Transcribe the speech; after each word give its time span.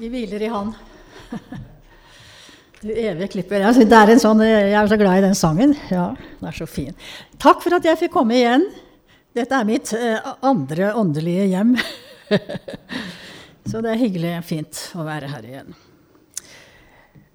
Vi 0.00 0.08
hviler 0.08 0.42
i 0.42 0.48
Han. 0.48 0.70
Du 2.80 2.88
evige 2.88 3.26
klipper. 3.34 3.60
Jeg, 3.60 3.84
det 3.84 3.96
er 3.98 4.10
sånn, 4.16 4.38
jeg 4.40 4.72
er 4.72 4.86
så 4.88 4.96
glad 4.96 5.18
i 5.20 5.24
den 5.26 5.34
sangen. 5.36 5.74
Ja, 5.92 6.06
den 6.38 6.48
er 6.48 6.56
så 6.56 6.64
fin. 6.64 6.94
Takk 7.36 7.60
for 7.60 7.76
at 7.76 7.84
jeg 7.84 7.98
fikk 8.00 8.14
komme 8.14 8.38
igjen. 8.38 8.64
Dette 9.36 9.58
er 9.58 9.68
mitt 9.68 9.92
eh, 9.92 10.30
andre 10.40 10.94
åndelige 10.96 11.50
hjem. 11.50 11.74
så 13.68 13.84
det 13.84 13.92
er 13.92 14.00
hyggelig 14.00 14.32
fint 14.48 14.80
å 14.96 15.04
være 15.04 15.28
her 15.34 15.50
igjen. 15.50 15.76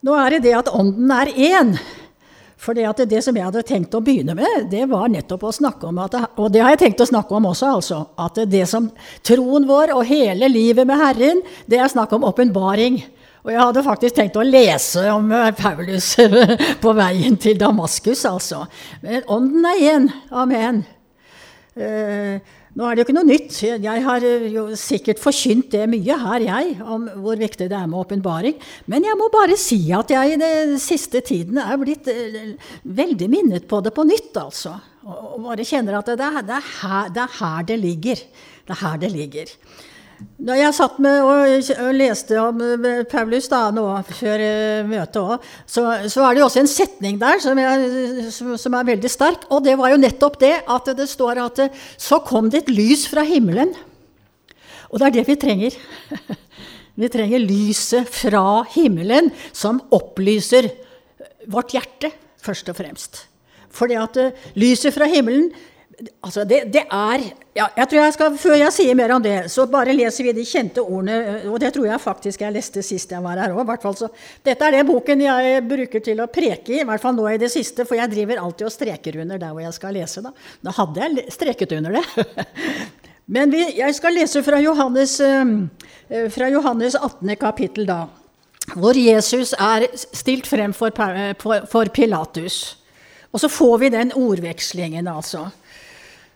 Nå 0.01 0.17
er 0.23 0.33
det 0.33 0.41
det 0.47 0.57
at 0.57 0.73
ånden 0.73 1.13
er 1.13 1.33
én. 1.37 1.77
For 2.65 2.73
det, 2.73 3.05
det 3.11 3.21
som 3.21 3.35
jeg 3.37 3.45
hadde 3.45 3.61
tenkt 3.67 3.93
å 3.93 4.01
begynne 4.01 4.33
med, 4.37 4.69
det 4.71 4.87
var 4.89 5.11
nettopp 5.13 5.43
å 5.45 5.53
snakke 5.53 5.85
om 5.91 5.99
at, 6.01 6.17
Og 6.41 6.49
det 6.53 6.63
har 6.63 6.73
jeg 6.73 6.81
tenkt 6.81 7.03
å 7.05 7.09
snakke 7.11 7.37
om 7.37 7.51
også, 7.51 7.75
altså. 7.77 7.99
At 8.17 8.39
det 8.49 8.63
som 8.71 8.89
troen 9.25 9.67
vår 9.69 9.93
og 9.93 10.07
hele 10.09 10.49
livet 10.49 10.87
med 10.89 10.97
Herren, 10.97 11.43
det 11.69 11.77
er 11.77 11.91
snakk 11.91 12.15
om 12.17 12.25
åpenbaring. 12.25 13.03
Og 13.45 13.53
jeg 13.53 13.61
hadde 13.61 13.85
faktisk 13.85 14.17
tenkt 14.17 14.39
å 14.41 14.47
lese 14.47 15.03
om 15.13 15.29
eh, 15.29 15.51
Paulus 15.53 16.15
på 16.83 16.93
veien 16.97 17.37
til 17.37 17.59
Damaskus, 17.61 18.25
altså. 18.25 18.63
Men 19.05 19.21
ånden 19.29 19.69
er 19.69 19.83
én. 19.91 20.09
Amen. 20.33 20.81
Uh, 21.75 22.39
nå 22.75 22.83
er 22.83 22.95
det 22.95 23.01
jo 23.01 23.05
ikke 23.05 23.15
noe 23.15 23.27
nytt. 23.29 23.57
Jeg 23.63 24.01
har 24.03 24.25
eh, 24.27 24.47
jo 24.51 24.65
sikkert 24.79 25.21
forkynt 25.23 25.69
det 25.71 25.85
mye 25.87 26.17
her, 26.19 26.43
jeg, 26.43 26.73
om 26.83 27.07
hvor 27.23 27.39
viktig 27.39 27.69
det 27.71 27.77
er 27.77 27.87
med 27.87 28.01
åpenbaring. 28.01 28.57
Men 28.91 29.07
jeg 29.07 29.15
må 29.19 29.29
bare 29.31 29.55
si 29.59 29.79
at 29.95 30.11
jeg 30.11 30.35
i 30.35 30.39
den 30.41 30.75
siste 30.83 31.23
tiden 31.23 31.61
er 31.63 31.79
blitt 31.79 32.09
eh, 32.11 32.55
veldig 32.83 33.31
minnet 33.31 33.69
på 33.71 33.79
det 33.85 33.95
på 33.95 34.03
nytt, 34.07 34.35
altså. 34.43 34.75
Og 35.07 35.39
bare 35.45 35.63
kjenner 35.67 36.01
at 36.01 36.11
det 36.11 36.19
er, 36.19 36.41
det 36.43 36.57
er, 36.57 36.69
her, 36.81 37.11
det 37.15 37.23
er 37.23 37.35
her 37.39 37.67
det 37.71 37.79
ligger. 37.79 38.23
Det 38.65 38.75
er 38.75 38.81
her 38.81 38.99
det 38.99 39.11
ligger. 39.13 39.55
Da 40.45 40.55
jeg 40.57 40.75
satt 40.77 40.97
med 41.01 41.23
og, 41.25 41.69
leste 41.95 42.37
om 42.41 42.59
eh, 42.61 43.01
Paulus 43.09 43.47
da, 43.51 43.63
nå 43.73 43.85
før 44.11 44.41
uh, 44.43 44.87
møtet 44.87 45.19
òg, 45.21 45.45
så, 45.65 45.83
så, 46.11 46.21
er 46.25 46.35
det 46.35 46.41
jo 46.41 46.47
også 46.47 46.61
en 46.61 46.69
setning 46.69 47.19
der 47.21 47.41
som, 47.43 47.59
jeg, 47.59 48.31
som, 48.33 48.77
er 48.77 48.89
veldig 48.91 49.11
sterk. 49.11 49.47
Og 49.49 49.63
det 49.65 49.77
var 49.79 49.93
jo 49.93 50.01
nettopp 50.01 50.39
det 50.43 50.53
at 50.61 50.91
det 50.97 51.07
står 51.11 51.41
at 51.45 51.61
så 51.97 52.21
kom 52.25 52.51
det 52.51 52.65
et 52.65 52.73
lys 52.75 53.07
fra 53.09 53.25
himmelen. 53.27 53.73
Og 54.91 55.01
det 55.01 55.07
er 55.07 55.15
det 55.19 55.27
vi 55.29 55.37
trenger. 55.39 55.77
Vi 56.95 57.09
trenger 57.11 57.41
lyset 57.43 58.07
fra 58.07 58.61
himmelen 58.71 59.25
som 59.51 59.81
opplyser 59.91 60.69
vårt 61.51 61.73
hjerte, 61.75 62.07
først 62.39 62.71
og 62.71 62.77
fremst. 62.77 63.17
Fordi 63.75 63.97
at 63.99 64.19
lyset 64.55 64.95
fra 64.95 65.09
himmelen 65.11 65.49
Altså, 65.95 66.43
det, 66.43 66.57
det, 66.73 66.81
er 66.91 67.21
ja, 67.55 67.69
jeg 67.77 67.87
tror 67.87 68.01
jeg 68.01 68.13
skal, 68.17 68.33
Før 68.39 68.55
jeg 68.59 68.73
sier 68.75 68.97
mer 68.99 69.13
om 69.15 69.21
det, 69.23 69.35
så 69.51 69.63
bare 69.71 69.93
leser 69.95 70.27
vi 70.27 70.33
de 70.35 70.43
kjente 70.47 70.83
ordene. 70.83 71.45
Og 71.47 71.55
det 71.63 71.71
tror 71.75 71.87
jeg 71.87 72.03
faktisk 72.03 72.43
jeg 72.43 72.55
leste 72.55 72.83
sist 72.83 73.13
jeg 73.15 73.23
var 73.23 73.39
her 73.39 73.55
òg. 73.55 73.71
Dette 74.43 74.67
er 74.67 74.75
det 74.75 74.83
boken 74.89 75.23
jeg 75.23 75.63
bruker 75.69 76.03
til 76.03 76.19
å 76.19 76.27
preke 76.27 76.75
i, 76.75 76.81
i 76.83 76.87
hvert 76.87 77.03
fall 77.03 77.15
nå 77.15 77.29
i 77.31 77.39
det 77.39 77.51
siste. 77.53 77.87
For 77.87 77.99
jeg 77.99 78.11
driver 78.11 78.43
alltid 78.43 78.67
og 78.67 78.75
streker 78.75 79.21
under 79.23 79.39
der 79.39 79.55
hvor 79.55 79.63
jeg 79.63 79.77
skal 79.77 79.95
lese. 79.95 80.25
Da, 80.25 80.33
da 80.67 80.75
hadde 80.75 81.07
jeg 81.07 81.25
streket 81.37 81.77
under 81.79 81.99
det. 81.99 82.27
Men 83.37 83.55
vi, 83.55 83.63
jeg 83.79 83.95
skal 83.97 84.19
lese 84.19 84.43
fra 84.45 84.59
Johannes, 84.61 85.17
uh, 85.23 86.27
fra 86.33 86.51
Johannes 86.51 86.99
18. 86.99 87.35
kapittel, 87.39 87.87
da. 87.87 88.03
Hvor 88.75 88.97
Jesus 88.97 89.53
er 89.61 89.87
stilt 89.95 90.49
frem 90.49 90.73
for, 90.75 90.91
for 91.39 91.93
Pilatus. 91.93 92.75
Og 93.31 93.41
så 93.43 93.49
får 93.51 93.77
vi 93.81 93.91
den 93.93 94.13
ordvekslingen, 94.15 95.07
altså. 95.07 95.49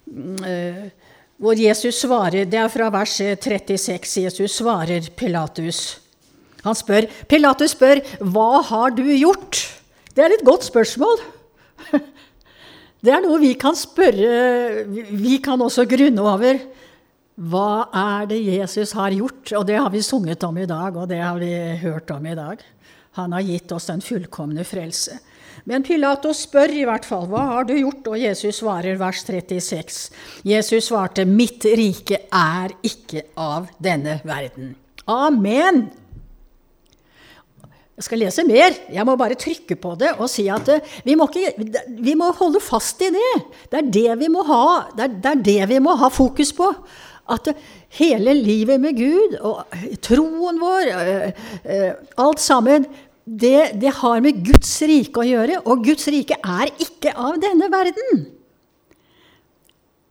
Eh, 0.09 0.89
hvor 1.39 1.55
Jesus 1.55 2.01
svarer 2.01 2.47
Det 2.49 2.57
er 2.59 2.71
fra 2.71 2.89
vers 2.91 3.13
36. 3.15 4.23
Jesus 4.25 4.57
svarer 4.59 5.09
Pilatus. 5.15 5.99
Han 6.65 6.75
spør, 6.75 7.07
Pilatus 7.27 7.71
spør, 7.71 8.01
'Hva 8.19 8.63
har 8.63 8.89
du 8.91 9.03
gjort?' 9.03 9.79
Det 10.15 10.25
er 10.25 10.33
et 10.33 10.45
godt 10.45 10.63
spørsmål. 10.63 11.21
Det 13.03 13.13
er 13.13 13.21
noe 13.23 13.39
vi 13.39 13.53
kan 13.55 13.75
spørre 13.75 14.83
Vi 15.15 15.37
kan 15.39 15.61
også 15.61 15.87
grunne 15.87 16.19
over. 16.19 16.59
Hva 17.39 17.87
er 17.95 18.25
det 18.27 18.41
Jesus 18.43 18.91
har 18.91 19.15
gjort? 19.15 19.53
Og 19.55 19.65
det 19.65 19.77
har 19.79 19.89
vi 19.89 20.01
sunget 20.01 20.43
om 20.43 20.57
i 20.57 20.65
dag, 20.65 20.97
og 20.97 21.07
det 21.07 21.21
har 21.23 21.39
vi 21.39 21.53
hørt 21.79 22.11
om 22.11 22.25
i 22.25 22.35
dag. 22.35 22.59
Han 23.15 23.31
har 23.31 23.41
gitt 23.47 23.71
oss 23.71 23.87
den 23.87 24.01
fullkomne 24.01 24.65
frelse. 24.67 25.19
Men 25.67 25.83
Pilatos 25.83 26.45
spør 26.45 26.71
i 26.71 26.85
hvert 26.87 27.07
fall 27.07 27.27
hva 27.31 27.45
har 27.53 27.67
du 27.67 27.75
gjort, 27.77 28.07
og 28.13 28.19
Jesus 28.21 28.61
svarer 28.61 28.99
vers 28.99 29.23
36. 29.27 30.09
Jesus 30.47 30.89
svarte, 30.91 31.25
mitt 31.27 31.65
rike 31.65 32.23
er 32.31 32.75
ikke 32.85 33.27
av 33.39 33.67
denne 33.81 34.19
verden. 34.27 34.75
Amen! 35.09 35.89
Jeg 37.99 38.05
skal 38.05 38.21
lese 38.21 38.45
mer. 38.47 38.75
Jeg 38.95 39.03
må 39.03 39.17
bare 39.19 39.35
trykke 39.35 39.75
på 39.75 39.89
det 39.99 40.13
og 40.23 40.29
si 40.31 40.45
at 40.47 40.69
eh, 40.71 40.93
vi 41.03 41.17
må, 41.19 41.25
ikke, 41.27 41.81
vi 41.99 42.13
må 42.15 42.29
holde 42.37 42.61
fast 42.63 43.01
i 43.03 43.09
det. 43.11 43.31
Det 43.67 43.81
er 43.81 43.89
det, 43.91 44.13
vi 44.21 44.29
må 44.31 44.45
ha, 44.47 44.61
det 44.95 45.03
er, 45.03 45.17
det 45.19 45.33
er 45.33 45.41
det 45.49 45.65
vi 45.73 45.81
må 45.83 45.97
ha 45.99 46.07
fokus 46.07 46.53
på. 46.55 46.69
At 47.29 47.51
hele 47.99 48.37
livet 48.37 48.79
med 48.79 48.95
Gud 48.95 49.35
og 49.43 49.75
troen 50.05 50.63
vår, 50.63 50.93
eh, 50.95 51.43
eh, 51.67 51.99
alt 52.23 52.39
sammen, 52.39 52.87
det, 53.29 53.79
det, 53.81 53.93
har 54.01 54.21
med 54.25 54.41
Guds 54.45 54.71
rike 54.89 55.21
å 55.21 55.27
gjøre, 55.27 55.61
og 55.69 55.85
Guds 55.85 56.07
rike 56.09 56.39
er 56.39 56.71
ikke 56.81 57.13
av 57.13 57.37
denne 57.41 57.69
verden. 57.71 58.25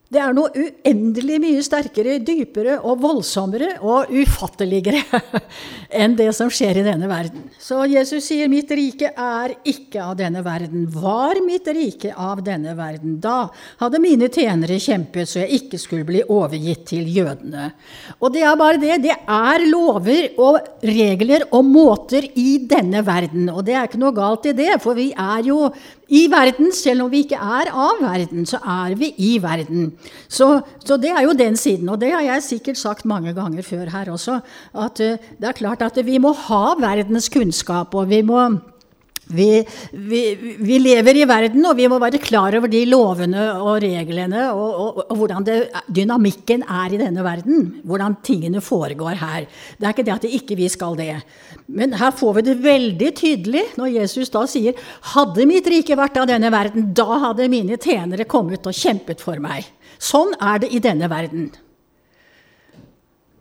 Det 0.08 0.20
er 0.24 0.30
noe 0.32 0.48
uendelig 0.56 1.36
mye 1.42 1.60
sterkere, 1.60 2.14
dypere 2.24 2.78
og 2.80 3.02
voldsommere 3.02 3.74
og 3.84 4.08
ufatteligere 4.08 5.02
enn 6.00 6.14
det 6.16 6.30
som 6.32 6.48
skjer 6.48 6.78
i 6.80 6.84
denne 6.86 7.10
verden. 7.10 7.42
Så 7.60 7.82
Jesus 7.92 8.24
sier 8.24 8.48
'mitt 8.48 8.72
rike 8.72 9.10
er 9.12 9.52
ikke 9.68 10.00
av 10.00 10.14
denne 10.16 10.40
verden'. 10.46 10.86
Var 10.88 11.42
mitt 11.44 11.68
rike 11.76 12.14
av 12.16 12.40
denne 12.46 12.72
verden, 12.78 13.18
da 13.20 13.50
hadde 13.82 14.00
mine 14.00 14.30
tjenere 14.32 14.80
kjempet 14.80 15.28
så 15.28 15.42
jeg 15.42 15.60
ikke 15.60 15.82
skulle 15.82 16.08
bli 16.08 16.24
overgitt 16.24 16.86
til 16.88 17.04
jødene. 17.04 17.68
Og 18.16 18.32
det 18.32 18.46
er 18.48 18.56
bare 18.56 18.80
det. 18.80 19.02
Det 19.04 19.12
er 19.12 19.66
lover 19.68 20.40
og 20.40 20.56
regler 20.88 21.44
og 21.52 21.68
måter 21.68 22.24
i 22.32 22.64
denne 22.64 23.04
verden. 23.04 23.52
Og 23.52 23.60
det 23.60 23.76
er 23.76 23.84
ikke 23.84 24.00
noe 24.00 24.16
galt 24.16 24.48
i 24.48 24.56
det, 24.56 24.80
for 24.80 24.96
vi 24.96 25.10
er 25.12 25.44
jo 25.44 25.68
i 26.08 26.24
verden, 26.32 26.72
selv 26.72 27.04
om 27.04 27.10
vi 27.12 27.26
ikke 27.26 27.36
er 27.36 27.68
av 27.68 27.98
verden, 28.00 28.46
så 28.48 28.56
er 28.64 28.94
vi 28.96 29.12
i 29.20 29.34
verden. 29.42 29.90
Så, 30.28 30.48
så, 30.84 30.96
det 31.00 31.12
er 31.12 31.24
jo 31.26 31.36
den 31.36 31.56
siden. 31.56 31.88
Og 31.88 32.00
det 32.00 32.12
har 32.14 32.24
jeg 32.26 32.46
sikkert 32.46 32.80
sagt 32.80 33.06
mange 33.08 33.34
ganger 33.36 33.66
før 33.66 33.90
her 33.92 34.10
også. 34.14 34.40
At 34.74 35.04
uh, 35.04 35.30
det 35.38 35.50
er 35.50 35.60
klart 35.60 35.84
at 35.86 36.00
vi 36.06 36.18
må 36.22 36.34
ha 36.48 36.64
verdens 36.80 37.30
kunnskap, 37.32 37.94
og 37.94 38.10
vi 38.10 38.22
må 38.26 38.42
vi, 39.28 39.66
vi, 39.92 40.22
vi, 40.58 40.78
lever 40.80 41.20
i 41.20 41.24
verden, 41.28 41.64
og 41.68 41.76
vi 41.76 41.88
må 41.90 41.98
være 42.00 42.20
klar 42.22 42.54
over 42.56 42.70
de 42.72 42.80
lovene 42.88 43.42
og 43.60 43.82
reglene 43.84 44.46
og, 44.54 44.68
og, 44.72 45.00
og 45.04 45.20
hvordan 45.20 45.44
det, 45.44 45.56
dynamikken 45.84 46.64
er 46.64 46.94
i 46.94 47.00
denne 47.00 47.24
verden. 47.24 47.66
Hvordan 47.84 48.16
tingene 48.24 48.62
foregår 48.64 49.20
her. 49.20 49.44
Det 49.76 49.84
er 49.84 49.92
ikke 49.92 50.06
det 50.06 50.14
at 50.16 50.28
ikke 50.40 50.56
vi 50.58 50.70
skal 50.72 50.96
det. 50.98 51.18
Men 51.68 51.92
her 52.00 52.14
får 52.16 52.38
vi 52.38 52.46
det 52.48 52.56
veldig 52.64 53.10
tydelig 53.18 53.66
når 53.76 53.92
Jesus 53.98 54.32
da 54.32 54.46
sier 54.48 54.76
Hadde 55.12 55.44
mitt 55.48 55.66
rike 55.68 55.96
vært 55.98 56.16
av 56.20 56.28
denne 56.30 56.48
verden, 56.52 56.90
da 56.96 57.20
hadde 57.28 57.50
mine 57.52 57.76
tjenere 57.76 58.24
kommet 58.28 58.64
og 58.66 58.76
kjempet 58.76 59.20
for 59.24 59.40
meg. 59.42 59.66
Sånn 59.98 60.34
er 60.38 60.62
det 60.62 60.70
i 60.74 60.80
denne 60.82 61.10
verden. 61.10 61.50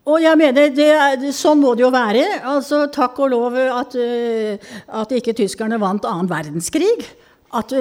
Og 0.07 0.21
jeg 0.23 0.39
mener, 0.39 0.69
det, 0.71 1.31
Sånn 1.35 1.59
må 1.59 1.73
det 1.75 1.83
jo 1.83 1.91
være. 1.93 2.23
Altså, 2.47 2.85
Takk 2.93 3.19
og 3.25 3.31
lov 3.33 3.57
at, 3.59 3.95
eh, 3.99 4.69
at 4.87 5.15
ikke 5.15 5.35
tyskerne 5.35 5.79
vant 5.81 6.07
annen 6.07 6.29
verdenskrig. 6.31 7.09
At, 7.55 7.73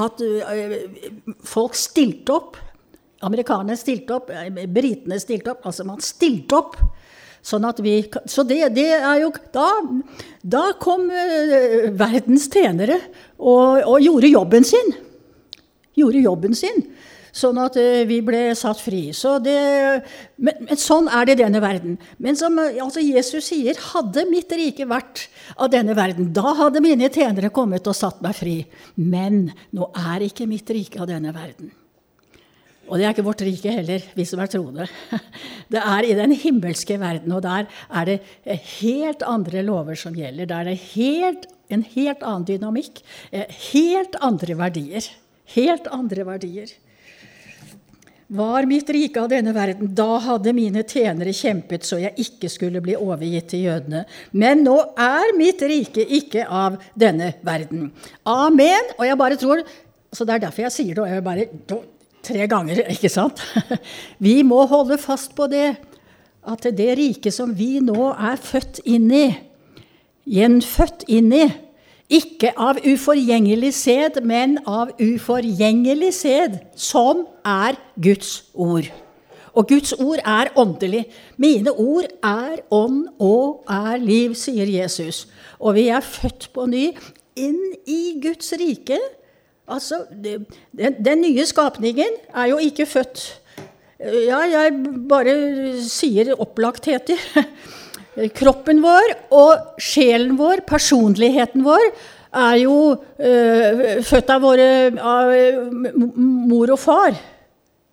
at 0.00 0.22
eh, 0.24 0.76
folk 1.44 1.76
stilte 1.76 2.36
opp. 2.36 2.56
Amerikanerne 3.26 3.76
stilte 3.76 4.16
opp, 4.16 4.32
eh, 4.32 4.64
britene 4.72 5.20
stilte 5.20 5.52
opp. 5.52 5.68
Altså, 5.68 5.84
man 5.88 6.00
stilte 6.04 6.56
opp. 6.56 6.78
Sånn 7.46 7.66
at 7.68 7.78
vi, 7.84 8.00
så 8.26 8.42
det, 8.42 8.72
det 8.74 8.88
er 8.96 9.20
jo 9.20 9.28
Da, 9.54 9.68
da 10.42 10.64
kom 10.82 11.04
verdens 11.06 12.48
tjenere 12.50 12.96
og, 13.38 13.84
og 13.84 14.00
gjorde 14.02 14.32
jobben 14.32 14.66
sin. 14.66 14.96
Gjorde 15.94 16.24
jobben 16.24 16.56
sin 16.58 16.82
sånn 17.36 17.60
at 17.60 17.76
eh, 17.80 18.04
vi 18.08 18.20
ble 18.24 18.48
satt 18.58 18.80
fri. 18.80 19.10
Så 19.16 19.36
det, 19.44 19.56
men, 20.40 20.66
men, 20.66 20.80
sånn 20.80 21.10
er 21.12 21.28
det 21.28 21.36
i 21.36 21.42
denne 21.44 21.62
verden. 21.62 21.96
Men 22.22 22.38
som 22.38 22.56
eh, 22.62 22.80
altså 22.82 23.04
Jesus 23.04 23.50
sier, 23.50 23.78
hadde 23.92 24.26
mitt 24.30 24.52
rike 24.56 24.88
vært 24.88 25.26
av 25.56 25.70
denne 25.74 25.96
verden, 25.98 26.32
da 26.36 26.54
hadde 26.62 26.84
mine 26.84 27.10
tjenere 27.12 27.52
kommet 27.54 27.86
og 27.88 27.98
satt 27.98 28.22
meg 28.24 28.36
fri. 28.38 28.60
Men 28.96 29.50
nå 29.76 29.90
er 30.12 30.26
ikke 30.28 30.48
mitt 30.50 30.70
rike 30.72 31.02
av 31.02 31.10
denne 31.12 31.34
verden. 31.36 31.74
Og 32.86 33.00
det 33.00 33.06
er 33.06 33.14
ikke 33.16 33.26
vårt 33.26 33.42
rike 33.42 33.72
heller, 33.74 34.04
vi 34.14 34.24
som 34.28 34.40
er 34.42 34.50
troende. 34.50 34.86
Det 35.72 35.80
er 35.82 36.06
i 36.06 36.14
den 36.14 36.30
himmelske 36.38 36.94
verden, 37.02 37.32
og 37.34 37.40
der 37.42 37.64
er 37.90 38.06
det 38.06 38.20
helt 38.76 39.24
andre 39.26 39.64
lover 39.66 39.98
som 39.98 40.14
gjelder. 40.14 40.46
Der 40.46 40.60
er 40.60 40.68
det 40.70 40.92
helt, 40.92 41.48
en 41.74 41.82
helt 41.96 42.22
annen 42.22 42.46
dynamikk, 42.46 43.00
eh, 43.34 43.50
helt 43.72 44.14
andre 44.22 44.54
verdier. 44.60 45.08
Helt 45.56 45.90
andre 45.90 46.26
verdier. 46.28 46.70
Var 48.26 48.66
mitt 48.66 48.88
rike 48.90 49.20
av 49.22 49.28
denne 49.30 49.52
verden, 49.54 49.92
da 49.94 50.16
hadde 50.24 50.50
mine 50.56 50.82
tjenere 50.82 51.30
kjempet 51.30 51.84
så 51.86 52.00
jeg 52.02 52.16
ikke 52.24 52.48
skulle 52.50 52.80
bli 52.82 52.96
overgitt 52.98 53.52
til 53.52 53.68
jødene. 53.68 54.02
Men 54.34 54.64
nå 54.66 54.74
er 54.98 55.30
mitt 55.38 55.62
rike 55.62 56.02
ikke 56.18 56.42
av 56.50 56.80
denne 56.98 57.36
verden. 57.46 57.92
Amen. 58.26 58.90
Og 58.98 59.06
jeg 59.06 59.20
bare 59.20 59.38
tror 59.40 59.62
Så 60.16 60.24
det 60.24 60.36
er 60.36 60.42
derfor 60.46 60.62
jeg 60.62 60.72
sier 60.72 60.94
det, 60.94 61.02
og 61.02 61.10
jeg 61.10 61.22
bare 61.26 61.44
tre 62.24 62.46
ganger, 62.48 62.78
ikke 62.94 63.10
sant? 63.12 63.42
Vi 64.22 64.38
må 64.46 64.62
holde 64.70 64.96
fast 65.02 65.34
på 65.36 65.48
det. 65.50 65.74
At 66.46 66.62
det 66.78 66.92
riket 66.96 67.34
som 67.34 67.50
vi 67.58 67.82
nå 67.84 68.12
er 68.14 68.38
født 68.40 68.80
inn 68.86 69.10
i, 69.12 69.26
gjenfødt 70.30 71.04
inn 71.10 71.32
i, 71.34 71.44
ikke 72.12 72.52
av 72.56 72.78
uforgjengelig 72.86 73.72
sæd, 73.74 74.20
men 74.22 74.58
av 74.66 74.92
uforgjengelig 75.02 76.12
sæd, 76.14 76.60
som 76.78 77.26
er 77.44 77.78
Guds 78.02 78.44
ord. 78.54 78.86
Og 79.56 79.68
Guds 79.68 79.92
ord 79.92 80.20
er 80.20 80.52
åndelig. 80.56 81.06
Mine 81.40 81.72
ord 81.72 82.08
er 82.22 82.60
ånd 82.70 83.06
og 83.18 83.64
er 83.72 83.96
liv, 84.02 84.34
sier 84.36 84.68
Jesus. 84.68 85.24
Og 85.58 85.78
vi 85.78 85.88
er 85.88 86.04
født 86.04 86.50
på 86.54 86.66
ny 86.68 86.90
inn 87.36 87.62
i 87.88 88.18
Guds 88.22 88.52
rike. 88.60 89.00
Altså, 89.66 90.04
den, 90.12 90.46
den 90.76 91.24
nye 91.24 91.46
skapningen 91.48 92.20
er 92.34 92.52
jo 92.52 92.60
ikke 92.62 92.86
født 92.86 93.26
Ja, 93.96 94.42
jeg 94.44 94.74
bare 95.08 95.32
sier 95.88 96.34
opplagtheter. 96.36 97.16
Kroppen 98.36 98.80
vår 98.80 99.12
og 99.36 99.80
sjelen 99.82 100.36
vår, 100.38 100.62
personligheten 100.68 101.64
vår, 101.66 101.90
er 102.36 102.58
jo 102.60 102.76
øh, 102.96 103.80
født 104.04 104.30
av 104.32 104.44
våre 104.44 104.68
av 104.96 105.32
mor 106.16 106.72
og 106.72 106.80
far. 106.80 107.16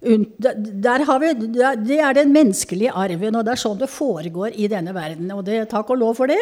Der 0.04 1.06
har 1.08 1.20
vi, 1.22 1.32
det 1.88 1.98
er 2.00 2.16
den 2.18 2.34
menneskelige 2.36 2.92
arven, 2.92 3.38
og 3.40 3.46
det 3.46 3.54
er 3.54 3.62
sånn 3.62 3.80
det 3.80 3.88
foregår 3.92 4.56
i 4.60 4.68
denne 4.72 4.92
verden. 4.96 5.32
Og 5.32 5.46
det, 5.48 5.62
takk 5.72 5.94
og 5.96 6.02
lov 6.02 6.18
for 6.20 6.32
det, 6.32 6.40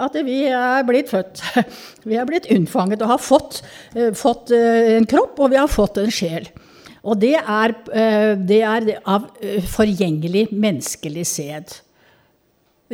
at 0.00 0.16
vi 0.24 0.44
er 0.48 0.84
blitt 0.88 1.12
født. 1.12 1.42
Vi 2.08 2.16
er 2.20 2.28
blitt 2.28 2.48
unnfanget 2.52 3.04
og 3.04 3.14
har 3.14 3.20
fått, 3.22 3.62
uh, 3.96 4.10
fått 4.16 4.52
uh, 4.52 4.96
en 4.96 5.08
kropp, 5.08 5.38
og 5.40 5.52
vi 5.52 5.60
har 5.60 5.70
fått 5.72 6.00
en 6.02 6.12
sjel. 6.12 6.48
Og 7.04 7.18
det 7.20 7.34
er, 7.36 7.72
det 8.48 8.60
er 8.64 8.86
av 9.12 9.26
forgjengelig 9.68 10.46
menneskelig 10.52 11.24
sæd 11.28 11.74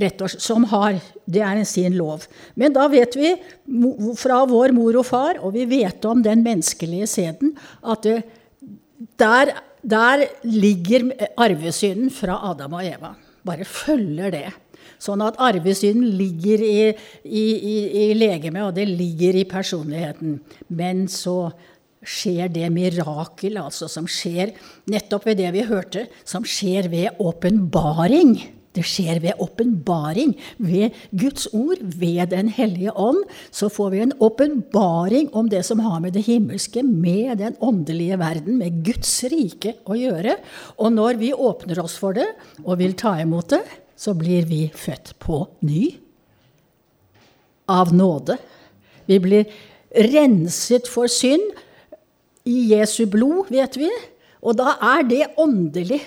rett 0.01 0.21
og, 0.23 0.33
slett, 0.33 0.45
som 0.45 0.67
har 0.73 0.99
Det 1.31 1.43
er 1.47 1.63
sin 1.69 1.95
lov. 1.95 2.25
Men 2.59 2.75
da 2.75 2.89
vet 2.91 3.15
vi 3.17 3.35
fra 4.19 4.43
vår 4.49 4.75
mor 4.75 4.97
og 4.99 5.07
far, 5.07 5.39
og 5.39 5.55
vi 5.55 5.67
vet 5.71 6.05
om 6.09 6.23
den 6.23 6.43
menneskelige 6.43 7.07
sæden, 7.07 7.53
at 7.87 8.03
det, 8.03 8.23
der, 9.21 9.53
der 9.83 10.25
ligger 10.43 11.13
arvesynden 11.37 12.11
fra 12.11 12.41
Adam 12.51 12.75
og 12.81 12.85
Eva. 12.85 13.15
Bare 13.47 13.65
følger 13.65 14.35
det. 14.35 14.49
Sånn 15.01 15.23
at 15.25 15.39
arvesynden 15.41 16.11
ligger 16.19 16.61
i, 16.61 16.79
i, 17.25 17.45
i, 17.57 17.77
i 18.03 18.07
legemet, 18.19 18.67
og 18.67 18.75
det 18.77 18.89
ligger 18.91 19.39
i 19.41 19.47
personligheten. 19.49 20.41
Men 20.69 21.07
så 21.09 21.53
skjer 22.05 22.51
det 22.53 22.69
mirakel, 22.73 23.59
altså, 23.61 23.89
som 23.89 24.09
skjer 24.09 24.53
nettopp 24.91 25.29
ved 25.29 25.41
det 25.41 25.53
vi 25.57 25.67
hørte, 25.69 26.07
som 26.25 26.45
skjer 26.45 26.91
ved 26.93 27.21
åpenbaring. 27.21 28.37
Det 28.77 28.85
skjer 28.87 29.19
ved 29.23 29.41
åpenbaring. 29.43 30.37
Ved 30.63 30.95
Guds 31.11 31.49
ord, 31.53 31.81
ved 31.83 32.31
Den 32.31 32.49
hellige 32.55 32.93
ånd, 32.95 33.25
så 33.51 33.69
får 33.69 33.91
vi 33.91 34.03
en 34.05 34.15
åpenbaring 34.23 35.31
om 35.35 35.49
det 35.51 35.65
som 35.67 35.83
har 35.83 35.99
med 36.01 36.15
det 36.15 36.23
himmelske, 36.29 36.83
med 36.83 37.39
den 37.39 37.57
åndelige 37.61 38.19
verden, 38.19 38.59
med 38.59 38.85
Guds 38.87 39.25
rike 39.25 39.75
å 39.87 39.99
gjøre. 39.99 40.37
Og 40.79 40.93
når 40.95 41.19
vi 41.19 41.33
åpner 41.35 41.83
oss 41.83 41.99
for 41.99 42.15
det 42.15 42.29
og 42.63 42.79
vil 42.79 42.95
ta 42.95 43.17
imot 43.21 43.51
det, 43.57 43.65
så 43.97 44.15
blir 44.15 44.47
vi 44.49 44.69
født 44.73 45.17
på 45.21 45.43
ny. 45.67 45.91
Av 47.71 47.91
nåde. 47.95 48.39
Vi 49.07 49.19
blir 49.23 49.51
renset 49.91 50.87
for 50.91 51.11
synd 51.11 51.51
i 52.47 52.71
Jesu 52.73 53.05
blod, 53.11 53.51
vet 53.51 53.77
vi. 53.79 53.91
Og 54.41 54.57
da 54.57 54.77
er 54.95 55.05
det 55.07 55.27
åndelig. 55.39 56.01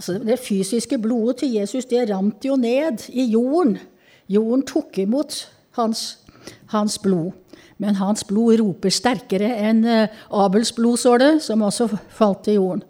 Altså, 0.00 0.16
det 0.24 0.38
fysiske 0.40 0.96
blodet 0.98 1.42
til 1.42 1.58
Jesus 1.58 1.84
det 1.84 2.06
rant 2.08 2.44
jo 2.44 2.54
ned 2.56 3.02
i 3.12 3.26
jorden. 3.34 3.76
Jorden 4.32 4.62
tok 4.64 4.96
imot 5.02 5.34
hans, 5.76 6.18
hans 6.72 6.96
blod. 6.98 7.34
Men 7.76 7.98
hans 8.00 8.24
blod 8.24 8.62
roper 8.62 8.92
sterkere 8.92 9.50
enn 9.68 9.84
eh, 9.84 10.22
Abels 10.32 10.72
blod, 10.72 10.96
som 11.44 11.66
også 11.66 11.90
falt 12.16 12.46
til 12.46 12.56
jorden. 12.56 12.82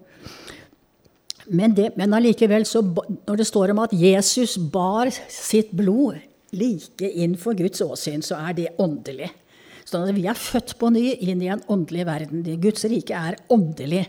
Men, 1.51 1.75
det, 1.75 1.89
men 1.99 2.13
allikevel, 2.15 2.63
så, 2.65 2.79
når 3.27 3.35
det 3.35 3.47
står 3.47 3.73
om 3.73 3.83
at 3.83 3.95
Jesus 3.95 4.55
bar 4.71 5.11
sitt 5.11 5.75
blod 5.75 6.15
like 6.55 7.11
inn 7.11 7.35
for 7.35 7.59
Guds 7.59 7.83
åsyn, 7.83 8.23
så 8.23 8.39
er 8.39 8.55
det 8.55 8.69
åndelig. 8.79 9.27
Sånn 9.91 10.07
at 10.07 10.15
vi 10.15 10.23
er 10.29 10.37
født 10.39 10.77
på 10.79 10.87
ny 10.95 11.09
inn 11.19 11.41
i 11.43 11.49
en 11.51 11.63
åndelig 11.67 12.05
verden. 12.07 12.45
Guds 12.63 12.85
rike 12.87 13.11
er 13.11 13.35
åndelig. 13.51 14.05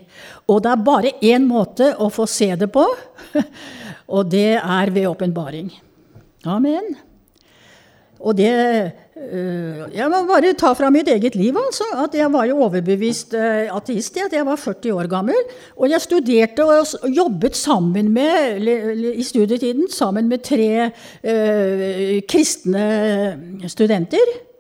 Og 0.47 0.61
det 0.63 0.71
er 0.71 0.85
bare 0.87 1.15
én 1.27 1.49
måte 1.49 1.89
å 1.99 2.07
få 2.13 2.29
se 2.31 2.53
det 2.59 2.69
på, 2.71 2.85
og 4.15 4.29
det 4.31 4.61
er 4.61 4.93
ved 4.95 5.09
åpenbaring. 5.11 5.73
Amen. 6.47 6.95
Og 8.23 8.37
det 8.39 8.53
øh, 9.19 9.81
Jeg 9.91 10.07
må 10.13 10.21
bare 10.29 10.53
ta 10.55 10.71
fra 10.79 10.93
mitt 10.95 11.11
eget 11.11 11.35
liv, 11.35 11.59
altså. 11.59 11.89
At 12.05 12.15
jeg 12.15 12.31
var 12.31 12.47
jo 12.47 12.61
overbevist 12.63 13.35
øh, 13.35 13.67
ateist. 13.75 14.21
At 14.23 14.39
jeg 14.39 14.47
var 14.47 14.63
40 14.63 14.95
år 14.95 15.11
gammel. 15.11 15.43
Og 15.75 15.91
jeg 15.91 16.05
studerte 16.07 16.63
og 16.63 17.11
jobbet 17.11 17.59
sammen 17.59 18.13
med, 18.15 18.63
i 19.19 19.27
studietiden 19.27 19.91
sammen 19.91 20.31
med 20.31 20.47
tre 20.47 20.93
øh, 21.27 22.23
kristne 22.31 22.87
studenter. 23.67 24.52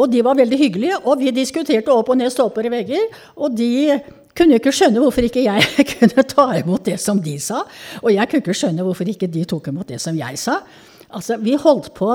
Og 0.00 0.10
de 0.12 0.24
var 0.24 0.38
veldig 0.38 0.58
hyggelige, 0.58 0.98
og 1.04 1.20
vi 1.20 1.34
diskuterte 1.36 1.92
opp 1.92 2.10
og 2.12 2.18
ned 2.20 2.32
stolper 2.32 2.70
og 2.70 2.74
vegger. 2.78 3.08
Og 3.36 3.56
de 3.56 3.98
kunne 4.36 4.56
ikke 4.56 4.72
skjønne 4.72 5.02
hvorfor 5.02 5.26
ikke 5.26 5.44
jeg 5.44 5.86
kunne 5.94 6.28
ta 6.30 6.46
imot 6.60 6.86
det 6.88 6.96
som 7.02 7.20
de 7.22 7.36
sa. 7.42 7.64
Og 8.00 8.14
jeg 8.14 8.30
kunne 8.30 8.44
ikke 8.44 8.60
skjønne 8.62 8.86
hvorfor 8.86 9.10
ikke 9.12 9.30
de 9.30 9.44
tok 9.48 9.72
imot 9.72 9.92
det 9.92 10.00
som 10.02 10.16
jeg 10.16 10.40
sa. 10.40 10.60
Altså, 11.10 11.36
Vi 11.42 11.58
holdt 11.58 11.92
på 11.94 12.14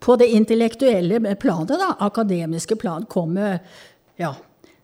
på 0.00 0.16
det 0.20 0.28
intellektuelle 0.36 1.20
planet, 1.40 1.78
da, 1.80 1.94
akademiske 2.04 2.76
plan, 2.76 3.06
kom 3.08 3.34
med 3.36 3.58
ja, 4.20 4.34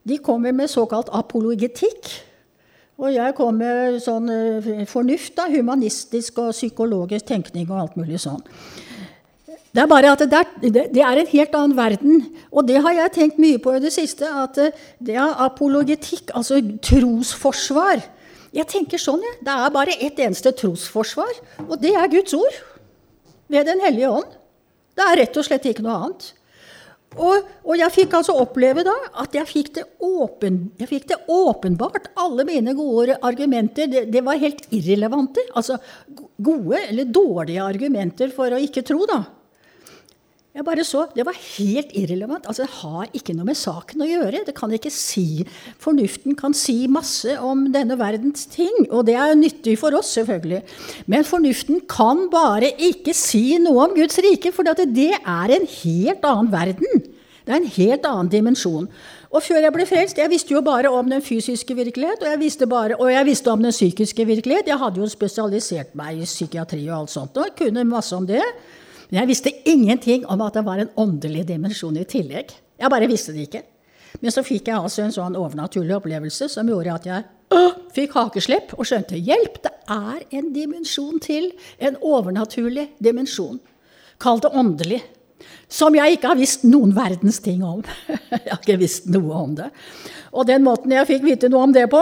De 0.02 0.18
kommer 0.18 0.52
med 0.52 0.70
såkalt 0.70 1.12
apologetikk. 1.14 2.08
Og 2.98 3.12
jeg 3.14 3.34
kom 3.38 3.54
med 3.58 4.00
sånn 4.02 4.26
eh, 4.30 4.86
fornuft, 4.90 5.36
da, 5.38 5.46
humanistisk 5.50 6.40
og 6.42 6.50
psykologisk 6.52 7.28
tenkning 7.30 7.68
og 7.70 7.78
alt 7.84 7.94
mulig 8.00 8.18
sånn. 8.22 8.42
Det 9.72 9.80
er 9.80 9.88
bare 9.88 10.10
at 10.12 10.20
det 10.28 10.36
er, 10.36 10.48
det 10.92 11.00
er, 11.00 11.16
en 11.16 11.30
helt 11.30 11.54
annen 11.56 11.76
verden. 11.76 12.26
Og 12.52 12.66
det 12.68 12.82
har 12.84 12.92
jeg 12.92 13.14
tenkt 13.14 13.38
mye 13.40 13.60
på 13.62 13.72
i 13.72 13.80
det 13.80 13.92
siste. 13.94 14.28
At 14.28 14.58
det 15.00 15.16
er 15.16 15.38
apologetikk, 15.46 16.34
altså 16.36 16.60
trosforsvar. 16.84 18.04
Jeg 18.52 18.68
tenker 18.68 19.00
sånn, 19.00 19.24
jeg. 19.24 19.38
Det 19.40 19.54
er 19.54 19.72
bare 19.72 19.96
ett 19.96 20.20
eneste 20.20 20.52
trosforsvar, 20.60 21.40
og 21.64 21.74
det 21.80 21.94
er 21.96 22.12
Guds 22.12 22.36
ord. 22.36 22.60
Ved 23.48 23.64
Den 23.68 23.80
hellige 23.80 24.12
ånd. 24.12 24.38
Det 24.92 25.08
er 25.08 25.20
rett 25.22 25.36
og 25.40 25.46
slett 25.46 25.64
ikke 25.68 25.84
noe 25.86 25.96
annet. 25.96 26.30
Og, 27.12 27.48
og 27.68 27.76
jeg 27.76 27.92
fikk 27.92 28.14
altså 28.16 28.36
oppleve 28.40 28.84
da 28.86 28.94
at 29.20 29.34
jeg 29.36 29.48
fikk, 29.48 29.80
åpen, 30.00 30.62
jeg 30.80 30.88
fikk, 30.88 31.08
det 31.10 31.18
åpenbart. 31.32 32.12
Alle 32.20 32.44
mine 32.48 32.72
gode 32.76 33.18
argumenter 33.24 33.88
det, 33.88 34.06
det 34.12 34.22
var 34.24 34.40
helt 34.40 34.64
irrelevante. 34.72 35.44
Altså 35.56 35.78
gode 36.36 36.80
eller 36.86 37.08
dårlige 37.08 37.64
argumenter 37.64 38.32
for 38.36 38.52
å 38.52 38.60
ikke 38.60 38.84
tro, 38.88 39.04
da. 39.08 39.24
Jeg 40.52 40.66
bare 40.66 40.84
så, 40.84 41.06
Det 41.16 41.24
var 41.24 41.32
helt 41.32 41.94
irrelevant. 41.96 42.44
Altså, 42.46 42.66
Det 42.66 42.74
har 42.82 43.06
ikke 43.16 43.32
noe 43.32 43.48
med 43.48 43.56
saken 43.56 44.02
å 44.04 44.08
gjøre. 44.08 44.44
Det 44.44 44.54
kan 44.54 44.70
ikke 44.70 44.90
si, 44.92 45.46
Fornuften 45.80 46.36
kan 46.36 46.52
si 46.52 46.86
masse 46.86 47.38
om 47.40 47.72
denne 47.72 47.96
verdens 47.96 48.44
ting, 48.46 48.84
og 48.90 49.06
det 49.06 49.14
er 49.16 49.32
nyttig 49.34 49.78
for 49.78 49.96
oss, 49.96 50.12
selvfølgelig. 50.12 50.62
Men 51.06 51.24
fornuften 51.24 51.80
kan 51.88 52.28
bare 52.28 52.68
ikke 52.76 53.14
si 53.14 53.56
noe 53.56 53.88
om 53.88 53.96
Guds 53.96 54.18
rike, 54.18 54.52
for 54.52 54.62
det 54.62 55.14
er 55.24 55.56
en 55.56 55.66
helt 55.66 56.22
annen 56.22 56.52
verden. 56.52 57.02
Det 57.46 57.50
er 57.50 57.56
en 57.56 57.72
helt 57.78 58.04
annen 58.04 58.28
dimensjon. 58.28 58.90
Og 59.32 59.42
før 59.42 59.64
jeg 59.64 59.72
ble 59.72 59.86
frelst, 59.88 60.18
jeg 60.20 60.28
visste 60.30 60.52
jo 60.52 60.60
bare 60.60 60.90
om 60.92 61.08
den 61.08 61.24
fysiske 61.24 61.74
virkelighet, 61.74 62.20
og 62.20 62.28
jeg 62.28 62.38
visste, 62.38 62.66
bare, 62.68 63.00
og 63.00 63.08
jeg 63.10 63.24
visste 63.24 63.50
om 63.50 63.62
den 63.62 63.72
psykiske 63.72 64.26
virkelighet. 64.28 64.68
Jeg 64.68 64.78
hadde 64.78 65.00
jo 65.00 65.08
spesialisert 65.08 65.96
meg 65.96 66.20
i 66.20 66.28
psykiatri 66.28 66.84
og 66.90 66.98
alt 67.00 67.16
sånt, 67.16 67.40
og 67.40 67.56
kunne 67.56 67.88
masse 67.88 68.12
om 68.14 68.28
det. 68.28 68.44
Men 69.12 69.26
jeg 69.26 69.28
visste 69.28 69.52
ingenting 69.68 70.24
om 70.32 70.40
at 70.40 70.56
det 70.56 70.64
var 70.64 70.80
en 70.80 70.92
åndelig 70.96 71.44
dimensjon 71.50 71.98
i 72.00 72.06
tillegg. 72.08 72.54
Jeg 72.80 72.90
bare 72.90 73.08
visste 73.10 73.34
det 73.36 73.44
ikke. 73.44 73.60
Men 74.24 74.32
så 74.32 74.40
fikk 74.44 74.70
jeg 74.70 74.78
altså 74.78 75.04
en 75.04 75.12
sånn 75.12 75.36
overnaturlig 75.36 75.92
opplevelse 75.98 76.48
som 76.48 76.68
gjorde 76.68 76.94
at 76.96 77.08
jeg 77.10 77.26
fikk 77.92 78.14
hakeslepp 78.16 78.72
og 78.78 78.88
skjønte 78.88 79.20
hjelp, 79.20 79.58
det 79.64 79.72
er 79.92 80.22
en 80.38 80.48
dimensjon 80.54 81.20
til. 81.20 81.50
En 81.76 81.98
overnaturlig 82.00 82.88
dimensjon. 83.04 83.60
Kall 84.22 84.40
det 84.40 84.52
åndelig. 84.56 85.02
Som 85.68 85.96
jeg 85.96 86.16
ikke 86.16 86.32
har 86.32 86.40
visst 86.40 86.64
noen 86.64 86.94
verdens 86.96 87.42
ting 87.44 87.60
om. 87.66 87.84
jeg 88.32 88.48
har 88.48 88.60
ikke 88.62 88.80
visst 88.80 89.12
noe 89.12 89.44
om 89.44 89.56
det. 89.60 89.68
Og 90.32 90.48
den 90.48 90.64
måten 90.64 90.96
jeg 90.96 91.08
fikk 91.10 91.26
vite 91.26 91.52
noe 91.52 91.68
om 91.68 91.76
det 91.76 91.84
på, 91.92 92.00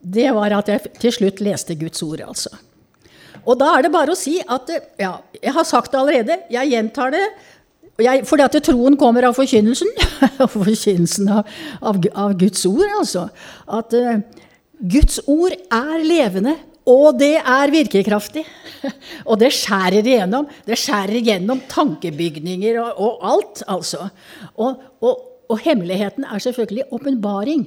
det 0.00 0.30
var 0.32 0.56
at 0.56 0.72
jeg 0.72 0.96
til 1.02 1.12
slutt 1.12 1.44
leste 1.44 1.76
Guds 1.76 2.00
ord, 2.06 2.24
altså. 2.24 2.52
Og 3.46 3.58
da 3.60 3.72
er 3.76 3.86
det 3.86 3.94
bare 3.94 4.14
å 4.14 4.18
si 4.18 4.38
at 4.42 4.72
Ja, 4.98 5.18
jeg 5.38 5.54
har 5.54 5.66
sagt 5.68 5.92
det 5.92 6.00
allerede, 6.00 6.40
jeg 6.52 6.72
gjentar 6.74 7.14
det. 7.14 7.24
Jeg, 8.02 8.26
fordi 8.28 8.44
at 8.44 8.56
troen 8.66 8.96
kommer 9.00 9.24
av 9.24 9.36
forkynnelsen. 9.38 9.88
forkynnelsen 10.58 11.30
av, 11.32 11.52
av, 11.80 12.00
av, 12.12 12.34
Guds 12.36 12.66
ord, 12.68 12.88
altså. 12.98 13.28
At 13.72 13.94
uh, 13.96 14.18
Guds 14.76 15.22
ord 15.24 15.54
er 15.54 16.04
levende, 16.04 16.58
og 16.86 17.16
det 17.18 17.38
er 17.40 17.72
virkekraftig. 17.72 18.44
og 19.28 19.40
det 19.40 19.50
skjærer 19.56 20.02
igjennom. 20.02 20.50
Det 20.68 20.76
skjærer 20.78 21.16
igjennom 21.22 21.64
tankebygninger 21.72 22.82
og, 22.82 23.00
og 23.00 23.26
alt, 23.32 23.64
altså. 23.64 24.10
Og, 24.54 24.84
og, 25.00 25.24
og, 25.48 25.58
hemmeligheten 25.64 26.28
er 26.28 26.44
selvfølgelig 26.44 26.90
åpenbaring. 26.92 27.64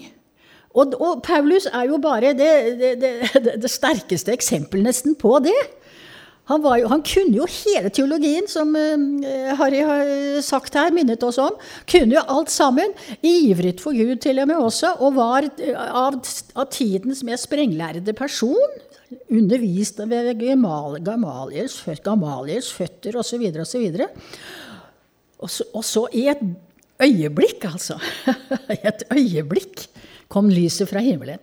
Og, 0.78 1.22
Paulus 1.26 1.66
er 1.66 1.88
jo 1.90 1.98
bare 2.02 2.36
det, 2.38 2.54
det, 2.78 2.94
det, 3.02 3.56
det 3.58 3.72
sterkeste 3.72 4.36
eksempelet 4.36 4.92
nesten 4.92 5.16
på 5.18 5.40
det. 5.42 5.58
Han, 6.50 6.64
jo, 6.82 6.88
han, 6.90 7.04
kunne 7.06 7.38
jo 7.38 7.46
hele 7.46 7.92
teologien, 7.94 8.48
som 8.50 8.74
uh, 8.74 9.52
Harry 9.60 9.84
har 9.86 10.08
sagt 10.46 10.78
her, 10.78 10.94
minnet 10.94 11.22
oss 11.26 11.38
om. 11.42 11.58
Kunne 11.90 12.18
jo 12.18 12.24
alt 12.26 12.50
sammen. 12.54 12.96
Ivret 13.22 13.82
for 13.84 13.98
Gud 13.98 14.18
til 14.24 14.42
og 14.42 14.50
med 14.50 14.62
også, 14.62 14.96
og 14.98 15.18
var 15.20 15.46
av, 15.78 16.18
av 16.58 16.70
tidens 16.74 17.22
mest 17.26 17.50
sprenglærde 17.50 18.16
person. 18.18 18.78
Undervist 19.30 20.02
ved 20.10 20.32
Gamaliels, 20.42 21.86
Gamaliels 22.06 22.72
føtter 22.74 23.18
osv. 23.22 23.46
osv. 23.62 23.86
Og, 25.40 25.50
så, 25.54 25.70
og 25.70 25.86
så 25.86 26.08
i 26.18 26.26
et 26.34 26.42
øyeblikk, 27.06 27.70
altså. 27.70 28.02
I 28.74 28.82
et 28.90 29.06
øyeblikk 29.14 29.89
kom 30.32 30.52
lyset 30.52 30.90
fra 30.92 31.02
himmelen. 31.04 31.42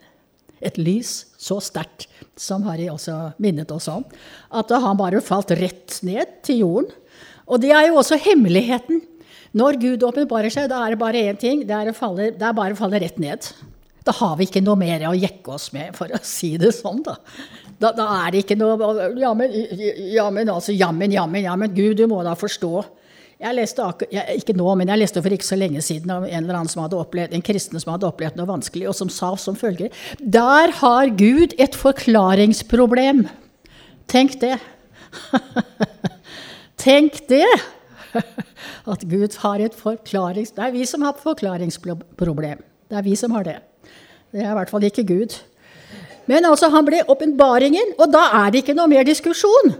Et 0.64 0.78
lys 0.80 1.26
så 1.40 1.58
sterkt, 1.60 2.06
som 2.38 2.64
Harry 2.68 2.86
også 2.88 3.34
minnet 3.42 3.70
oss 3.74 3.88
om, 3.92 4.04
at 4.50 4.72
han 4.72 4.98
bare 4.98 5.20
falt 5.24 5.52
rett 5.58 5.98
ned 6.06 6.38
til 6.46 6.62
jorden. 6.64 6.90
Og 7.46 7.60
det 7.62 7.72
er 7.76 7.90
jo 7.90 8.00
også 8.00 8.18
hemmeligheten. 8.18 9.02
Når 9.56 9.78
Gud 9.80 10.04
åpenbarer 10.04 10.52
seg, 10.52 10.68
da 10.72 10.82
er 10.84 10.94
det 10.94 11.00
bare 11.00 11.22
én 11.30 11.38
ting. 11.40 11.62
Det 11.64 11.76
er, 11.76 11.92
falle, 11.96 12.32
det 12.34 12.44
er 12.44 12.56
bare 12.56 12.74
å 12.74 12.78
falle 12.78 13.00
rett 13.00 13.20
ned. 13.22 13.46
Da 14.06 14.14
har 14.14 14.36
vi 14.38 14.46
ikke 14.46 14.62
noe 14.62 14.78
mer 14.78 15.06
å 15.08 15.14
jekke 15.16 15.54
oss 15.54 15.70
med, 15.74 15.94
for 15.96 16.12
å 16.14 16.20
si 16.26 16.54
det 16.60 16.72
sånn, 16.76 17.00
da. 17.06 17.16
Da, 17.80 17.90
da 17.96 18.06
er 18.22 18.32
det 18.32 18.44
ikke 18.44 18.56
noe 18.58 18.76
Jammen, 19.20 19.52
jammen, 20.14 20.50
altså, 20.52 20.74
jammen, 20.76 21.12
jammen, 21.12 21.42
jammen. 21.44 21.74
Gud, 21.74 21.96
du 21.98 22.06
må 22.10 22.22
da 22.26 22.36
forstå. 22.38 22.84
Jeg 23.36 23.52
leste, 23.52 23.84
ikke 24.32 24.54
nå, 24.56 24.66
men 24.80 24.88
jeg 24.88 25.00
leste 25.02 25.20
for 25.20 25.34
ikke 25.34 25.44
så 25.44 25.58
lenge 25.60 25.82
siden 25.84 26.08
om 26.14 26.24
en 26.24 26.38
eller 26.38 26.56
annen 26.56 26.70
som 26.72 26.80
hadde 26.80 26.96
opplevd, 26.96 27.34
en 27.36 27.44
kristen 27.44 27.82
som 27.82 27.92
hadde 27.92 28.08
opplevd 28.08 28.38
noe 28.38 28.48
vanskelig, 28.48 28.86
og 28.88 28.96
som 28.96 29.10
sa 29.12 29.34
som 29.36 29.58
følger 29.58 29.92
Der 30.20 30.72
har 30.78 31.12
Gud 31.20 31.52
et 31.60 31.76
forklaringsproblem. 31.76 33.26
Tenk 34.08 34.38
det. 34.40 34.56
Tenk 36.86 37.20
det! 37.28 37.44
At 38.92 39.04
Gud 39.04 39.36
har 39.42 39.60
et 39.60 39.76
forklarings... 39.76 40.54
Det 40.56 40.64
er 40.64 40.72
vi 40.72 40.86
som 40.88 41.04
har 41.04 41.18
forklaringsproblem. 41.20 42.64
Det 42.88 42.96
er 42.96 43.04
vi 43.04 43.16
som 43.20 43.36
har 43.36 43.44
det. 43.44 43.58
Det 44.32 44.40
er 44.40 44.54
i 44.54 44.56
hvert 44.56 44.72
fall 44.72 44.86
ikke 44.88 45.04
Gud. 45.04 45.36
Men 46.30 46.48
altså, 46.48 46.70
han 46.72 46.86
ble 46.88 47.02
åpenbaringen, 47.04 47.92
og 48.00 48.08
da 48.14 48.24
er 48.40 48.54
det 48.54 48.64
ikke 48.64 48.78
noe 48.78 48.88
mer 48.90 49.04
diskusjon. 49.06 49.74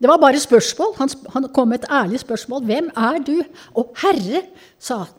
Det 0.00 0.08
var 0.08 0.20
bare 0.20 0.40
spørsmål. 0.40 0.94
Han, 0.98 1.10
han 1.34 1.48
kom 1.54 1.68
med 1.68 1.82
et 1.82 1.90
ærlig 1.92 2.20
spørsmål. 2.20 2.64
'Hvem 2.64 2.90
er 2.96 3.18
du?' 3.26 3.42
Og 3.74 3.92
'Herre', 3.96 4.42
sa 4.78 4.96
han. 5.04 5.16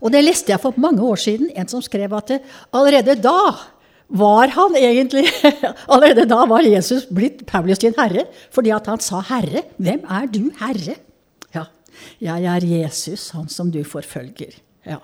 Og 0.00 0.12
det 0.12 0.24
leste 0.24 0.52
jeg 0.52 0.60
for 0.60 0.74
mange 0.76 1.02
år 1.02 1.16
siden. 1.16 1.50
En 1.56 1.68
som 1.68 1.82
skrev 1.82 2.12
at 2.14 2.42
allerede 2.72 3.14
da 3.22 3.54
var 4.08 4.48
han 4.52 4.76
egentlig 4.76 5.24
Allerede 5.94 6.28
da 6.28 6.44
var 6.44 6.60
Jesus 6.60 7.06
blitt 7.06 7.46
Paulus 7.46 7.78
sin 7.78 7.94
herre, 7.96 8.26
fordi 8.50 8.70
at 8.70 8.86
han 8.86 9.00
sa 9.00 9.20
'Herre'. 9.20 9.62
Hvem 9.78 10.04
er 10.10 10.26
du, 10.26 10.50
Herre? 10.60 10.96
Ja, 11.54 11.64
jeg 12.20 12.44
er 12.44 12.66
Jesus, 12.66 13.30
han 13.30 13.48
som 13.48 13.70
du 13.70 13.82
forfølger. 13.84 14.58
Ja. 14.86 14.98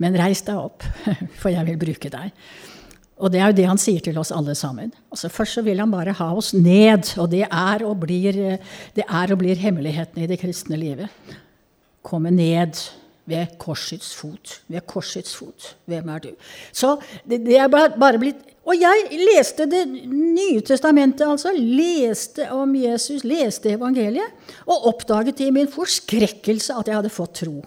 Men 0.00 0.16
reis 0.16 0.42
deg 0.42 0.56
opp, 0.56 0.84
for 1.40 1.52
jeg 1.52 1.66
vil 1.66 1.78
bruke 1.80 2.12
deg. 2.12 2.32
Og 3.20 3.32
det 3.32 3.40
er 3.40 3.50
jo 3.50 3.58
det 3.58 3.68
han 3.68 3.80
sier 3.80 4.02
til 4.04 4.16
oss 4.20 4.32
alle 4.32 4.54
sammen. 4.56 4.92
Altså 5.12 5.28
Først 5.32 5.58
så 5.58 5.64
vil 5.66 5.80
han 5.82 5.92
bare 5.92 6.16
ha 6.16 6.30
oss 6.36 6.54
ned, 6.56 7.12
og 7.20 7.30
det 7.32 7.44
er 7.46 7.84
og 7.86 7.98
blir, 8.02 8.40
det 8.96 9.04
er 9.04 9.32
og 9.32 9.42
blir 9.42 9.60
hemmeligheten 9.60 10.22
i 10.22 10.28
det 10.30 10.40
kristne 10.40 10.78
livet. 10.80 11.12
Komme 12.06 12.32
ned 12.32 12.80
ved 13.30 13.58
korsets 13.60 14.14
fot. 14.16 14.60
Ved 14.70 14.86
korsets 14.88 15.34
fot. 15.36 15.74
Hvem 15.90 16.08
er 16.14 16.24
du? 16.24 16.30
Så 16.72 16.96
det, 17.28 17.42
det 17.44 17.58
er 17.60 17.68
bare 17.70 18.20
blitt 18.20 18.46
Og 18.68 18.76
jeg 18.76 19.20
leste 19.24 19.64
Det 19.66 19.86
nye 19.88 20.60
testamentet, 20.60 21.26
altså. 21.26 21.52
Leste 21.56 22.50
om 22.52 22.74
Jesus, 22.76 23.24
leste 23.24 23.72
evangeliet, 23.72 24.36
og 24.66 24.86
oppdaget 24.92 25.40
i 25.40 25.50
min 25.50 25.68
forskrekkelse 25.68 26.76
at 26.78 26.88
jeg 26.88 27.00
hadde 27.00 27.12
fått 27.12 27.40
tro. 27.42 27.60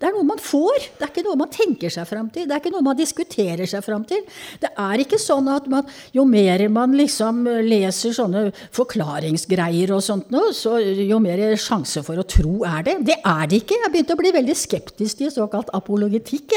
Det 0.00 0.08
er 0.08 0.14
noe 0.16 0.24
man 0.24 0.38
får, 0.40 0.84
det 0.96 1.04
er 1.04 1.10
ikke 1.10 1.26
noe 1.26 1.36
man 1.36 1.50
tenker 1.52 1.92
seg 1.92 2.06
fram 2.08 2.30
til. 2.32 2.46
Det 2.48 2.54
er 2.56 2.62
ikke 2.62 2.72
noe 2.72 2.86
man 2.86 2.96
diskuterer 2.96 3.68
seg 3.68 3.82
fram 3.84 4.06
til. 4.08 4.22
Det 4.62 4.70
er 4.80 5.02
ikke 5.02 5.18
sånn 5.20 5.50
at 5.52 5.66
man, 5.68 5.84
jo 6.16 6.24
mer 6.24 6.64
man 6.72 6.94
liksom 6.96 7.42
leser 7.66 8.14
sånne 8.16 8.46
forklaringsgreier 8.76 9.92
og 9.92 10.00
sånt 10.06 10.32
nå, 10.32 10.46
så 10.56 10.78
jo 10.80 11.18
mer 11.20 11.42
sjanse 11.60 12.00
for 12.06 12.16
å 12.16 12.24
tro 12.24 12.62
er 12.64 12.86
det. 12.86 12.94
Det 13.10 13.18
er 13.18 13.50
det 13.50 13.60
ikke. 13.60 13.76
Jeg 13.82 13.92
begynte 13.92 14.16
å 14.16 14.22
bli 14.22 14.32
veldig 14.38 14.56
skeptisk 14.56 15.20
til 15.20 15.34
såkalt 15.34 15.68
apologetikk. 15.76 16.56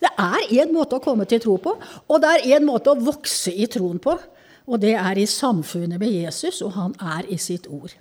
Det 0.00 0.14
er 0.24 0.48
én 0.62 0.72
måte 0.72 0.96
å 0.96 1.04
komme 1.04 1.28
til 1.28 1.44
tro 1.44 1.58
på, 1.60 1.76
og 2.08 2.24
det 2.24 2.32
er 2.32 2.56
én 2.56 2.64
måte 2.64 2.96
å 2.96 3.04
vokse 3.12 3.52
i 3.52 3.68
troen 3.68 4.00
på. 4.00 4.16
Og 4.64 4.80
det 4.80 4.94
er 4.96 5.20
i 5.20 5.28
samfunnet 5.28 6.00
med 6.00 6.16
Jesus, 6.16 6.62
og 6.64 6.72
han 6.78 6.96
er 6.96 7.28
i 7.28 7.36
sitt 7.36 7.68
ord. 7.68 7.92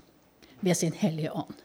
Ved 0.63 0.79
sin 0.79 0.96
Hellige 0.96 1.36
Ånd. 1.36 1.60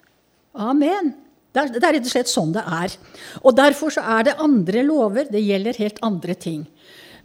Amen. 0.59 1.14
Det 1.55 1.62
er, 1.62 1.93
rett 1.97 2.05
og 2.05 2.12
slett 2.12 2.31
sånn 2.31 2.52
det 2.55 2.62
er. 2.62 2.95
Og 3.40 3.57
Derfor 3.57 3.93
så 3.95 4.05
er 4.17 4.28
det 4.28 4.37
andre 4.43 4.83
lover. 4.87 5.31
Det 5.33 5.40
gjelder 5.40 5.81
helt 5.81 6.02
andre 6.05 6.37
ting. 6.37 6.67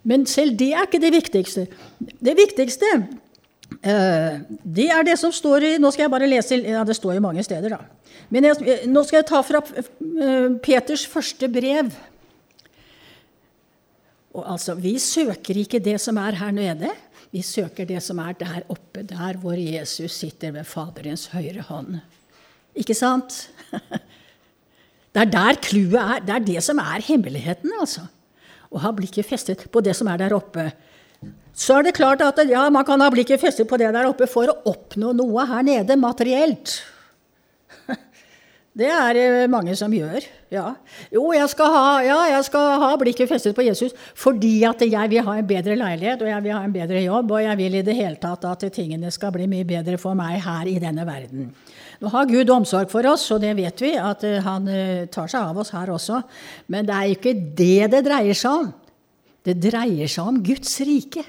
Men 0.08 0.26
selv 0.28 0.58
det 0.60 0.72
er 0.74 0.88
ikke 0.88 1.02
det 1.04 1.12
viktigste. 1.16 1.66
Det 2.00 2.34
viktigste 2.36 2.90
uh, 3.00 4.40
det 4.64 4.88
er 4.92 5.06
det 5.08 5.18
som 5.20 5.32
står 5.32 5.68
i 5.68 5.76
Nå 5.80 5.92
skal 5.94 6.06
jeg 6.06 6.12
bare 6.12 6.28
lese 6.28 6.58
ja, 6.60 6.82
Det 6.84 6.98
står 6.98 7.16
jo 7.16 7.24
mange 7.24 7.44
steder, 7.46 7.78
da. 7.78 8.18
Men 8.34 8.50
jeg, 8.50 8.82
nå 8.92 9.04
skal 9.08 9.22
jeg 9.22 9.30
ta 9.30 9.40
fra 9.46 9.62
uh, 9.64 10.50
Peters 10.64 11.06
første 11.08 11.48
brev. 11.52 11.94
Og 14.34 14.46
altså, 14.56 14.76
Vi 14.80 14.98
søker 15.00 15.62
ikke 15.62 15.84
det 15.84 16.00
som 16.02 16.18
er 16.22 16.40
her 16.42 16.56
nede. 16.56 16.92
Vi 17.34 17.42
søker 17.42 17.88
det 17.90 18.02
som 18.06 18.20
er 18.22 18.36
der 18.38 18.66
oppe, 18.70 19.02
der 19.10 19.40
hvor 19.42 19.58
Jesus 19.58 20.20
sitter 20.20 20.52
ved 20.54 20.68
Faderens 20.70 21.28
høyre 21.34 21.64
hånd. 21.66 21.98
Ikke 22.80 22.96
sant? 22.98 23.48
Det 25.14 25.22
er 25.22 25.30
der 25.30 25.60
clouet 25.62 26.00
er. 26.00 26.24
Det 26.26 26.34
er 26.34 26.46
det 26.48 26.64
som 26.66 26.80
er 26.82 27.04
hemmeligheten. 27.06 27.70
altså. 27.80 28.08
Å 28.74 28.82
ha 28.82 28.92
blikket 28.98 29.28
festet 29.30 29.68
på 29.70 29.84
det 29.86 29.94
som 29.94 30.10
er 30.10 30.18
der 30.24 30.34
oppe. 30.34 30.72
Så 31.54 31.78
er 31.78 31.86
det 31.86 31.94
klart 32.00 32.24
at 32.26 32.40
ja, 32.50 32.66
man 32.74 32.86
kan 32.88 33.02
ha 33.04 33.12
blikket 33.14 33.42
festet 33.42 33.70
på 33.70 33.78
det 33.78 33.92
der 33.94 34.10
oppe 34.10 34.26
for 34.26 34.50
å 34.50 34.58
oppnå 34.74 35.14
noe 35.14 35.46
her 35.46 35.62
nede 35.68 36.00
materielt. 36.02 36.80
Det 38.74 38.88
er 38.90 39.14
det 39.14 39.24
eh, 39.44 39.50
mange 39.52 39.76
som 39.78 39.92
gjør. 39.94 40.24
Ja. 40.50 40.72
Jo, 41.14 41.28
jeg 41.36 41.46
skal, 41.52 41.70
ha, 41.76 41.90
ja, 42.02 42.16
jeg 42.32 42.46
skal 42.48 42.72
ha 42.82 42.90
blikket 42.98 43.30
festet 43.30 43.54
på 43.54 43.66
Jesus 43.66 43.94
fordi 44.18 44.64
at 44.66 44.82
jeg 44.82 45.12
vil 45.12 45.22
ha 45.26 45.36
en 45.38 45.50
bedre 45.50 45.78
leilighet 45.78 46.24
og 46.26 46.32
jeg 46.32 46.46
vil 46.46 46.56
ha 46.58 46.62
en 46.66 46.74
bedre 46.74 47.04
jobb, 47.04 47.36
og 47.38 47.44
jeg 47.46 47.60
vil 47.62 47.78
i 47.78 47.84
det 47.86 47.96
hele 47.98 48.18
tatt 48.22 48.48
at 48.50 48.66
tingene 48.74 49.14
skal 49.14 49.34
bli 49.36 49.46
mye 49.50 49.68
bedre 49.70 50.00
for 50.02 50.18
meg 50.18 50.42
her 50.42 50.70
i 50.70 50.80
denne 50.82 51.06
verden. 51.06 51.52
Nå 52.04 52.10
har 52.12 52.28
Gud 52.28 52.50
omsorg 52.52 52.90
for 52.92 53.08
oss, 53.08 53.30
og 53.32 53.40
det 53.40 53.54
vet 53.56 53.80
vi, 53.80 53.94
at 53.96 54.26
eh, 54.28 54.42
han 54.44 54.66
eh, 54.68 55.06
tar 55.08 55.30
seg 55.32 55.40
av 55.54 55.62
oss 55.62 55.72
her 55.72 55.88
også. 55.94 56.20
Men 56.68 56.90
det 56.90 56.98
er 56.98 57.12
ikke 57.14 57.32
det 57.56 57.88
det 57.94 58.02
dreier 58.04 58.36
seg 58.36 58.58
om. 58.60 58.74
Det 59.48 59.56
dreier 59.64 60.12
seg 60.12 60.28
om 60.28 60.42
Guds 60.44 60.74
rike. 60.84 61.24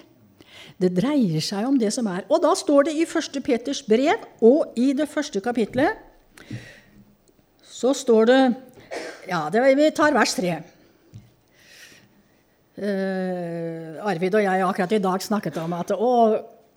Det 0.75 0.91
dreier 0.97 1.45
seg 1.47 1.69
om 1.69 1.79
det 1.79 1.93
som 1.95 2.09
er. 2.11 2.25
Og 2.27 2.43
da 2.43 2.51
står 2.59 2.89
det 2.89 2.97
i 2.99 3.07
1. 3.07 3.39
Peters 3.47 3.85
brev 3.87 4.27
og 4.43 4.75
i 4.75 4.91
det 4.99 5.07
første 5.11 5.39
kapitlet 5.45 6.03
så 7.75 7.95
står 7.95 8.31
det 8.31 8.41
Ja, 9.31 9.47
det, 9.55 9.63
vi 9.79 9.91
tar 9.95 10.15
vers 10.15 10.35
3. 10.35 10.57
Uh, 12.75 12.83
eh, 12.83 14.03
Arvid 14.03 14.35
og 14.35 14.43
jeg 14.43 14.67
akkurat 14.67 14.93
i 14.97 15.03
dag 15.03 15.23
snakket 15.23 15.63
om 15.63 15.79
at 15.79 15.95
å, 15.95 16.11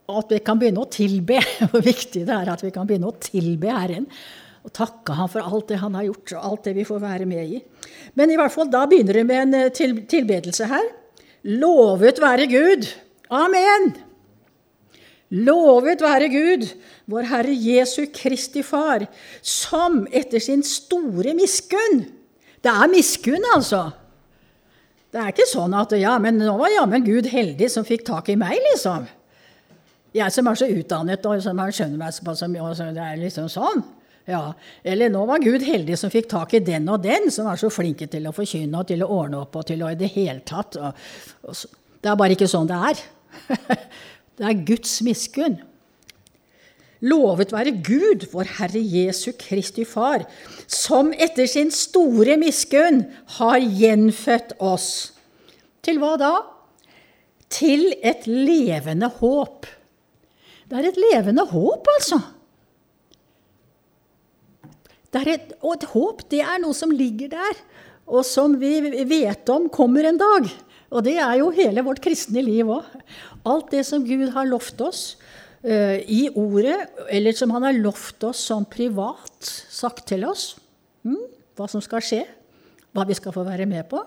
at 0.08 0.32
vi 0.32 0.40
kan 0.44 0.60
begynne 0.60 0.84
å 0.84 0.90
tilbe. 0.92 1.42
Hvor 1.72 1.84
viktig 1.84 2.26
det 2.28 2.36
er 2.36 2.52
at 2.54 2.64
vi 2.64 2.74
kan 2.76 2.88
begynne 2.88 3.12
å 3.12 3.18
tilbe 3.22 3.72
Herren. 3.74 4.08
Og 4.68 4.74
takke 4.76 5.16
ham 5.16 5.30
for 5.32 5.44
alt 5.44 5.70
det 5.72 5.80
Han 5.80 5.96
har 5.96 6.08
gjort, 6.10 6.34
og 6.36 6.48
alt 6.50 6.68
det 6.68 6.76
vi 6.80 6.88
får 6.88 7.04
være 7.04 7.28
med 7.30 7.58
i. 7.58 7.62
Men 8.20 8.32
i 8.32 8.40
hvert 8.40 8.54
fall, 8.54 8.72
da 8.72 8.86
begynner 8.90 9.22
det 9.22 9.28
med 9.28 9.44
en 9.46 9.62
eh, 9.62 9.72
til, 9.76 10.02
tilbedelse 10.10 10.68
her. 10.68 10.90
Lovet 11.48 12.20
være 12.20 12.50
Gud. 12.52 12.90
Amen! 13.32 13.94
Lovet 15.28 16.00
være 16.00 16.30
Gud, 16.32 16.62
vår 17.12 17.26
Herre 17.28 17.52
Jesu 17.52 18.06
Kristi 18.16 18.62
Far, 18.64 19.04
som 19.44 20.06
etter 20.08 20.40
sin 20.40 20.64
store 20.64 21.34
miskunn 21.36 22.06
Det 22.64 22.72
er 22.72 22.88
miskunn, 22.88 23.44
altså. 23.52 23.90
Det 25.12 25.20
er 25.20 25.34
ikke 25.34 25.48
sånn 25.50 25.76
at 25.76 25.92
ja, 26.00 26.16
men 26.20 26.40
nå 26.40 26.56
var 26.60 26.72
jammen 26.72 27.04
Gud 27.04 27.28
heldig 27.32 27.68
som 27.72 27.86
fikk 27.88 28.06
tak 28.08 28.32
i 28.32 28.38
meg, 28.40 28.56
liksom. 28.72 29.06
Jeg 30.18 30.34
som 30.34 30.50
er 30.50 30.60
så 30.60 30.68
utdannet 30.72 31.30
og 31.30 31.44
som 31.46 31.62
skjønner 31.62 32.02
meg 32.02 32.16
såpass 32.16 32.44
så 32.44 32.50
mye, 32.52 32.74
så 32.76 32.90
det 32.96 33.04
er 33.04 33.22
liksom 33.22 33.50
sånn. 33.52 33.86
Ja. 34.28 34.42
Eller 34.84 35.12
nå 35.12 35.24
var 35.30 35.40
Gud 35.44 35.64
heldig 35.64 35.96
som 36.00 36.12
fikk 36.12 36.28
tak 36.34 36.58
i 36.58 36.64
den 36.64 36.90
og 36.92 37.04
den, 37.06 37.30
som 37.32 37.48
er 37.48 37.60
så 37.60 37.72
flinke 37.72 38.10
til 38.12 38.28
å 38.28 38.36
forkynne 38.36 38.82
og 38.82 38.90
til 38.90 39.06
å 39.06 39.12
ordne 39.22 39.40
opp 39.46 39.56
og 39.56 39.70
til 39.70 39.86
å 39.86 39.94
i 39.94 40.00
det 40.00 40.12
hele 40.18 40.44
tatt. 40.48 40.76
Og, 40.82 41.08
og 41.48 41.56
så, 41.56 41.72
det 42.04 42.12
er 42.12 42.20
bare 42.20 42.36
ikke 42.36 42.50
sånn 42.52 42.68
det 42.70 42.82
er. 42.92 43.02
det 44.38 44.50
er 44.50 44.62
Guds 44.68 45.00
miskunn. 45.06 45.62
Lovet 47.08 47.54
være 47.54 47.76
Gud, 47.86 48.26
vår 48.34 48.50
Herre 48.58 48.82
Jesu 48.82 49.30
Kristi 49.38 49.86
Far, 49.86 50.26
som 50.66 51.12
etter 51.14 51.46
sin 51.50 51.70
store 51.72 52.40
miskunn 52.42 53.04
har 53.38 53.62
gjenfødt 53.62 54.56
oss. 54.58 55.14
Til 55.86 56.02
hva 56.02 56.16
da? 56.20 56.34
Til 57.54 57.94
et 58.02 58.26
levende 58.28 59.12
håp. 59.22 59.70
Det 60.68 60.76
er 60.76 60.90
et 60.90 61.00
levende 61.00 61.46
håp, 61.48 61.88
altså. 61.96 62.20
Et, 65.18 65.54
og 65.64 65.72
et 65.74 65.86
håp, 65.94 66.24
det 66.30 66.44
er 66.44 66.60
noe 66.62 66.76
som 66.78 66.92
ligger 66.94 67.32
der, 67.32 67.62
og 68.08 68.26
som 68.28 68.54
vi 68.60 68.76
vet 69.08 69.50
om 69.50 69.66
kommer 69.74 70.06
en 70.06 70.20
dag. 70.20 70.50
Og 70.94 71.04
det 71.04 71.16
er 71.20 71.40
jo 71.40 71.50
hele 71.56 71.84
vårt 71.84 72.02
kristne 72.04 72.44
liv 72.44 72.70
òg. 72.72 72.86
Alt 73.48 73.72
det 73.74 73.84
som 73.88 74.06
Gud 74.06 74.30
har 74.36 74.48
lovt 74.48 74.84
oss, 74.84 75.02
uh, 75.66 75.98
i 76.04 76.28
ordet, 76.36 76.78
eller 77.10 77.36
som 77.36 77.52
han 77.56 77.66
har 77.68 77.80
lovt 77.80 78.28
oss 78.30 78.44
som 78.52 78.68
privat, 78.68 79.40
sagt 79.72 80.06
til 80.12 80.28
oss. 80.28 80.52
Mm, 81.08 81.24
hva 81.58 81.68
som 81.72 81.84
skal 81.84 82.04
skje, 82.04 82.24
hva 82.96 83.08
vi 83.08 83.18
skal 83.18 83.36
få 83.36 83.48
være 83.48 83.68
med 83.70 83.88
på. 83.90 84.04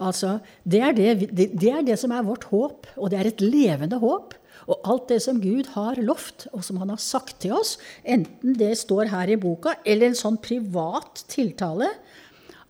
Altså, 0.00 0.38
det 0.64 0.82
er 0.84 0.96
det, 0.96 1.08
det, 1.28 1.50
det 1.60 1.72
er 1.72 1.86
det, 1.86 2.00
som 2.00 2.12
er 2.16 2.26
vårt 2.26 2.48
håp, 2.50 2.88
og 2.96 3.12
det 3.12 3.20
er 3.20 3.30
et 3.30 3.44
levende 3.44 4.00
håp. 4.00 4.36
Og 4.70 4.78
alt 4.86 5.08
det 5.10 5.18
som 5.24 5.40
Gud 5.42 5.72
har 5.74 5.98
lovt, 5.98 6.46
og 6.54 6.62
som 6.62 6.78
han 6.82 6.92
har 6.92 7.00
sagt 7.02 7.40
til 7.42 7.56
oss, 7.58 7.74
enten 8.06 8.54
det 8.58 8.76
står 8.78 9.10
her 9.10 9.32
i 9.34 9.38
boka 9.40 9.74
eller 9.82 10.10
en 10.10 10.18
sånn 10.18 10.38
privat 10.42 11.24
tiltale, 11.30 11.90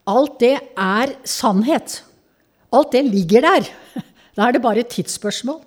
alt 0.08 0.38
det 0.40 0.56
er 0.80 1.12
sannhet. 1.28 2.00
Alt 2.72 2.94
det 2.96 3.04
ligger 3.10 3.46
der. 3.48 3.74
Da 4.38 4.46
er 4.46 4.54
det 4.54 4.62
bare 4.62 4.80
et 4.80 4.92
tidsspørsmål 4.94 5.58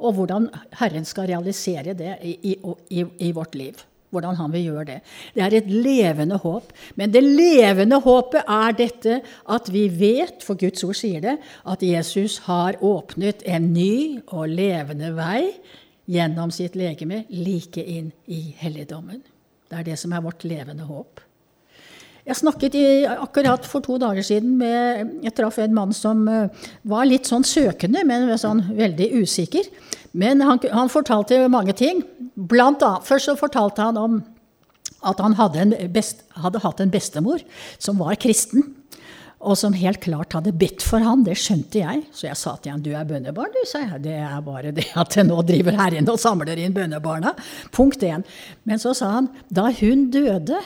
og 0.00 0.16
hvordan 0.16 0.48
Herren 0.80 1.06
skal 1.08 1.28
realisere 1.30 1.94
det 1.96 2.16
i, 2.24 2.34
i, 2.52 3.04
i, 3.20 3.30
vårt 3.36 3.54
liv. 3.54 3.76
Hvordan 4.10 4.38
han 4.40 4.52
vil 4.52 4.64
gjøre 4.70 4.86
det. 4.88 4.98
Det 5.34 5.42
er 5.44 5.54
et 5.54 5.68
levende 5.70 6.40
håp. 6.42 6.72
Men 6.98 7.12
det 7.14 7.22
levende 7.22 8.00
håpet 8.02 8.42
er 8.42 8.76
dette 8.78 9.20
at 9.46 9.70
vi 9.70 9.86
vet, 9.86 10.42
for 10.42 10.58
Guds 10.58 10.82
ord 10.86 10.98
sier 10.98 11.22
det, 11.22 11.36
at 11.62 11.84
Jesus 11.86 12.40
har 12.48 12.80
åpnet 12.82 13.44
en 13.46 13.70
ny 13.74 14.18
og 14.26 14.50
levende 14.50 15.12
vei 15.14 15.52
gjennom 16.10 16.50
sitt 16.50 16.74
legeme 16.78 17.24
like 17.30 17.82
inn 17.82 18.10
i 18.26 18.48
helligdommen. 18.58 19.22
Det 19.70 19.78
er 19.78 19.90
det 19.92 19.98
som 20.02 20.12
er 20.12 20.24
vårt 20.24 20.42
levende 20.48 20.88
håp. 20.88 21.22
Jeg 22.28 22.36
snakket 22.36 22.76
i, 22.76 22.86
akkurat 23.08 23.64
for 23.68 23.84
to 23.84 23.96
dager 24.00 24.24
siden 24.26 24.58
med 24.60 25.24
Jeg 25.24 25.34
traff 25.38 25.58
en 25.62 25.76
mann 25.76 25.94
som 25.96 26.26
uh, 26.28 26.66
var 26.88 27.08
litt 27.08 27.30
sånn 27.30 27.46
søkende, 27.46 28.04
men 28.06 28.28
sånn 28.38 28.66
veldig 28.76 29.08
usikker. 29.22 29.70
Men 30.12 30.42
han, 30.44 30.60
han 30.74 30.92
fortalte 30.92 31.38
mange 31.52 31.74
ting. 31.78 32.02
Blant 32.34 32.84
annet, 32.84 33.06
først 33.06 33.30
så 33.30 33.38
fortalte 33.38 33.88
han 33.88 33.98
om 34.00 34.20
at 35.06 35.20
han 35.22 35.36
hadde, 35.38 35.70
best, 35.94 36.26
hadde 36.42 36.60
hatt 36.60 36.82
en 36.82 36.92
bestemor 36.92 37.40
som 37.80 38.00
var 38.02 38.18
kristen. 38.20 38.66
Og 39.40 39.56
som 39.56 39.72
helt 39.72 40.02
klart 40.04 40.34
hadde 40.36 40.52
bedt 40.52 40.82
for 40.84 41.00
han, 41.00 41.22
det 41.24 41.38
skjønte 41.40 41.80
jeg. 41.80 42.02
Så 42.12 42.26
jeg 42.26 42.36
sa 42.36 42.52
til 42.60 42.74
han, 42.74 42.82
du 42.84 42.90
er 42.92 43.06
bønnebarn, 43.08 43.54
du, 43.54 43.62
sa 43.68 43.80
jeg. 43.86 44.02
Det 44.04 44.18
er 44.20 44.42
bare 44.44 44.72
det 44.76 44.90
at 45.00 45.16
nå 45.24 45.38
driver 45.48 45.78
Herren 45.78 46.10
og 46.12 46.20
samler 46.20 46.60
inn 46.60 46.76
bønnebarna. 46.76 47.32
Punkt 47.72 48.04
én. 48.04 48.26
Men 48.68 48.82
så 48.82 48.92
sa 48.96 49.14
han, 49.14 49.30
da 49.48 49.70
hun 49.80 50.10
døde, 50.12 50.60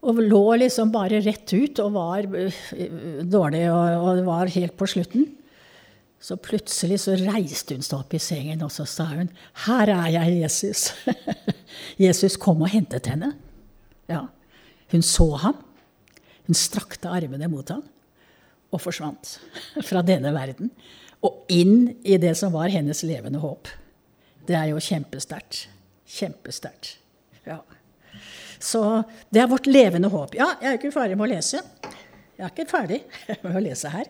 og 0.00 0.20
lå 0.24 0.44
liksom 0.62 0.92
bare 0.94 1.20
rett 1.20 1.52
ut 1.52 1.80
og 1.82 1.92
var 1.92 2.24
øh, 2.24 2.60
dårlig 3.28 3.66
og, 3.68 4.06
og 4.06 4.22
var 4.28 4.52
helt 4.54 4.76
på 4.78 4.88
slutten. 4.88 5.26
Så 6.20 6.36
plutselig 6.36 7.00
så 7.00 7.16
reiste 7.16 7.76
hun 7.76 7.84
seg 7.84 7.96
opp 8.02 8.12
i 8.16 8.20
sengen, 8.20 8.60
og 8.64 8.72
så 8.72 8.84
sa 8.88 9.06
hun, 9.08 9.30
'Her 9.64 9.88
er 9.88 10.08
jeg, 10.16 10.42
Jesus'. 10.44 10.92
Jesus 12.04 12.36
kom 12.36 12.60
og 12.62 12.68
hentet 12.68 13.08
henne. 13.08 13.32
Ja. 14.08 14.26
Hun 14.92 15.02
så 15.02 15.30
ham. 15.40 15.56
Hun 16.46 16.54
strakte 16.54 17.08
armene 17.08 17.48
mot 17.48 17.68
ham 17.68 17.84
og 18.70 18.80
forsvant 18.80 19.38
fra 19.88 20.02
denne 20.02 20.32
verden 20.34 20.70
og 21.22 21.44
inn 21.52 21.92
i 22.04 22.16
det 22.16 22.32
som 22.38 22.52
var 22.52 22.72
hennes 22.72 23.02
levende 23.04 23.40
håp. 23.42 23.68
Det 24.48 24.56
er 24.56 24.72
jo 24.72 24.80
kjempesterkt. 24.80 25.68
Kjempesterkt. 26.08 26.96
Ja. 27.46 27.60
Så 28.60 28.82
det 29.32 29.40
er 29.42 29.50
vårt 29.50 29.68
levende 29.70 30.10
håp. 30.12 30.36
Ja, 30.36 30.52
jeg 30.60 30.74
er 30.74 30.78
ikke 30.78 30.92
ferdig 30.94 31.16
med 31.16 31.30
å 31.30 31.32
lese. 31.32 31.62
Jeg 32.36 32.44
er 32.46 32.52
ikke 32.52 32.70
ferdig 32.70 33.00
med 33.44 33.56
å 33.56 33.64
lese 33.64 33.92
her. 33.92 34.08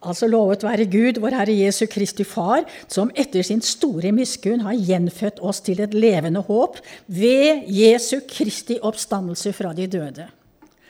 Altså 0.00 0.26
lovet 0.30 0.62
være 0.64 0.86
Gud, 0.88 1.18
vår 1.20 1.34
Herre 1.36 1.54
Jesu 1.54 1.84
Kristi 1.90 2.24
Far, 2.24 2.64
som 2.88 3.10
etter 3.20 3.44
sin 3.44 3.60
store 3.64 4.14
miskunn 4.16 4.62
har 4.64 4.78
gjenfødt 4.78 5.42
oss 5.44 5.60
til 5.66 5.82
et 5.84 5.92
levende 5.92 6.40
håp 6.46 6.78
ved 7.12 7.68
Jesu 7.68 8.22
Kristi 8.28 8.78
oppstandelse 8.80 9.52
fra 9.56 9.74
de 9.76 9.88
døde. 9.92 10.26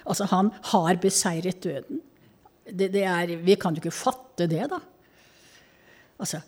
Altså, 0.07 0.29
han 0.31 0.53
har 0.71 1.01
beseiret 1.03 1.59
døden. 1.63 1.99
Det, 2.71 2.87
det 2.95 3.03
er, 3.03 3.35
vi 3.43 3.59
kan 3.59 3.75
jo 3.75 3.83
ikke 3.83 3.95
fatte 3.95 4.47
det, 4.51 4.63
da. 4.71 4.79
Altså, 6.23 6.39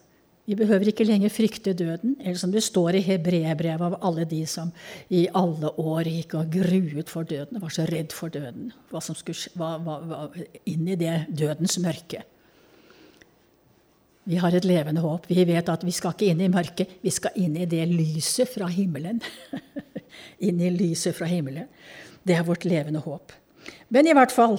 vi 0.43 0.57
behøver 0.59 0.91
ikke 0.91 1.07
lenger 1.07 1.31
frykte 1.31 1.75
døden, 1.79 2.17
eller 2.19 2.39
som 2.41 2.51
det 2.51 2.65
står 2.67 2.97
i 2.99 3.05
hebreerbrevet 3.07 3.85
av 3.87 4.01
alle 4.03 4.25
de 4.27 4.41
som 4.51 4.73
i 5.15 5.29
alle 5.39 5.71
år 5.79 6.11
gikk 6.11 6.35
og 6.41 6.51
gruet 6.57 7.13
for 7.13 7.29
døden, 7.29 7.61
var 7.63 7.71
så 7.71 7.87
redd 7.87 8.11
for 8.15 8.33
døden, 8.35 8.73
hva 8.91 9.03
som 9.05 9.15
skulle 9.19 9.53
hva, 9.55 9.77
hva, 9.79 10.01
var 10.11 10.41
inn 10.67 10.89
i 10.91 10.99
det 10.99 11.29
dødens 11.31 11.79
mørke. 11.85 12.25
Vi 14.27 14.39
har 14.39 14.55
et 14.55 14.67
levende 14.67 15.03
håp. 15.03 15.29
Vi 15.31 15.47
vet 15.47 15.71
at 15.71 15.87
vi 15.87 15.95
skal 15.95 16.15
ikke 16.15 16.31
inn 16.31 16.43
i 16.43 16.51
mørket, 16.51 16.99
vi 17.03 17.15
skal 17.15 17.39
inn 17.39 17.57
i 17.59 17.67
det 17.67 17.87
lyset 17.91 18.51
fra 18.51 18.71
himmelen. 18.71 19.23
inn 20.47 20.61
i 20.63 20.75
lyset 20.75 21.15
fra 21.19 21.31
himmelen. 21.31 21.71
Det 22.27 22.35
er 22.35 22.47
vårt 22.47 22.67
levende 22.67 23.03
håp. 23.03 23.35
Men 23.95 24.11
i 24.11 24.15
hvert 24.15 24.35
fall, 24.35 24.59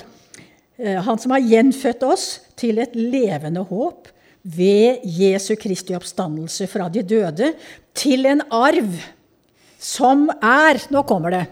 eh, 0.80 1.00
han 1.04 1.20
som 1.20 1.36
har 1.36 1.44
gjenfødt 1.44 2.04
oss 2.08 2.28
til 2.60 2.80
et 2.84 2.96
levende 2.96 3.64
håp, 3.68 4.13
ved 4.44 5.04
Jesu 5.08 5.56
Kristi 5.56 5.96
oppstandelse 5.96 6.68
fra 6.68 6.90
de 6.92 7.04
døde 7.08 7.54
til 7.96 8.28
en 8.28 8.44
arv 8.52 8.92
som 9.80 10.30
er 10.40 10.80
Nå 10.92 11.04
kommer 11.08 11.32
det. 11.32 11.46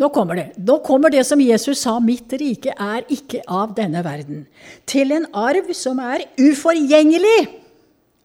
Nå 0.00 0.08
kommer 0.12 0.38
det. 0.38 0.46
Nå 0.56 0.78
kommer 0.84 1.12
det 1.12 1.24
som 1.28 1.40
Jesus 1.40 1.84
sa, 1.84 1.98
'Mitt 2.00 2.32
rike 2.32 2.72
er 2.72 3.04
ikke 3.08 3.42
av 3.46 3.74
denne 3.76 4.02
verden'. 4.02 4.46
Til 4.86 5.12
en 5.12 5.26
arv 5.32 5.72
som 5.74 5.98
er 5.98 6.24
uforgjengelig. 6.38 7.48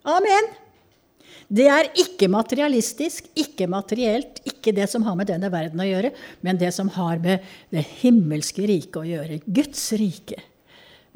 Amen. 0.05 0.47
Det 1.47 1.67
er 1.67 1.91
ikke 1.95 2.27
materialistisk, 2.27 3.27
ikke 3.35 3.67
materielt, 3.67 4.41
ikke 4.43 4.73
det 4.75 4.89
som 4.89 5.03
har 5.03 5.15
med 5.15 5.27
denne 5.27 5.51
verden 5.51 5.79
å 5.79 5.87
gjøre, 5.87 6.11
men 6.41 6.57
det 6.57 6.73
som 6.73 6.89
har 6.89 7.19
med 7.19 7.39
det 7.71 7.85
himmelske 8.01 8.67
riket 8.67 8.99
å 8.99 9.07
gjøre. 9.07 9.39
Guds 9.47 9.91
rike 9.93 10.41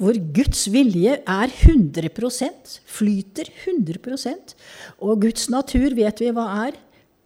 hvor 0.02 0.18
Guds 0.34 0.66
vilje 0.72 1.18
er 1.20 1.52
100% 1.62 2.78
flyter 2.90 3.50
100% 3.64 4.54
Og 5.00 5.20
Guds 5.22 5.48
natur 5.52 5.94
vet 5.98 6.22
vi 6.22 6.32
hva 6.34 6.46
er. 6.66 6.78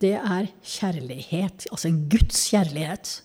Det 0.03 0.17
er 0.19 0.51
kjærlighet. 0.61 1.71
Altså 1.73 1.93
Guds 2.13 2.43
kjærlighet. 2.51 3.21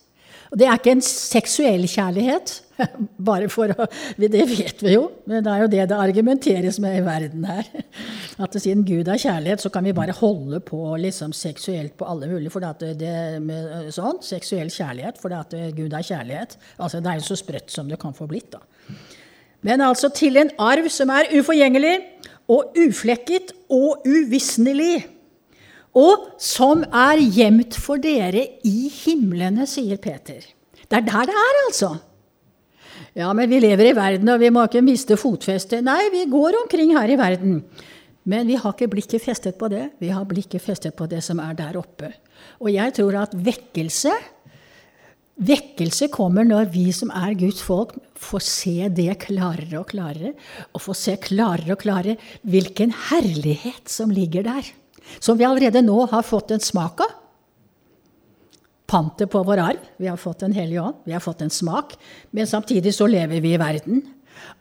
Og 0.52 0.60
det 0.60 0.68
er 0.68 0.76
ikke 0.76 0.92
en 0.98 1.04
seksuell 1.04 1.86
kjærlighet, 1.88 2.58
bare 3.30 3.48
for 3.52 3.72
å 3.72 3.86
Det 4.20 4.44
vet 4.50 4.82
vi 4.84 4.98
jo, 4.98 5.06
men 5.30 5.46
det 5.46 5.52
er 5.52 5.62
jo 5.64 5.70
det 5.72 5.86
det 5.88 6.00
argumenteres 6.00 6.80
med 6.84 6.98
i 6.98 7.06
verden 7.06 7.46
her. 7.48 7.70
At 8.44 8.58
siden 8.60 8.84
Gud 8.88 9.08
er 9.08 9.22
kjærlighet, 9.22 9.64
så 9.64 9.72
kan 9.72 9.88
vi 9.88 9.96
bare 9.96 10.16
holde 10.18 10.60
på 10.68 10.82
liksom 11.00 11.32
seksuelt 11.36 11.96
på 12.00 12.08
alle 12.08 12.28
mulige. 12.32 12.52
For 12.52 12.64
det, 12.64 12.98
det 13.00 13.16
med 13.44 13.94
sånn, 13.96 14.20
seksuell 14.28 14.72
kjærlighet, 14.72 15.24
for 15.24 15.32
det 15.32 15.40
at 15.40 15.56
Gud 15.78 15.96
er 15.96 16.08
kjærlighet. 16.08 16.60
Altså 16.80 17.00
Det 17.00 17.14
er 17.14 17.22
jo 17.22 17.30
så 17.32 17.40
sprøtt 17.40 17.72
som 17.72 17.88
det 17.88 18.00
kan 18.02 18.16
få 18.16 18.28
blitt, 18.32 18.52
da 18.52 18.64
men 19.62 19.82
altså 19.86 20.10
til 20.14 20.40
en 20.42 20.52
arv 20.60 20.88
som 20.90 21.12
er 21.14 21.30
uforgjengelig 21.38 21.98
og 22.52 22.78
uflekket 22.82 23.54
og 23.72 24.06
uvisnelig, 24.08 25.06
og 25.98 26.30
som 26.40 26.86
er 26.88 27.20
gjemt 27.36 27.76
for 27.76 28.00
dere 28.02 28.46
i 28.68 28.88
himlene, 28.92 29.68
sier 29.68 30.00
Peter. 30.02 30.40
Det 30.88 30.98
er 30.98 31.06
der 31.08 31.28
det 31.28 31.36
er, 31.36 31.60
altså. 31.66 31.92
Ja, 33.16 33.34
men 33.36 33.50
vi 33.52 33.60
lever 33.60 33.90
i 33.90 33.96
verden, 33.96 34.30
og 34.32 34.40
vi 34.40 34.50
må 34.54 34.64
ikke 34.68 34.84
miste 34.86 35.18
fotfestet. 35.20 35.84
Nei, 35.84 36.06
vi 36.14 36.24
går 36.32 36.62
omkring 36.64 36.94
her 36.96 37.12
i 37.12 37.18
verden. 37.20 37.58
Men 38.24 38.48
vi 38.48 38.56
har 38.60 38.76
ikke 38.76 38.92
blikket 38.92 39.24
festet 39.24 39.58
på 39.60 39.68
det. 39.72 39.90
Vi 40.00 40.12
har 40.14 40.28
blikket 40.30 40.64
festet 40.64 40.96
på 40.96 41.08
det 41.12 41.20
som 41.26 41.42
er 41.44 41.56
der 41.58 41.80
oppe. 41.80 42.14
Og 42.62 42.72
jeg 42.72 42.94
tror 42.96 43.18
at 43.24 43.36
vekkelse 43.36 44.14
Vekkelse 45.42 46.12
kommer 46.14 46.46
når 46.46 46.68
vi 46.74 46.92
som 46.94 47.10
er 47.18 47.34
Guds 47.40 47.64
folk, 47.66 47.96
får 48.22 48.44
se 48.46 48.76
det 48.94 49.16
klarere 49.24 49.80
og 49.80 49.88
klarere. 49.90 50.36
Og 50.76 50.84
får 50.86 51.00
se 51.00 51.16
klarere 51.24 51.74
og 51.74 51.82
klarere 51.82 52.18
hvilken 52.46 52.94
herlighet 53.10 53.90
som 53.90 54.14
ligger 54.14 54.46
der. 54.46 54.70
Som 55.20 55.40
vi 55.40 55.48
allerede 55.48 55.82
nå 55.82 56.06
har 56.12 56.26
fått 56.28 56.54
en 56.54 56.62
smak 56.62 57.02
av. 57.02 57.18
Pantet 58.92 59.32
på 59.32 59.42
vår 59.48 59.62
arv. 59.64 59.86
Vi 59.98 60.10
har 60.12 60.20
fått 60.20 60.44
en 60.46 60.54
hellig 60.54 60.78
ånd. 60.82 61.00
Vi 61.08 61.16
har 61.16 61.24
fått 61.24 61.42
en 61.42 61.54
smak. 61.54 61.96
Men 62.36 62.50
samtidig 62.50 62.94
så 62.94 63.08
lever 63.10 63.42
vi 63.42 63.56
i 63.56 63.62
verden. 63.62 64.04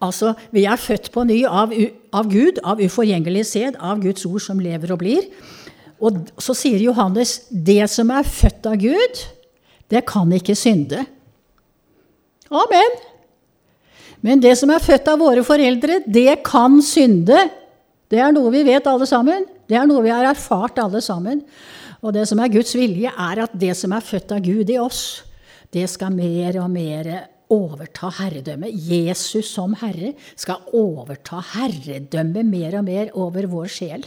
Altså, 0.00 0.32
vi 0.54 0.64
er 0.68 0.80
født 0.80 1.10
på 1.12 1.24
ny 1.28 1.42
av, 1.44 1.74
av 2.16 2.28
Gud, 2.30 2.60
av 2.64 2.80
uforgjengelig 2.80 3.44
sæd, 3.52 3.76
av 3.76 4.00
Guds 4.00 4.24
ord 4.28 4.40
som 4.44 4.60
lever 4.62 4.94
og 4.94 5.00
blir. 5.02 5.28
Og 6.00 6.22
så 6.40 6.56
sier 6.56 6.80
Johannes 6.80 7.42
det 7.50 7.82
som 7.92 8.12
er 8.14 8.24
født 8.24 8.68
av 8.70 8.80
Gud, 8.80 9.22
det 9.90 10.04
kan 10.08 10.30
ikke 10.32 10.56
synde. 10.58 11.04
Amen. 12.50 12.98
Men 14.24 14.42
det 14.42 14.56
som 14.60 14.70
er 14.72 14.82
født 14.84 15.08
av 15.08 15.20
våre 15.22 15.42
foreldre, 15.46 16.00
det 16.06 16.42
kan 16.46 16.78
synde. 16.84 17.46
Det 18.10 18.20
er 18.20 18.34
noe 18.34 18.52
vi 18.52 18.64
vet 18.66 18.86
alle 18.90 19.08
sammen. 19.08 19.46
Det 19.70 19.78
er 19.78 19.86
noe 19.88 20.04
vi 20.04 20.12
har 20.12 20.26
erfart 20.28 20.80
alle 20.82 21.02
sammen. 21.04 21.42
Og 22.00 22.14
det 22.16 22.26
som 22.28 22.40
er 22.42 22.52
Guds 22.52 22.74
vilje, 22.76 23.10
er 23.10 23.44
at 23.44 23.54
det 23.56 23.74
som 23.78 23.92
er 23.94 24.04
født 24.04 24.34
av 24.36 24.42
Gud 24.44 24.72
i 24.72 24.78
oss, 24.80 25.22
det 25.70 25.86
skal 25.92 26.14
mer 26.14 26.58
og 26.62 26.70
mer 26.72 27.10
overta 27.50 28.10
herredømmet. 28.20 28.74
Jesus 28.74 29.50
som 29.54 29.74
herre 29.80 30.14
skal 30.38 30.64
overta 30.76 31.42
herredømmet 31.54 32.46
mer 32.46 32.78
og 32.80 32.86
mer 32.86 33.12
over 33.18 33.46
vår 33.50 33.70
sjel. 33.70 34.06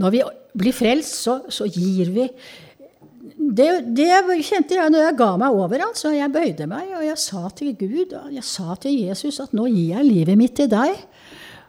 Når 0.00 0.14
vi 0.14 0.22
blir 0.58 0.74
frelst, 0.74 1.18
så, 1.22 1.40
så 1.52 1.68
gir 1.68 2.10
vi 2.14 2.26
det, 3.22 3.68
det, 3.94 4.08
kjente 4.42 4.74
jeg 4.74 4.90
når 4.90 5.04
jeg 5.04 5.16
ga 5.20 5.28
meg 5.38 5.54
over. 5.54 5.84
Så 5.94 6.10
Jeg 6.14 6.32
bøyde 6.34 6.66
meg, 6.66 6.90
og 6.98 7.04
jeg 7.06 7.18
sa 7.22 7.48
til 7.54 7.74
Gud 7.78 8.14
og 8.18 8.32
jeg 8.34 8.44
sa 8.46 8.74
til 8.82 8.96
Jesus 8.98 9.38
at 9.42 9.52
nå 9.54 9.68
gir 9.70 9.96
jeg 9.96 10.08
livet 10.08 10.38
mitt 10.38 10.56
til 10.58 10.70
deg. 10.72 10.96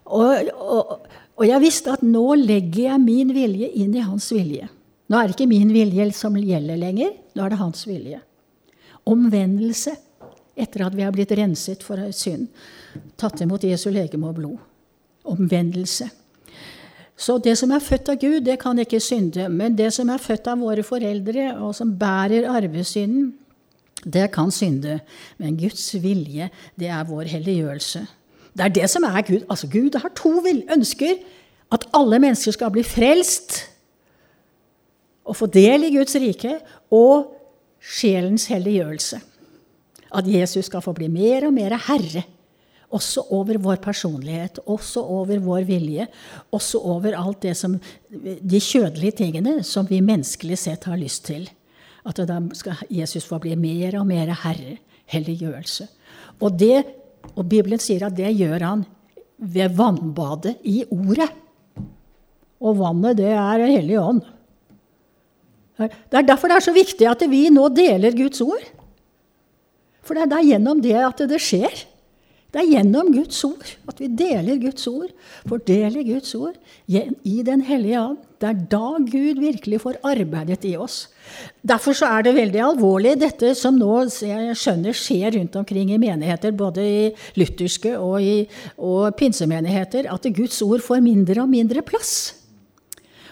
Og, 0.09 0.49
og, 0.57 0.95
og 1.37 1.45
jeg 1.47 1.61
visste 1.63 1.93
at 1.93 2.01
nå 2.05 2.25
legger 2.41 2.89
jeg 2.89 3.03
min 3.03 3.33
vilje 3.35 3.69
inn 3.79 3.93
i 3.95 4.05
hans 4.05 4.31
vilje. 4.33 4.69
Nå 5.09 5.19
er 5.19 5.29
det 5.29 5.37
ikke 5.37 5.51
min 5.51 5.69
vilje 5.73 6.09
som 6.17 6.35
gjelder 6.39 6.79
lenger, 6.79 7.13
nå 7.35 7.45
er 7.45 7.53
det 7.53 7.61
hans 7.61 7.85
vilje. 7.85 8.19
Omvendelse 9.09 9.93
etter 10.55 10.85
at 10.85 10.95
vi 10.97 11.05
har 11.05 11.13
blitt 11.13 11.33
renset 11.37 11.83
for 11.85 12.01
synd. 12.15 12.49
Tatt 13.19 13.41
imot 13.45 13.65
Jesu 13.65 13.91
legeme 13.93 14.29
og 14.29 14.37
blod. 14.39 14.57
Omvendelse. 15.29 16.09
Så 17.17 17.37
det 17.37 17.53
som 17.59 17.71
er 17.71 17.83
født 17.83 18.09
av 18.09 18.17
Gud, 18.21 18.41
det 18.45 18.57
kan 18.61 18.79
ikke 18.79 18.99
synde. 19.03 19.47
Men 19.49 19.77
det 19.77 19.91
som 19.93 20.09
er 20.09 20.21
født 20.21 20.49
av 20.49 20.63
våre 20.63 20.83
foreldre, 20.83 21.53
og 21.61 21.75
som 21.77 21.93
bærer 21.99 22.49
arvesynden, 22.49 23.33
det 24.03 24.31
kan 24.33 24.51
synde. 24.51 24.99
Men 25.39 25.57
Guds 25.57 25.85
vilje, 26.03 26.49
det 26.79 26.89
er 26.91 27.05
vår 27.07 27.29
helliggjørelse. 27.35 28.01
Det 28.53 28.65
er 28.65 28.73
det 28.73 28.89
som 28.91 29.05
er 29.07 29.21
Gud. 29.21 29.45
Altså, 29.49 29.69
Gud 29.71 29.95
har 30.01 30.11
to 30.17 30.41
ønsker. 30.75 31.21
At 31.73 31.87
alle 31.93 32.19
mennesker 32.19 32.53
skal 32.53 32.71
bli 32.73 32.83
frelst 32.85 33.63
og 35.23 35.37
få 35.39 35.47
del 35.47 35.87
i 35.87 35.93
Guds 35.95 36.15
rike, 36.19 36.57
og 36.91 37.31
sjelens 37.79 38.45
helliggjørelse. 38.51 39.21
At 40.13 40.27
Jesus 40.27 40.67
skal 40.67 40.83
få 40.83 40.91
bli 40.93 41.07
mer 41.07 41.47
og 41.47 41.53
mer 41.55 41.77
herre 41.87 42.25
også 42.93 43.25
over 43.33 43.57
vår 43.61 43.81
personlighet, 43.83 44.59
også 44.69 45.01
over 45.01 45.41
vår 45.43 45.65
vilje, 45.67 46.07
også 46.53 46.81
over 46.93 47.17
alt 47.17 47.41
det 47.45 47.55
som 47.57 47.79
De 48.09 48.59
kjødelige 48.61 49.17
tingene 49.23 49.63
som 49.65 49.87
vi 49.89 50.01
menneskelig 50.01 50.57
sett 50.61 50.85
har 50.89 50.99
lyst 50.99 51.25
til. 51.25 51.47
At 52.05 52.19
da 52.27 52.39
skal 52.53 52.83
Jesus 52.91 53.25
få 53.25 53.39
bli 53.41 53.55
mer 53.55 53.99
og 53.99 54.07
mer 54.07 54.33
herre. 54.43 54.77
Helliggjørelse. 55.13 55.87
Og, 56.39 56.53
det, 56.57 56.85
og 57.35 57.43
Bibelen 57.51 57.81
sier 57.81 58.05
at 58.07 58.15
det 58.15 58.29
gjør 58.39 58.63
han 58.63 58.85
ved 59.37 59.73
vannbadet 59.75 60.55
i 60.63 60.85
Ordet. 60.87 61.27
Og 62.63 62.77
vannet, 62.79 63.17
det 63.19 63.33
er 63.35 63.65
Hellig 63.67 63.99
ånd. 63.99 64.21
Det 65.77 66.17
er 66.19 66.25
derfor 66.25 66.47
det 66.47 66.57
er 66.59 66.65
så 66.69 66.73
viktig 66.75 67.07
at 67.09 67.25
vi 67.27 67.47
nå 67.51 67.67
deler 67.75 68.15
Guds 68.15 68.41
ord. 68.45 68.63
For 70.03 70.15
det 70.15 70.27
er 70.31 70.53
gjennom 70.53 70.81
det 70.83 70.95
at 70.99 71.23
det 71.27 71.41
skjer. 71.41 71.83
Det 72.53 72.61
er 72.61 72.69
gjennom 72.69 73.07
Guds 73.09 73.39
ord 73.47 73.69
at 73.89 73.97
vi 73.97 74.11
deler 74.13 74.59
Guds 74.61 74.85
ord, 74.85 75.09
fordeler 75.49 76.05
Guds 76.05 76.35
ord 76.37 76.53
i 76.85 77.41
Den 77.45 77.63
hellige 77.65 77.97
and. 77.97 78.19
Det 78.37 78.49
er 78.49 78.59
da 78.69 78.99
Gud 78.99 79.39
virkelig 79.39 79.79
får 79.81 79.97
arbeidet 80.05 80.65
i 80.67 80.75
oss. 80.77 81.07
Derfor 81.63 81.95
så 81.97 82.09
er 82.11 82.27
det 82.27 82.35
veldig 82.35 82.61
alvorlig, 82.61 83.15
dette 83.21 83.53
som 83.55 83.77
nå 83.79 84.03
jeg 84.19 84.57
skjønner 84.59 84.93
skjer 84.93 85.37
rundt 85.37 85.55
omkring 85.61 85.93
i 85.95 85.99
menigheter, 86.01 86.51
både 86.51 86.83
i 86.83 87.03
lutherske 87.39 87.95
og 87.97 88.19
i 88.21 88.43
og 88.77 89.15
pinsemenigheter, 89.17 90.11
at 90.11 90.27
Guds 90.35 90.59
ord 90.61 90.83
får 90.83 91.01
mindre 91.01 91.41
og 91.45 91.49
mindre 91.49 91.81
plass. 91.87 92.35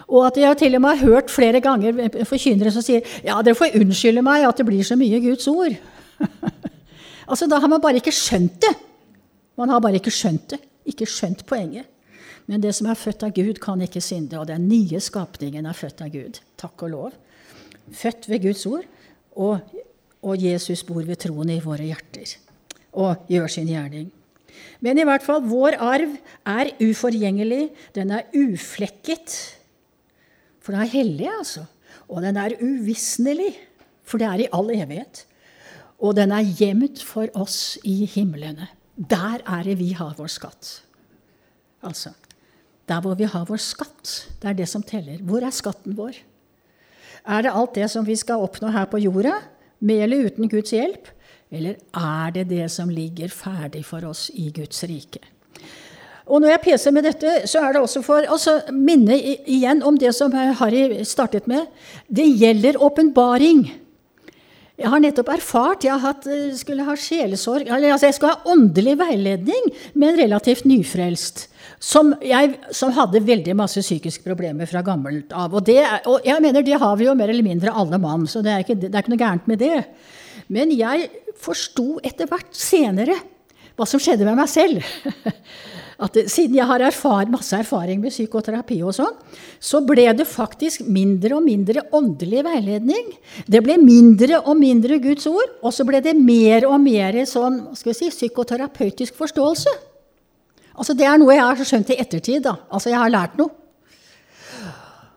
Og 0.08 0.32
at 0.32 0.40
jeg 0.40 0.58
til 0.64 0.80
og 0.80 0.82
med 0.84 0.96
har 0.96 1.12
hørt 1.12 1.32
flere 1.32 1.62
ganger 1.64 2.24
forkynnere 2.28 2.72
som 2.74 2.84
sier 2.84 3.06
ja, 3.24 3.38
dere 3.44 3.56
får 3.56 3.78
unnskylde 3.80 4.24
meg 4.26 4.48
at 4.48 4.58
det 4.58 4.68
blir 4.68 4.88
så 4.88 4.98
mye 5.00 5.22
Guds 5.24 5.46
ord. 5.52 5.76
altså, 7.30 7.48
Da 7.48 7.60
har 7.60 7.72
man 7.72 7.84
bare 7.84 8.02
ikke 8.02 8.16
skjønt 8.16 8.58
det. 8.64 8.74
Man 9.60 9.70
har 9.74 9.82
bare 9.84 10.00
ikke 10.00 10.14
skjønt 10.14 10.54
det, 10.54 10.62
ikke 10.88 11.08
skjønt 11.10 11.46
poenget. 11.50 11.88
Men 12.50 12.64
det 12.64 12.74
som 12.76 12.90
er 12.90 13.00
født 13.00 13.24
av 13.28 13.34
Gud, 13.36 13.60
kan 13.62 13.82
ikke 13.84 14.02
synde, 14.04 14.40
og 14.40 14.48
den 14.50 14.68
nye 14.68 15.00
skapningen 15.04 15.68
er 15.70 15.78
født 15.78 16.02
av 16.04 16.14
Gud. 16.14 16.40
Takk 16.60 16.88
og 16.88 16.94
lov. 16.94 17.20
Født 17.96 18.28
ved 18.32 18.42
Guds 18.48 18.66
ord, 18.70 18.88
og, 19.36 19.60
og 20.24 20.42
Jesus 20.42 20.84
bor 20.88 21.04
ved 21.06 21.20
troen 21.22 21.52
i 21.54 21.62
våre 21.64 21.86
hjerter 21.88 22.38
og 22.92 23.30
gjør 23.32 23.48
sin 23.52 23.70
gjerning. 23.72 24.10
Men 24.84 25.00
i 25.00 25.06
hvert 25.08 25.24
fall, 25.24 25.44
vår 25.48 25.78
arv 25.80 26.16
er 26.50 26.74
uforgjengelig, 26.82 27.70
den 27.96 28.12
er 28.12 28.28
uflekket. 28.36 29.36
For 30.62 30.76
den 30.76 30.84
er 30.84 30.92
hellig, 30.92 31.30
altså. 31.32 31.66
Og 32.12 32.22
den 32.26 32.38
er 32.38 32.58
uvisnelig, 32.60 33.54
for 34.04 34.20
det 34.20 34.28
er 34.28 34.44
i 34.44 34.50
all 34.52 34.74
evighet. 34.76 35.24
Og 36.02 36.18
den 36.18 36.34
er 36.36 36.52
gjemt 36.58 37.04
for 37.06 37.32
oss 37.38 37.78
i 37.88 38.04
himlene. 38.10 38.68
Der 39.10 39.42
er 39.46 39.64
det 39.66 39.80
vi 39.80 39.92
har 39.98 40.14
vår 40.18 40.30
skatt. 40.30 40.82
Altså 41.82 42.14
der 42.92 43.02
hvor 43.04 43.16
vi 43.16 43.30
har 43.30 43.48
vår 43.48 43.62
skatt. 43.62 44.12
Det 44.42 44.52
er 44.52 44.58
det 44.58 44.68
som 44.70 44.84
teller. 44.84 45.22
Hvor 45.24 45.44
er 45.46 45.56
skatten 45.56 45.96
vår? 45.98 46.18
Er 47.22 47.46
det 47.46 47.54
alt 47.54 47.76
det 47.78 47.90
som 47.94 48.06
vi 48.08 48.18
skal 48.18 48.44
oppnå 48.44 48.72
her 48.74 48.88
på 48.90 49.00
jorda, 49.02 49.38
med 49.80 50.06
eller 50.06 50.28
uten 50.28 50.50
Guds 50.50 50.74
hjelp? 50.74 51.12
Eller 51.52 51.78
er 51.98 52.32
det 52.36 52.48
det 52.50 52.70
som 52.72 52.90
ligger 52.90 53.32
ferdig 53.34 53.84
for 53.86 54.06
oss 54.08 54.30
i 54.34 54.50
Guds 54.56 54.84
rike? 54.88 55.22
Og 56.32 56.42
når 56.42 56.54
jeg 56.54 56.64
peser 56.64 56.94
med 56.96 57.06
dette, 57.06 57.32
så 57.50 57.60
er 57.60 57.74
det 57.74 57.82
også 57.82 58.02
for 58.06 58.24
å 58.24 58.38
altså, 58.38 58.60
minne 58.72 59.18
igjen 59.20 59.82
om 59.84 59.98
det 60.00 60.14
som 60.16 60.32
Harry 60.32 61.04
startet 61.08 61.48
med. 61.50 61.68
Det 62.08 62.28
gjelder 62.40 62.80
åpenbaring. 62.80 63.66
Jeg 64.82 64.90
har 64.90 65.02
nettopp 65.04 65.30
erfart 65.36 65.86
Jeg 65.86 66.02
hatt, 66.02 66.28
eh, 66.28 66.52
skulle 66.58 66.86
ha 66.88 66.96
sjelesorg 66.98 67.70
altså 67.70 68.10
Jeg 68.10 68.18
skulle 68.18 68.34
ha 68.34 68.54
åndelig 68.54 68.98
veiledning 69.00 69.70
med 69.94 70.14
en 70.14 70.22
relativt 70.24 70.66
nyfrelst. 70.66 71.48
Som, 71.82 72.12
jeg, 72.22 72.56
som 72.78 72.94
hadde 72.94 73.24
veldig 73.26 73.56
masse 73.58 73.82
psykiske 73.82 74.22
problemer 74.26 74.70
fra 74.70 74.84
gammelt 74.86 75.34
av. 75.34 75.54
Og, 75.58 75.64
det, 75.66 75.80
og 76.10 76.26
jeg 76.26 76.44
mener 76.44 76.66
det 76.66 76.78
har 76.82 76.98
vi 76.98 77.08
jo 77.08 77.16
mer 77.18 77.32
eller 77.34 77.46
mindre 77.46 77.74
alle 77.74 77.98
mann, 78.02 78.28
så 78.30 78.44
det 78.46 78.54
er 78.54 78.66
ikke, 78.66 78.78
det 78.84 78.92
er 78.92 79.02
ikke 79.02 79.14
noe 79.16 79.22
gærent 79.22 79.50
med 79.50 79.62
det. 79.62 79.80
Men 80.54 80.74
jeg 80.76 81.10
forsto 81.42 81.96
etter 82.06 82.30
hvert 82.30 82.54
senere 82.54 83.18
hva 83.74 83.88
som 83.90 84.02
skjedde 84.02 84.28
med 84.28 84.38
meg 84.38 84.50
selv. 84.52 84.86
at 86.02 86.18
siden 86.34 86.58
jeg 86.58 86.66
har 86.66 86.82
erfar, 86.82 87.30
masse 87.30 87.54
erfaring 87.54 88.00
med 88.02 88.14
psykoterapi 88.14 88.80
og 88.82 88.96
sånn, 88.98 89.14
så 89.62 89.84
ble 89.86 90.08
det 90.18 90.26
faktisk 90.26 90.88
mindre 90.90 91.36
og 91.38 91.46
mindre 91.46 91.84
åndelig 91.94 92.42
veiledning. 92.48 93.12
Det 93.46 93.62
ble 93.62 93.78
mindre 93.82 94.40
og 94.42 94.58
mindre 94.58 94.98
Guds 95.04 95.28
ord, 95.30 95.54
og 95.62 95.76
så 95.76 95.86
ble 95.86 96.02
det 96.02 96.16
mer 96.18 96.66
og 96.70 96.80
mer 96.82 97.20
sånn, 97.30 97.68
si, 97.78 98.10
psykoterapeutisk 98.10 99.20
forståelse. 99.20 99.76
Altså 100.74 100.96
Det 100.98 101.06
er 101.06 101.20
noe 101.22 101.36
jeg 101.36 101.46
har 101.46 101.68
skjønt 101.70 101.94
i 101.94 102.00
ettertid. 102.02 102.42
da. 102.48 102.56
Altså 102.72 102.90
Jeg 102.90 102.98
har 102.98 103.14
lært 103.14 103.38
noe. 103.38 103.52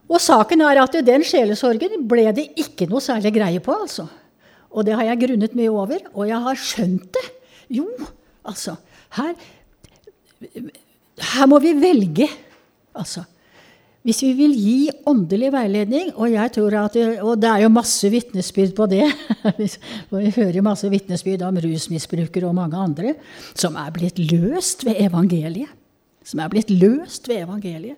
Og 0.04 0.20
saken 0.20 0.60
er 0.66 0.82
at 0.82 0.98
den 1.06 1.24
sjelesorgen 1.24 2.04
ble 2.08 2.26
det 2.36 2.50
ikke 2.60 2.90
noe 2.90 3.00
særlig 3.00 3.32
greie 3.38 3.60
på. 3.64 3.72
altså. 3.72 4.04
Og 4.74 4.84
det 4.84 4.98
har 4.98 5.06
jeg 5.08 5.22
grunnet 5.22 5.54
mye 5.56 5.72
over. 5.72 6.02
Og 6.12 6.28
jeg 6.28 6.40
har 6.44 6.60
skjønt 6.60 7.08
det. 7.16 7.24
Jo, 7.72 7.88
altså 8.44 8.76
her 9.16 9.32
her 11.34 11.46
må 11.50 11.60
vi 11.62 11.74
velge. 11.78 12.28
Altså, 12.94 13.24
hvis 14.04 14.20
vi 14.20 14.32
vil 14.36 14.52
gi 14.52 14.78
åndelig 15.08 15.48
veiledning, 15.54 16.10
og, 16.12 16.28
jeg 16.28 16.52
tror 16.58 16.74
at 16.82 16.96
og 17.24 17.38
det 17.40 17.48
er 17.48 17.62
jo 17.62 17.70
masse 17.72 18.10
vitnesbyrd 18.12 18.74
på 18.76 18.86
det 18.90 19.06
Vi 20.12 20.32
hører 20.36 20.66
masse 20.66 20.90
vitnesbyrd 20.92 21.46
om 21.46 21.60
rusmisbrukere 21.64 22.50
og 22.50 22.58
mange 22.58 22.76
andre 22.76 23.14
som 23.56 23.78
er 23.80 23.94
blitt 23.94 24.20
løst 24.20 24.84
ved 24.84 25.00
evangeliet. 25.06 25.72
Som 26.24 26.40
er 26.40 26.52
blitt 26.52 26.72
løst 26.72 27.28
ved 27.28 27.46
evangeliet. 27.46 27.96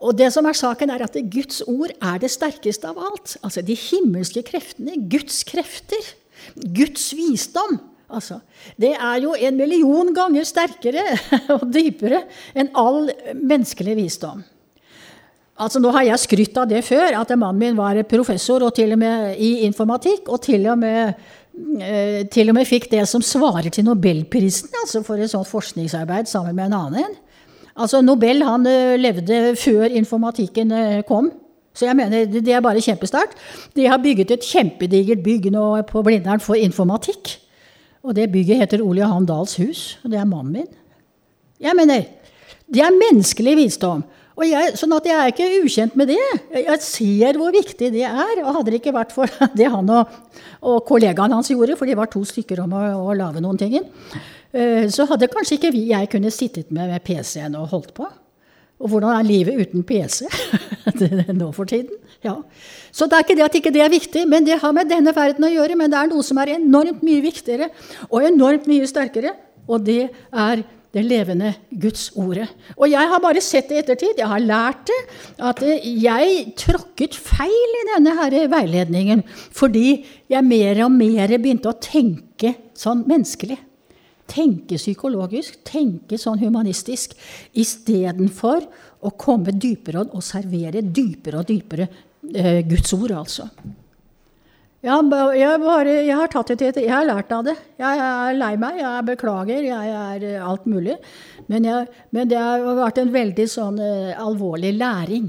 Og 0.00 0.16
det 0.16 0.30
som 0.32 0.46
er 0.48 0.56
saken, 0.56 0.90
er 0.90 1.04
at 1.04 1.16
Guds 1.30 1.60
ord 1.68 1.92
er 1.92 2.18
det 2.22 2.30
sterkeste 2.32 2.88
av 2.88 2.98
alt. 2.98 3.36
Altså 3.44 3.62
de 3.62 3.76
himmelske 3.76 4.42
kreftene, 4.48 4.96
Guds 5.12 5.42
krefter, 5.46 6.14
Guds 6.56 7.10
visdom. 7.14 7.78
Altså, 8.10 8.40
det 8.80 8.94
er 8.96 9.18
jo 9.22 9.34
en 9.38 9.58
million 9.58 10.08
ganger 10.14 10.46
sterkere 10.48 11.04
og 11.56 11.68
dypere 11.70 12.24
enn 12.58 12.72
all 12.78 13.06
menneskelig 13.34 13.94
visdom. 13.98 14.42
Altså, 15.60 15.80
nå 15.82 15.90
har 15.92 16.06
jeg 16.08 16.22
skrytt 16.22 16.56
av 16.56 16.68
det 16.70 16.80
før, 16.86 17.18
at 17.20 17.32
mannen 17.36 17.60
min 17.60 17.76
var 17.76 17.98
professor 18.08 18.64
og 18.64 18.72
til 18.78 18.94
og 18.94 19.00
med 19.02 19.36
i 19.36 19.66
informatikk. 19.66 20.30
Og 20.32 20.40
til 20.46 20.64
og 20.72 20.78
med, 20.80 21.18
eh, 21.84 22.22
til 22.32 22.48
og 22.48 22.56
med 22.56 22.68
fikk 22.68 22.88
det 22.92 23.04
som 23.08 23.20
svarer 23.20 23.68
til 23.68 23.84
nobelprisen 23.84 24.72
altså 24.82 25.04
for 25.04 25.20
et 25.20 25.32
sånt 25.32 25.50
forskningsarbeid 25.50 26.30
sammen 26.30 26.56
med 26.56 26.70
en 26.70 26.78
annen. 26.78 27.18
Altså, 27.76 28.00
Nobel 28.00 28.42
han 28.42 28.64
eh, 28.66 28.96
levde 28.96 29.54
før 29.60 29.92
informatikken 30.00 30.72
eh, 30.72 31.02
kom. 31.08 31.28
Så 31.76 31.86
jeg 31.86 31.96
mener, 31.96 32.24
det 32.26 32.48
er 32.48 32.64
bare 32.64 32.82
kjempestart. 32.82 33.36
De 33.76 33.86
har 33.86 34.00
bygget 34.02 34.32
et 34.34 34.48
kjempedigert 34.48 35.22
bygg 35.22 35.52
nå 35.52 35.66
på 35.88 36.02
Blindern 36.02 36.42
for 36.42 36.58
informatikk. 36.58 37.36
Og 38.06 38.16
det 38.16 38.30
bygget 38.32 38.62
heter 38.62 38.82
Ole 38.84 39.02
Johan 39.02 39.26
Dahls 39.28 39.58
hus, 39.60 39.82
og 40.04 40.12
det 40.12 40.20
er 40.20 40.28
mannen 40.28 40.54
min. 40.60 40.70
Jeg 41.60 41.76
mener, 41.76 42.06
det 42.70 42.82
er 42.84 42.96
menneskelig 42.96 43.56
visdom. 43.58 44.02
Og 44.40 44.46
jeg, 44.48 44.72
sånn 44.80 44.94
at 44.96 45.04
jeg 45.04 45.18
er 45.20 45.32
ikke 45.34 45.48
ukjent 45.66 45.96
med 46.00 46.08
det. 46.08 46.20
Jeg 46.54 46.80
ser 46.80 47.36
hvor 47.36 47.52
viktig 47.52 47.90
det 47.92 48.06
er. 48.08 48.38
Og 48.40 48.54
hadde 48.56 48.72
det 48.72 48.78
ikke 48.80 48.94
vært 48.96 49.12
for 49.12 49.28
det 49.58 49.68
han 49.68 49.92
og, 49.92 50.14
og 50.64 50.78
kollegaen 50.88 51.34
hans 51.36 51.50
gjorde, 51.52 51.76
for 51.76 51.90
de 51.90 51.98
var 51.98 52.08
to 52.12 52.22
stykker 52.24 52.62
om 52.64 52.72
å, 52.78 52.84
å 53.10 53.16
lage 53.18 53.42
noen 53.44 53.60
ting, 53.60 53.76
eh, 53.76 54.86
så 54.88 55.04
hadde 55.10 55.28
kanskje 55.32 55.58
ikke 55.58 55.74
jeg 55.76 56.08
kunne 56.14 56.32
sittet 56.32 56.72
med, 56.72 56.88
med 56.88 57.04
PC-en 57.04 57.58
og 57.60 57.68
holdt 57.74 57.92
på. 57.98 58.08
Og 58.80 58.88
hvordan 58.88 59.12
er 59.12 59.28
livet 59.28 59.60
uten 59.60 59.84
PC 59.84 60.24
nå 61.40 61.50
for 61.56 61.68
tiden? 61.68 62.00
Ja. 62.24 62.38
Så 62.92 63.06
det 63.06 63.18
er 63.18 63.26
ikke 63.26 63.36
det 63.38 63.46
at 63.46 63.60
ikke 63.60 63.72
det 63.74 63.84
er 63.84 63.92
viktig, 63.92 64.26
men 64.28 64.46
det 64.48 64.58
har 64.62 64.74
med 64.76 64.88
denne 64.90 65.14
verden 65.16 65.46
å 65.46 65.52
gjøre. 65.52 65.76
Men 65.78 65.92
det 65.92 66.00
er 66.00 66.10
noe 66.10 66.24
som 66.26 66.40
er 66.40 66.56
enormt 66.56 67.04
mye 67.06 67.22
viktigere 67.24 67.70
og 68.08 68.24
enormt 68.24 68.68
mye 68.70 68.88
sterkere, 68.88 69.36
og 69.70 69.84
det 69.86 70.02
er 70.32 70.64
det 70.90 71.04
levende 71.06 71.52
Guds 71.70 72.08
ordet. 72.18 72.48
Og 72.74 72.90
jeg 72.90 73.10
har 73.12 73.22
bare 73.22 73.42
sett 73.44 73.68
det 73.70 73.76
i 73.76 73.82
ettertid. 73.84 74.18
Jeg 74.18 74.26
har 74.26 74.42
lært 74.42 74.88
det. 74.90 74.98
At 75.50 75.62
jeg 75.62 76.40
tråkket 76.58 77.14
feil 77.14 77.76
i 77.78 77.86
denne 77.92 78.16
her 78.18 78.36
veiledningen 78.50 79.22
fordi 79.54 80.00
jeg 80.30 80.46
mer 80.46 80.82
og 80.86 80.94
mer 80.96 81.36
begynte 81.38 81.70
å 81.70 81.78
tenke 81.78 82.56
sånn 82.74 83.04
menneskelig. 83.06 83.60
Tenke 84.30 84.78
psykologisk, 84.78 85.58
tenke 85.66 86.18
sånn 86.20 86.38
humanistisk, 86.42 87.16
istedenfor 87.58 88.66
å 89.02 89.12
komme 89.18 89.54
dypere 89.56 90.04
og 90.06 90.22
servere 90.24 90.84
dypere 90.84 91.40
og 91.40 91.48
dypere 91.48 91.88
eh, 92.34 92.60
Guds 92.68 92.94
ord, 92.94 93.14
altså. 93.24 93.48
Jeg, 94.80 95.08
jeg, 95.36 95.56
bare, 95.60 95.94
jeg, 96.06 96.16
har 96.16 96.30
tatt 96.32 96.54
det 96.54 96.70
til 96.72 96.86
Jeg 96.86 96.92
har 96.94 97.04
lært 97.04 97.32
av 97.36 97.42
det. 97.44 97.52
Jeg 97.76 98.00
er 98.00 98.36
lei 98.38 98.54
meg, 98.60 98.78
jeg 98.80 99.06
beklager, 99.10 99.66
jeg 99.66 99.90
er 99.92 100.24
eh, 100.24 100.38
alt 100.40 100.64
mulig. 100.70 100.96
Men, 101.52 101.66
jeg, 101.68 101.90
men 102.16 102.30
det 102.30 102.38
har 102.40 102.64
vært 102.78 103.02
en 103.02 103.12
veldig 103.12 103.46
sånn 103.50 103.76
eh, 103.84 104.14
alvorlig 104.16 104.72
læring. 104.78 105.28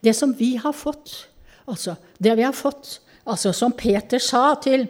Det 0.00 0.14
som 0.16 0.32
vi 0.38 0.54
har 0.60 0.72
fått, 0.72 1.12
altså 1.68 1.98
det 2.16 2.38
vi 2.38 2.46
har 2.46 2.56
fått, 2.56 2.94
altså 3.28 3.52
som 3.56 3.76
Peter 3.76 4.22
sa 4.24 4.54
til 4.62 4.86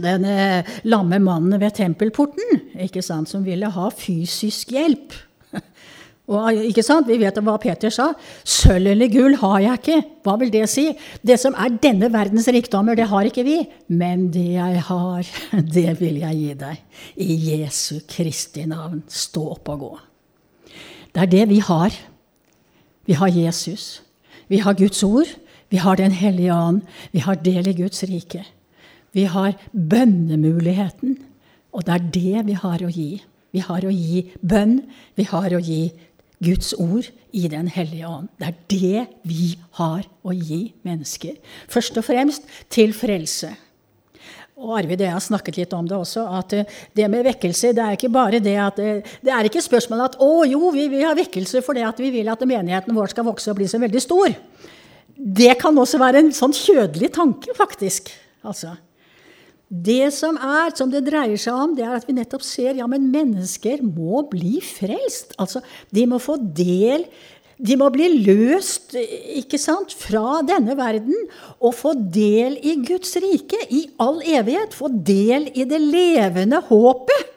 den 0.00 0.24
uh, 0.24 0.70
lamme 0.88 1.18
mannen 1.20 1.60
ved 1.60 1.74
tempelporten, 1.76 2.62
ikke 2.80 3.02
sant, 3.04 3.28
som 3.28 3.44
ville 3.44 3.68
ha 3.68 3.90
fysisk 3.92 4.72
hjelp 4.72 5.12
og, 6.32 6.62
ikke 6.64 6.84
sant? 6.86 7.10
Vi 7.10 7.18
vet 7.20 7.40
hva 7.44 7.58
Peter 7.60 7.92
sa. 7.92 8.12
Sølv 8.40 8.94
eller 8.94 9.10
gull 9.12 9.36
har 9.42 9.58
jeg 9.60 9.80
ikke. 9.80 9.98
Hva 10.24 10.36
vil 10.40 10.52
det 10.54 10.64
si? 10.72 10.86
Det 11.20 11.36
som 11.40 11.56
er 11.60 11.74
denne 11.82 12.08
verdens 12.12 12.48
rikdommer, 12.54 12.96
det 12.96 13.10
har 13.10 13.28
ikke 13.28 13.44
vi. 13.44 13.58
Men 13.92 14.30
det 14.32 14.46
jeg 14.54 14.86
har, 14.88 15.28
det 15.76 15.98
vil 16.00 16.22
jeg 16.22 16.38
gi 16.38 16.54
deg. 16.62 17.02
I 17.20 17.36
Jesu 17.50 18.00
Kristi 18.08 18.64
navn. 18.70 19.02
Stå 19.12 19.44
opp 19.56 19.74
og 19.74 19.84
gå. 19.84 19.92
Det 21.12 21.26
er 21.26 21.32
det 21.34 21.44
vi 21.52 21.60
har. 21.60 21.92
Vi 23.04 23.18
har 23.18 23.28
Jesus. 23.28 24.00
Vi 24.48 24.62
har 24.64 24.78
Guds 24.78 25.02
ord. 25.04 25.28
Vi 25.68 25.80
har 25.80 25.96
Den 25.96 26.12
hellige 26.12 26.54
ånd. 26.54 26.82
Vi 27.12 27.20
har 27.20 27.36
del 27.44 27.68
i 27.68 27.76
Guds 27.76 28.04
rike. 28.08 28.44
Vi 29.12 29.26
har 29.28 29.56
bønnemuligheten. 29.72 31.18
Og 31.72 31.86
det 31.86 31.94
er 31.94 32.08
det 32.14 32.46
vi 32.48 32.56
har 32.58 32.84
å 32.84 32.92
gi. 32.92 33.10
Vi 33.52 33.60
har 33.64 33.84
å 33.84 33.92
gi 33.92 34.24
bønn. 34.40 34.80
Vi 35.16 35.26
har 35.28 35.52
å 35.52 35.60
gi 35.60 35.82
Guds 36.42 36.72
ord 36.74 37.08
i 37.32 37.48
Den 37.48 37.68
hellige 37.70 38.08
ånd. 38.08 38.28
Det 38.38 38.48
er 38.48 38.56
det 38.68 39.04
vi 39.28 39.52
har 39.78 40.06
å 40.24 40.34
gi 40.34 40.72
mennesker. 40.84 41.36
Først 41.70 42.00
og 42.00 42.08
fremst 42.08 42.48
til 42.72 42.92
frelse. 42.96 43.52
Og 44.62 44.76
Arvid 44.78 45.00
og 45.00 45.06
jeg 45.06 45.16
har 45.16 45.24
snakket 45.24 45.58
litt 45.58 45.72
om 45.74 45.86
det 45.88 45.96
også, 45.96 46.22
at 46.38 46.52
eh, 46.54 46.74
det 46.94 47.08
med 47.10 47.24
vekkelse 47.26 47.72
det 47.74 47.82
er 47.82 47.96
ikke 47.96 48.12
bare 48.12 48.38
det 48.42 48.54
at 48.60 48.78
eh, 48.78 49.00
Det 49.24 49.32
er 49.32 49.48
ikke 49.48 49.64
spørsmålet 49.64 50.12
at 50.12 50.20
'Å 50.20 50.44
jo, 50.46 50.70
vi 50.70 50.86
vil 50.92 51.06
ha 51.08 51.14
vekkelse 51.18 51.62
fordi 51.64 51.82
at 51.82 51.98
vi 51.98 52.10
vil 52.14 52.28
at 52.28 52.44
menigheten 52.46 52.94
vår 52.94 53.10
skal 53.10 53.26
vokse 53.26 53.50
og 53.50 53.56
bli 53.56 53.66
så 53.66 53.80
veldig 53.80 54.02
stor'. 54.02 54.36
Det 55.16 55.58
kan 55.58 55.74
også 55.74 55.98
være 55.98 56.18
en 56.18 56.32
sånn 56.32 56.52
kjødelig 56.52 57.12
tanke, 57.14 57.50
faktisk. 57.56 58.12
Altså. 58.44 58.76
Det 59.72 60.10
som 60.12 60.36
er, 60.36 60.74
som 60.76 60.90
det 60.92 61.06
dreier 61.06 61.40
seg 61.40 61.56
om, 61.56 61.70
det 61.72 61.86
er 61.86 61.94
at 61.96 62.04
vi 62.04 62.12
nettopp 62.18 62.42
ser 62.44 62.76
ja, 62.76 62.84
men 62.90 63.08
mennesker 63.12 63.80
må 63.80 64.20
bli 64.28 64.58
frelst. 64.60 65.32
Altså, 65.40 65.62
de 65.88 66.04
må 66.10 66.20
få 66.20 66.36
del 66.36 67.08
De 67.62 67.76
må 67.78 67.86
bli 67.94 68.08
løst 68.26 68.96
ikke 68.96 69.58
sant, 69.60 69.92
fra 69.94 70.40
denne 70.42 70.74
verden 70.74 71.14
og 71.60 71.76
få 71.78 71.92
del 71.94 72.56
i 72.58 72.72
Guds 72.82 73.12
rike 73.22 73.60
i 73.70 73.84
all 74.02 74.18
evighet. 74.24 74.74
Få 74.74 74.90
del 74.90 75.46
i 75.54 75.68
det 75.70 75.78
levende 75.78 76.58
håpet. 76.66 77.30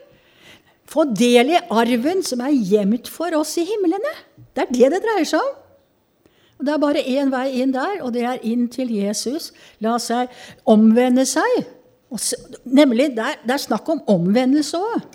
Få 0.90 1.04
del 1.14 1.52
i 1.54 1.60
arven 1.70 2.24
som 2.26 2.42
er 2.42 2.56
gjemt 2.56 3.06
for 3.12 3.38
oss 3.38 3.54
i 3.62 3.68
himlene. 3.68 4.12
Det 4.56 4.66
er 4.66 4.74
det 4.74 4.90
det 4.96 5.02
dreier 5.06 5.30
seg 5.30 5.46
om. 5.46 5.54
Og 6.58 6.66
Det 6.66 6.74
er 6.74 6.82
bare 6.82 7.06
én 7.06 7.30
vei 7.30 7.46
inn 7.60 7.76
der, 7.76 8.00
og 8.02 8.12
det 8.16 8.26
er 8.26 8.42
inn 8.42 8.66
til 8.72 8.90
Jesus. 8.90 9.52
La 9.84 9.94
seg 10.02 10.32
omvende 10.66 11.28
seg 11.28 11.66
så, 12.14 12.38
nemlig, 12.64 13.10
det 13.16 13.24
er, 13.24 13.40
det 13.42 13.56
er, 13.56 13.62
snakk 13.62 13.88
om 13.90 14.02
omvendelse 14.12 14.78
òg. 14.78 15.06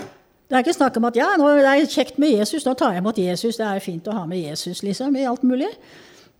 Det 0.51 0.58
er 0.58 0.65
ikke 0.65 0.75
snakk 0.75 0.97
om 0.99 1.08
at 1.08 1.15
ja, 1.15 1.30
nå 1.39 1.47
er 1.47 1.63
det 1.63 1.91
kjekt 1.93 2.17
med 2.19 2.34
Jesus, 2.36 2.65
nå 2.67 2.73
tar 2.75 2.91
jeg 2.91 3.04
imot 3.04 3.19
Jesus. 3.21 3.56
Det 3.56 3.63
er 3.63 3.84
fint 3.84 4.08
å 4.12 4.15
ha 4.17 4.25
med 4.27 4.41
Jesus 4.43 4.82
liksom, 4.84 5.15
i 5.15 5.27
alt 5.30 5.45
mulig. 5.47 5.69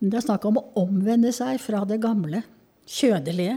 Men 0.02 0.12
det 0.12 0.20
er 0.20 0.26
snakk 0.26 0.48
om 0.50 0.60
å 0.60 0.66
omvende 0.82 1.32
seg 1.32 1.62
fra 1.64 1.86
det 1.88 2.02
gamle, 2.04 2.42
kjødelige. 2.90 3.56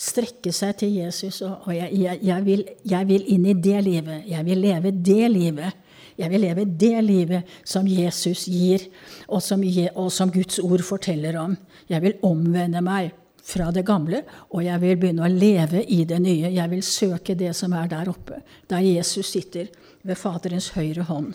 Strekke 0.00 0.50
seg 0.54 0.78
til 0.80 0.96
Jesus. 1.02 1.42
Og, 1.44 1.68
og 1.68 1.76
jeg, 1.76 1.90
jeg, 2.00 2.22
jeg, 2.24 2.44
vil, 2.46 2.62
jeg 2.94 3.08
vil 3.10 3.26
inn 3.36 3.44
i 3.50 3.56
det 3.66 3.82
livet. 3.84 4.24
Jeg 4.30 4.48
vil 4.48 4.64
leve 4.64 4.94
det 4.94 5.26
livet. 5.34 5.82
Jeg 6.16 6.30
vil 6.30 6.44
leve 6.46 6.64
det 6.64 7.04
livet 7.04 7.54
som 7.66 7.86
Jesus 7.90 8.46
gir, 8.46 8.86
og 9.26 9.42
som, 9.42 9.62
og 9.98 10.12
som 10.14 10.30
Guds 10.32 10.60
ord 10.62 10.84
forteller 10.86 11.36
om. 11.42 11.56
Jeg 11.90 12.00
vil 12.06 12.16
omvende 12.24 12.80
meg 12.86 13.12
fra 13.44 13.68
det 13.74 13.84
gamle, 13.86 14.22
og 14.50 14.64
jeg 14.64 14.80
vil 14.80 14.96
begynne 15.00 15.26
å 15.26 15.30
leve 15.30 15.82
i 15.84 16.02
det 16.08 16.20
nye. 16.24 16.52
Jeg 16.54 16.70
vil 16.72 16.82
søke 16.86 17.36
det 17.36 17.52
som 17.56 17.74
er 17.76 17.90
der 17.90 18.08
oppe, 18.12 18.40
der 18.70 18.84
Jesus 18.84 19.34
sitter 19.34 19.68
ved 20.02 20.16
Faderens 20.16 20.70
høyre 20.76 21.04
hånd. 21.08 21.34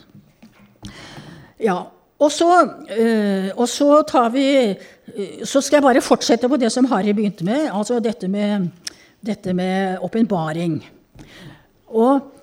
Ja, 1.62 1.84
og 2.19 2.32
så, 2.32 2.50
øh, 2.98 3.50
og 3.56 3.67
så 3.69 4.02
tar 4.08 4.30
vi 4.30 4.45
øh, 4.67 5.45
Så 5.45 5.62
skal 5.62 5.78
jeg 5.78 5.84
bare 5.84 6.02
fortsette 6.02 6.50
på 6.50 6.58
det 6.60 6.72
som 6.72 6.86
Harry 6.91 7.13
begynte 7.15 7.45
med, 7.45 7.69
altså 7.72 8.00
dette 8.00 8.28
med 8.28 8.67
dette 9.19 9.54
med 9.54 10.00
åpenbaring. 10.04 10.80
Og 11.88 12.36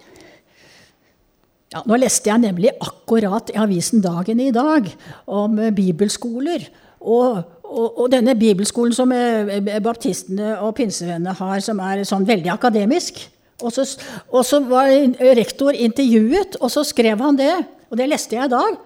ja, 1.73 1.83
Nå 1.87 1.99
leste 1.99 2.31
jeg 2.31 2.45
nemlig 2.45 2.73
akkurat 2.81 3.51
i 3.53 3.59
avisen 3.61 4.03
Dagen 4.05 4.41
i 4.41 4.53
dag 4.55 4.89
om 5.27 5.59
bibelskoler. 5.77 6.69
Og 7.01 7.43
og, 7.67 7.99
og, 8.01 8.11
denne 8.13 8.35
bibelskolen 8.39 8.95
som 8.95 9.13
eh, 9.13 9.57
eh, 9.59 9.81
baptistene 9.83 10.57
og 10.63 10.75
pinsevennene 10.79 11.35
har, 11.37 11.61
som 11.65 11.81
er 11.83 12.05
sånn 12.09 12.27
veldig 12.29 12.53
akademisk 12.55 13.25
og 13.65 13.73
så, 13.73 13.87
og 14.29 14.45
så, 14.45 14.61
var 14.69 14.91
rektor 15.37 15.73
intervjuet, 15.73 16.59
og 16.61 16.71
så 16.73 16.85
skrev 16.85 17.23
han 17.25 17.39
det. 17.39 17.55
Og 17.89 17.97
det 17.97 18.09
leste 18.11 18.37
jeg 18.37 18.51
i 18.51 18.53
dag. 18.53 18.77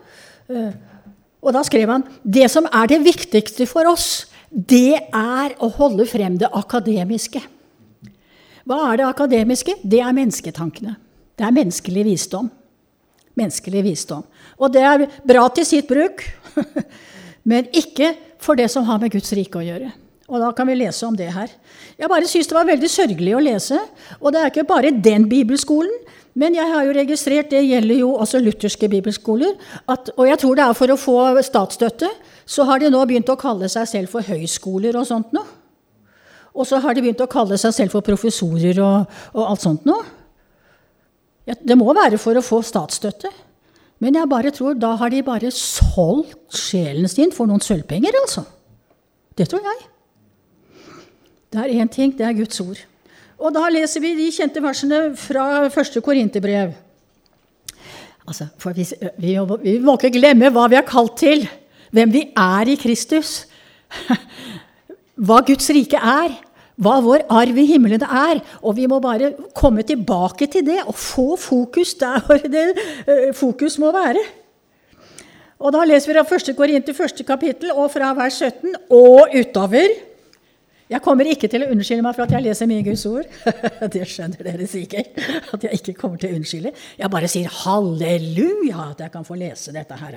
Eh, 0.50 0.70
og 1.40 1.54
da 1.56 1.62
skrev 1.66 1.90
han 1.90 2.04
det 2.22 2.46
som 2.52 2.68
er 2.68 2.90
det 2.90 3.00
viktigste 3.02 3.66
for 3.66 3.88
oss, 3.90 4.28
det 4.50 4.98
er 4.98 5.56
å 5.62 5.70
holde 5.74 6.06
frem 6.10 6.36
det 6.38 6.50
akademiske. 6.54 7.42
Hva 8.68 8.80
er 8.90 9.00
det 9.00 9.08
akademiske? 9.08 9.76
Det 9.82 10.02
er 10.04 10.14
mennesketankene. 10.14 10.94
Det 11.38 11.46
er 11.46 11.54
menneskelig 11.56 12.04
visdom. 12.06 12.50
Menneskelig 13.38 13.82
visdom. 13.86 14.26
Og 14.60 14.74
det 14.74 14.82
er 14.84 15.06
bra 15.26 15.46
til 15.54 15.66
sitt 15.66 15.88
bruk, 15.90 16.22
men 17.50 17.70
ikke 17.74 18.12
for 18.40 18.58
det 18.58 18.70
som 18.72 18.86
har 18.88 19.00
med 19.02 19.12
Guds 19.12 19.32
rike 19.36 19.60
å 19.60 19.64
gjøre. 19.64 19.90
Og 20.30 20.38
da 20.38 20.52
kan 20.54 20.68
vi 20.70 20.78
lese 20.78 21.06
om 21.08 21.16
det 21.18 21.28
her. 21.34 21.50
Jeg 21.98 22.10
bare 22.10 22.28
syns 22.30 22.48
det 22.48 22.54
var 22.54 22.68
veldig 22.68 22.90
sørgelig 22.90 23.34
å 23.34 23.42
lese. 23.42 23.78
Og 24.20 24.30
det 24.32 24.40
er 24.40 24.52
ikke 24.52 24.68
bare 24.68 24.92
den 24.94 25.26
bibelskolen. 25.30 25.96
Men 26.38 26.54
jeg 26.54 26.70
har 26.70 26.84
jo 26.86 26.94
registrert, 26.94 27.50
det 27.50 27.64
gjelder 27.66 27.98
jo 28.04 28.12
også 28.22 28.38
lutherske 28.38 28.86
bibelskoler, 28.88 29.56
at, 29.90 30.12
og 30.14 30.28
jeg 30.28 30.38
tror 30.38 30.54
det 30.56 30.62
er 30.62 30.76
for 30.78 30.92
å 30.94 30.98
få 31.00 31.16
statsstøtte, 31.42 32.06
så 32.46 32.66
har 32.68 32.78
de 32.78 32.90
nå 32.92 33.00
begynt 33.10 33.32
å 33.32 33.38
kalle 33.38 33.66
seg 33.68 33.88
selv 33.90 34.12
for 34.12 34.22
høyskoler 34.22 34.94
og 35.00 35.08
sånt 35.08 35.34
noe. 35.34 35.58
Og 36.54 36.66
så 36.66 36.78
har 36.82 36.94
de 36.94 37.02
begynt 37.02 37.22
å 37.22 37.30
kalle 37.30 37.58
seg 37.58 37.74
selv 37.74 37.94
for 37.94 38.06
professorer 38.06 38.78
og, 38.82 39.10
og 39.34 39.42
alt 39.42 39.66
sånt 39.66 39.86
noe. 39.90 40.06
Det 41.50 41.76
må 41.78 41.90
være 41.96 42.18
for 42.20 42.38
å 42.38 42.44
få 42.44 42.62
statsstøtte. 42.62 43.30
Men 44.00 44.16
jeg 44.16 44.30
bare 44.30 44.52
tror 44.56 44.78
da 44.80 44.94
har 44.96 45.12
de 45.12 45.22
bare 45.24 45.50
solgt 45.52 46.56
sjelen 46.56 47.08
sin 47.10 47.34
for 47.36 47.48
noen 47.48 47.60
sølvpenger, 47.64 48.16
altså. 48.22 48.46
Det 49.36 49.48
tror 49.48 49.64
jeg. 49.64 49.82
Det 51.50 51.60
er 51.60 51.74
én 51.82 51.90
ting, 51.90 52.14
det 52.16 52.24
er 52.26 52.36
Guds 52.36 52.60
ord. 52.62 52.80
Og 53.40 53.52
da 53.56 53.66
leser 53.72 54.02
vi 54.04 54.14
de 54.16 54.28
kjente 54.32 54.62
versene 54.62 55.00
fra 55.18 55.68
første 55.72 56.00
Korinterbrev. 56.04 56.72
Altså, 58.28 58.46
for 58.60 58.76
vi, 58.76 58.84
vi, 59.18 59.34
vi, 59.64 59.78
må 59.82 59.96
ikke 59.96 60.12
glemme 60.14 60.52
hva 60.54 60.66
vi 60.70 60.78
er 60.78 60.86
kalt 60.86 61.16
til, 61.18 61.46
hvem 61.90 62.12
vi 62.12 62.26
er 62.36 62.70
i 62.70 62.76
Kristus. 62.80 63.40
Hva 65.20 65.40
Guds 65.44 65.66
rike 65.74 65.98
er, 65.98 66.36
hva 66.80 66.98
vår 67.04 67.26
arv 67.28 67.60
i 67.60 67.66
himmelen 67.68 68.02
er. 68.04 68.42
Og 68.64 68.76
vi 68.78 68.88
må 68.90 69.00
bare 69.02 69.32
komme 69.56 69.84
tilbake 69.86 70.48
til 70.50 70.66
det 70.66 70.80
og 70.86 70.96
få 70.96 71.34
fokus 71.40 71.94
der 72.00 72.20
det 72.56 72.66
uh, 73.06 73.30
fokus 73.36 73.78
må 73.78 73.92
være. 73.94 74.22
Og 75.60 75.74
Da 75.74 75.84
leser 75.84 76.08
vi 76.08 76.16
fra 76.16 76.36
1. 76.36 76.56
Korinter 76.56 76.96
1. 76.96 77.26
kapittel 77.26 77.72
og 77.74 77.90
fra 77.92 78.14
vers 78.16 78.40
17 78.40 78.74
og 78.88 79.28
utover. 79.36 80.09
Jeg 80.90 81.02
kommer 81.04 81.28
ikke 81.30 81.46
til 81.46 81.62
å 81.62 81.68
unnskylde 81.70 82.02
meg 82.02 82.16
for 82.16 82.24
at 82.24 82.32
jeg 82.34 82.42
leser 82.42 82.66
mye 82.66 82.82
Guds 82.82 83.04
ord. 83.06 83.26
Det 83.94 84.02
skjønner 84.10 84.42
dere 84.42 84.66
sikkert. 84.66 85.20
At 85.54 85.66
jeg 85.66 85.78
ikke 85.78 85.94
kommer 86.00 86.18
til 86.18 86.32
å 86.32 86.38
unnskylde. 86.40 86.72
Jeg 86.98 87.12
bare 87.12 87.30
sier 87.30 87.52
halleluja 87.60 88.88
at 88.88 89.04
jeg 89.04 89.12
kan 89.14 89.26
få 89.26 89.38
lese 89.38 89.74
dette 89.76 89.98
her. 90.00 90.16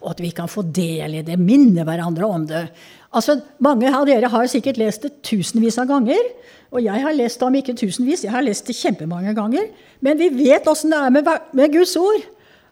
Og 0.00 0.14
at 0.14 0.22
vi 0.24 0.30
kan 0.36 0.48
få 0.48 0.64
del 0.64 1.18
i 1.18 1.24
det, 1.26 1.36
minne 1.36 1.84
hverandre 1.84 2.24
om 2.24 2.46
det. 2.48 2.64
Altså, 3.12 3.36
Mange 3.64 3.92
av 3.92 4.08
dere 4.08 4.32
har 4.32 4.48
sikkert 4.48 4.80
lest 4.80 5.04
det 5.04 5.18
tusenvis 5.28 5.76
av 5.82 5.90
ganger. 5.92 6.32
Og 6.72 6.80
jeg 6.84 7.04
har 7.04 7.16
lest 7.16 7.40
det 7.40 7.48
om 7.48 7.60
ikke 7.60 7.76
tusenvis, 7.76 8.24
jeg 8.24 8.32
har 8.32 8.44
lest 8.44 8.68
det 8.68 8.76
kjempemange 8.80 9.36
ganger. 9.36 9.68
Men 10.04 10.20
vi 10.20 10.32
vet 10.32 10.68
åssen 10.68 10.92
det 10.92 11.04
er 11.04 11.12
med, 11.12 11.30
med 11.56 11.76
Guds 11.76 11.96
ord. 12.00 12.24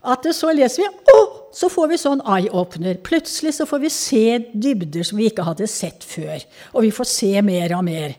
At 0.07 0.27
så 0.37 0.53
leser 0.55 0.85
vi, 0.85 0.89
og 1.17 1.55
så 1.57 1.71
får 1.73 1.89
vi 1.91 1.99
sånn 1.99 2.23
eye-opener. 2.23 3.01
Plutselig 3.05 3.57
så 3.57 3.67
får 3.67 3.83
vi 3.83 3.91
se 3.91 4.25
dybder 4.53 5.07
som 5.07 5.19
vi 5.19 5.27
ikke 5.31 5.47
hadde 5.47 5.67
sett 5.71 6.07
før. 6.07 6.45
Og 6.75 6.87
vi 6.87 6.93
får 6.95 7.11
se 7.11 7.33
mer 7.43 7.75
og 7.75 7.83
mer. 7.89 8.15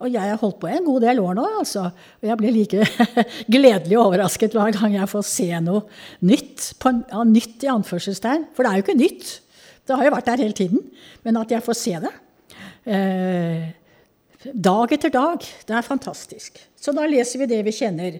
Og 0.00 0.08
jeg 0.08 0.32
har 0.32 0.40
holdt 0.40 0.58
på 0.62 0.70
en 0.70 0.86
god 0.86 1.04
del 1.04 1.20
år 1.20 1.36
nå, 1.36 1.44
altså. 1.60 1.90
Og 2.22 2.30
jeg 2.30 2.38
blir 2.40 2.54
like 2.56 2.86
gledelig 3.54 3.98
overrasket 4.00 4.56
hver 4.56 4.72
gang 4.74 4.96
jeg 4.96 5.10
får 5.12 5.26
se 5.28 5.48
noe 5.62 5.84
nytt. 6.24 6.70
På, 6.80 6.94
ja, 7.12 7.24
nytt 7.28 7.66
i 7.66 7.70
anførselstegn. 7.70 8.48
For 8.56 8.64
det 8.64 8.72
er 8.72 8.80
jo 8.80 8.86
ikke 8.86 9.00
nytt. 9.02 9.34
Det 9.84 9.98
har 9.98 10.08
jo 10.08 10.14
vært 10.16 10.32
der 10.32 10.44
hele 10.46 10.56
tiden. 10.56 10.82
Men 11.26 11.38
at 11.42 11.52
jeg 11.52 11.62
får 11.66 11.78
se 11.78 11.94
det 12.00 12.14
eh, 12.88 13.68
dag 14.54 14.92
etter 14.96 15.12
dag, 15.12 15.44
det 15.68 15.76
er 15.76 15.84
fantastisk. 15.84 16.56
Så 16.80 16.94
da 16.96 17.04
leser 17.08 17.42
vi 17.42 17.50
det 17.50 17.60
vi 17.66 17.74
kjenner. 17.76 18.16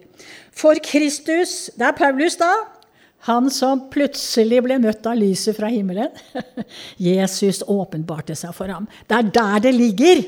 For 0.52 0.76
Kristus 0.84 1.70
Det 1.78 1.86
er 1.86 1.96
Paulus, 1.96 2.36
da. 2.36 2.50
Han 3.28 3.50
som 3.52 3.82
plutselig 3.92 4.62
ble 4.64 4.78
møtt 4.80 5.04
av 5.06 5.18
lyset 5.20 5.56
fra 5.58 5.68
himmelen. 5.68 6.08
Jesus 7.10 7.60
åpenbarte 7.68 8.36
seg 8.38 8.54
for 8.56 8.72
ham. 8.72 8.88
Det 9.08 9.18
er 9.18 9.32
der 9.34 9.64
det 9.66 9.74
ligger. 9.76 10.22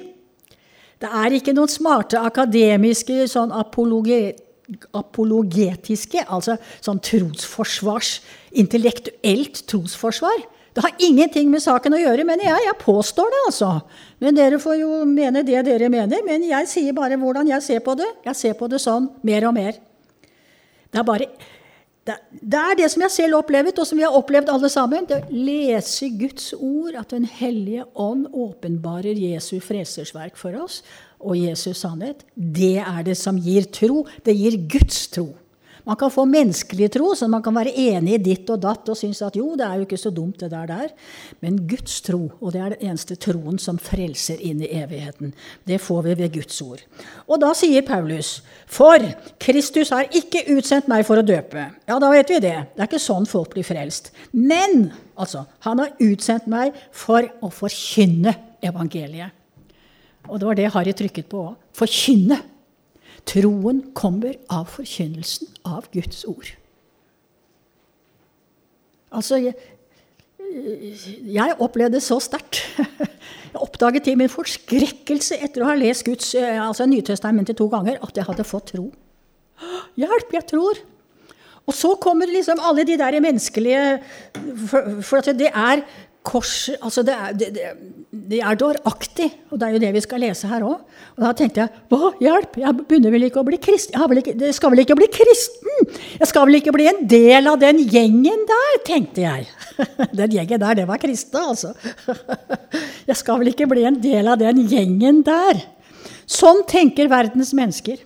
Det 1.03 1.11
er 1.11 1.35
ikke 1.35 1.55
noen 1.57 1.73
smarte 1.73 2.21
akademiske 2.21 3.25
sånn 3.33 3.55
apologe, 3.57 4.35
apologetiske, 4.95 6.23
altså 6.29 6.59
sånn 6.85 7.01
trosforsvars, 7.03 8.19
intellektuelt 8.61 9.65
trosforsvar. 9.73 10.45
Det 10.73 10.85
har 10.85 11.03
ingenting 11.05 11.51
med 11.53 11.61
saken 11.61 11.97
å 11.97 12.01
gjøre, 12.01 12.25
mener 12.25 12.47
jeg. 12.47 12.67
Jeg 12.69 12.81
påstår 12.81 13.33
det, 13.33 13.41
altså. 13.49 13.73
Men 14.25 14.37
dere 14.37 14.61
får 14.61 14.79
jo 14.81 15.03
mene 15.09 15.43
det 15.45 15.65
dere 15.67 15.91
mener. 15.93 16.23
Men 16.25 16.47
jeg 16.49 16.69
sier 16.71 16.97
bare 16.97 17.19
hvordan 17.21 17.51
jeg 17.51 17.65
ser 17.65 17.83
på 17.85 17.97
det. 17.99 18.09
Jeg 18.25 18.39
ser 18.39 18.55
på 18.57 18.71
det 18.73 18.81
sånn 18.81 19.11
mer 19.27 19.49
og 19.51 19.57
mer. 19.59 19.77
Det 20.93 21.01
er 21.01 21.09
bare 21.09 21.29
det, 22.07 22.59
er 22.59 22.75
det 22.79 22.89
som 22.91 23.05
jeg 23.05 23.15
selv 23.15 23.37
har 23.37 23.45
opplevd, 23.45 23.79
og 23.79 23.87
som 23.87 23.99
vi 23.99 24.03
har 24.03 24.17
opplevd 24.19 24.51
alle 24.51 24.71
sammen. 24.73 25.07
Det 25.07 25.21
å 25.21 25.29
lese 25.31 26.09
Guds 26.19 26.51
ord, 26.57 26.97
at 26.99 27.15
Den 27.15 27.29
hellige 27.29 27.85
ånd 27.95 28.27
åpenbarer 28.33 29.19
Jesu 29.19 29.61
fresersverk 29.63 30.37
for 30.41 30.57
oss, 30.59 30.83
og 31.23 31.39
Jesus 31.39 31.85
sannhet. 31.85 32.25
Det 32.35 32.81
er 32.83 33.03
det 33.07 33.15
som 33.21 33.39
gir 33.39 33.69
tro. 33.71 34.03
Det 34.27 34.35
gir 34.35 34.59
Guds 34.67 35.07
tro. 35.15 35.29
Man 35.83 35.99
kan 35.99 36.13
få 36.15 36.23
menneskelig 36.31 36.93
tro, 36.95 37.09
så 37.19 37.27
man 37.31 37.43
kan 37.43 37.57
være 37.57 37.73
enig 37.75 38.15
i 38.15 38.23
ditt 38.23 38.51
og 38.55 38.61
datt 38.63 38.87
og 38.93 38.99
synes 38.99 39.19
at 39.27 39.35
jo, 39.39 39.49
det 39.59 39.67
er 39.67 39.81
jo 39.81 39.87
ikke 39.87 39.99
så 39.99 40.13
dumt, 40.15 40.39
det 40.39 40.53
der 40.53 40.69
der. 40.71 40.93
Men 41.43 41.59
Guds 41.67 42.01
tro, 42.07 42.21
og 42.39 42.55
det 42.55 42.61
er 42.63 42.75
den 42.75 42.93
eneste 42.93 43.17
troen 43.19 43.59
som 43.59 43.81
frelser 43.83 44.39
inn 44.39 44.63
i 44.63 44.71
evigheten, 44.79 45.33
det 45.67 45.81
får 45.83 46.07
vi 46.07 46.15
ved 46.23 46.37
Guds 46.39 46.61
ord. 46.63 46.85
Og 47.27 47.43
da 47.43 47.51
sier 47.59 47.83
Paulus, 47.87 48.37
for 48.71 49.03
Kristus 49.43 49.91
har 49.91 50.07
ikke 50.15 50.45
utsendt 50.55 50.91
meg 50.93 51.03
for 51.09 51.19
å 51.19 51.27
døpe. 51.27 51.67
Ja, 51.91 51.99
da 51.99 52.13
vet 52.15 52.31
vi 52.31 52.39
det. 52.47 52.57
Det 52.77 52.85
er 52.85 52.91
ikke 52.91 53.03
sånn 53.03 53.27
folk 53.27 53.51
blir 53.57 53.67
frelst. 53.67 54.13
Men 54.31 54.93
altså, 55.19 55.49
han 55.67 55.83
har 55.83 55.97
utsendt 55.99 56.47
meg 56.51 56.79
for 56.95 57.27
å 57.43 57.51
forkynne 57.51 58.37
evangeliet. 58.63 59.35
Og 60.31 60.39
det 60.39 60.47
var 60.47 60.59
det 60.59 60.71
Harry 60.71 60.95
trykket 60.95 61.27
på 61.27 61.43
òg. 61.49 61.55
Forkynne. 61.75 62.39
Troen 63.29 63.85
kommer 63.95 64.37
av 64.51 64.67
forkynnelsen 64.73 65.49
av 65.69 65.87
Guds 65.95 66.25
ord. 66.29 66.51
Altså, 69.13 69.39
jeg, 69.39 69.55
jeg 71.37 71.57
opplevde 71.61 71.99
det 71.99 72.05
så 72.05 72.19
sterkt. 72.23 72.65
Jeg 73.53 73.61
oppdaget 73.61 74.07
til 74.07 74.17
min 74.17 74.33
forskrekkelse 74.33 75.37
etter 75.45 75.61
å 75.61 75.67
ha 75.69 75.75
lest 75.77 76.07
Guds, 76.07 76.31
eh, 76.41 76.57
altså 76.57 76.87
Nytestamentet 76.89 77.59
to 77.59 77.67
ganger 77.73 77.99
at 78.01 78.17
jeg 78.17 78.25
hadde 78.25 78.47
fått 78.49 78.73
tro. 78.73 78.87
Hjelp, 80.01 80.33
jeg 80.33 80.47
tror! 80.49 80.81
Og 81.69 81.77
så 81.77 81.93
kommer 82.01 82.27
liksom 82.27 82.59
alle 82.65 82.83
de 82.89 82.97
der 82.99 83.21
menneskelige 83.23 84.01
For, 84.67 84.97
for 85.07 85.29
det 85.37 85.53
er 85.53 85.85
kors 86.27 86.71
altså 86.81 87.05
det, 87.07 87.15
er, 87.15 87.37
det, 87.39 87.49
det 87.55 87.67
er 88.13 88.57
dåraktig, 88.61 89.31
og 89.49 89.57
det 89.57 89.67
er 89.67 89.73
jo 89.73 89.81
det 89.81 89.91
vi 89.95 90.01
skal 90.05 90.21
lese 90.21 90.49
her 90.51 90.65
òg. 90.69 90.83
Og 91.17 91.25
da 91.25 91.31
tenkte 91.37 91.63
jeg 91.63 91.83
hva, 91.89 92.11
hjelp, 92.21 92.59
jeg 92.61 92.77
begynner 92.83 93.15
vel 93.15 93.25
ikke 93.29 93.41
å 93.41 93.47
bli 93.47 93.59
kristen? 93.63 93.97
Jeg, 93.97 94.35
jeg 94.37 94.57
skal 94.57 94.73
vel 94.75 94.83
ikke 94.85 94.97
bli 94.99 95.09
kristen? 95.13 95.89
Jeg 96.19 96.29
skal 96.29 96.45
vel 96.49 96.59
ikke 96.59 96.75
bli 96.77 96.91
en 96.91 97.01
del 97.09 97.49
av 97.49 97.57
den 97.63 97.81
gjengen 97.81 98.45
der, 98.49 98.79
tenkte 98.85 99.25
jeg. 99.25 99.49
Den 100.19 100.35
gjengen 100.37 100.61
der, 100.61 100.77
det 100.77 100.85
var 100.87 101.01
kristne, 101.01 101.41
altså. 101.49 101.73
Jeg 103.09 103.17
skal 103.17 103.41
vel 103.41 103.51
ikke 103.55 103.67
bli 103.71 103.87
en 103.89 103.97
del 104.03 104.29
av 104.29 104.37
den 104.39 104.61
gjengen 104.69 105.23
der. 105.27 105.63
Sånn 106.29 106.61
tenker 106.69 107.09
verdens 107.11 107.55
mennesker. 107.57 108.03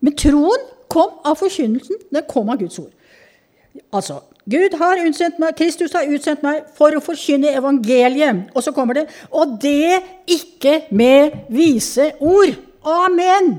Men 0.00 0.16
troen 0.18 0.64
kom 0.90 1.20
av 1.28 1.36
forkynnelsen. 1.42 2.00
Den 2.08 2.24
kom 2.30 2.48
av 2.50 2.62
Guds 2.62 2.80
ord. 2.80 2.90
Altså, 3.94 4.22
Gud 4.44 4.74
har 4.76 5.00
utsendt 5.06 5.38
meg, 5.40 5.56
Kristus 5.56 5.94
har 5.96 6.08
utsendt 6.12 6.42
meg 6.44 6.66
for 6.76 6.92
å 6.92 7.02
forkynne 7.04 7.54
evangeliet. 7.56 8.50
Og 8.52 8.64
så 8.64 8.74
kommer 8.76 8.98
det 8.98 9.06
Og 9.32 9.56
det 9.62 10.02
ikke 10.28 10.84
med 10.92 11.46
vise 11.52 12.12
ord. 12.20 12.52
Amen! 12.84 13.54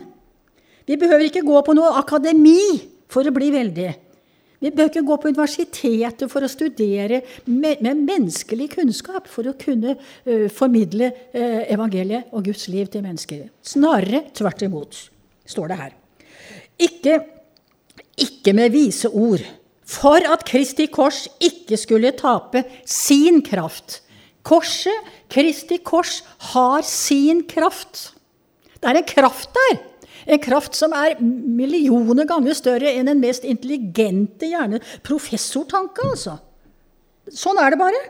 Vi 0.85 0.97
behøver 1.01 1.25
ikke 1.25 1.45
gå 1.45 1.61
på 1.65 1.73
noe 1.73 1.95
akademi 1.97 2.77
for 3.09 3.25
å 3.25 3.33
bli 3.33 3.49
veldig. 3.55 3.87
Vi 4.61 4.69
behøver 4.69 4.91
ikke 4.91 5.07
gå 5.07 5.17
på 5.17 5.31
universitetet 5.33 6.29
for 6.29 6.45
å 6.45 6.49
studere 6.49 7.23
med, 7.49 7.81
med 7.81 8.05
menneskelig 8.05 8.69
kunnskap 8.77 9.25
for 9.29 9.49
å 9.49 9.57
kunne 9.57 9.97
uh, 9.97 10.45
formidle 10.53 11.09
uh, 11.09 11.65
evangeliet 11.65 12.29
og 12.29 12.45
Guds 12.45 12.69
liv 12.69 12.87
til 12.93 13.03
mennesker. 13.05 13.47
Snarere 13.65 14.27
tvert 14.37 14.63
imot, 14.65 15.01
står 15.49 15.73
det 15.73 15.81
her. 15.81 15.93
Ikke, 16.85 17.19
ikke 18.21 18.53
med 18.57 18.73
vise 18.73 19.09
ord 19.09 19.41
for 19.85 20.25
at 20.25 20.45
Kristi 20.47 20.87
kors 20.89 21.25
ikke 21.43 21.77
skulle 21.77 22.11
tape 22.17 22.63
sin 22.89 23.41
kraft. 23.45 24.01
Korset, 24.45 25.13
Kristi 25.29 25.79
kors, 25.85 26.19
har 26.53 26.81
sin 26.85 27.43
kraft. 27.49 28.11
Det 28.81 28.89
er 28.91 28.99
en 29.01 29.09
kraft 29.09 29.53
der. 29.57 29.79
En 30.25 30.41
kraft 30.41 30.77
som 30.77 30.93
er 30.97 31.19
millioner 31.21 32.25
ganger 32.29 32.57
større 32.57 32.91
enn 32.97 33.09
den 33.09 33.21
mest 33.21 33.45
intelligente 33.45 34.49
gjerne 34.49 34.81
professortanke. 35.05 36.01
altså. 36.09 36.39
Sånn 37.29 37.61
er 37.61 37.73
det 37.73 37.81
bare. 37.81 38.01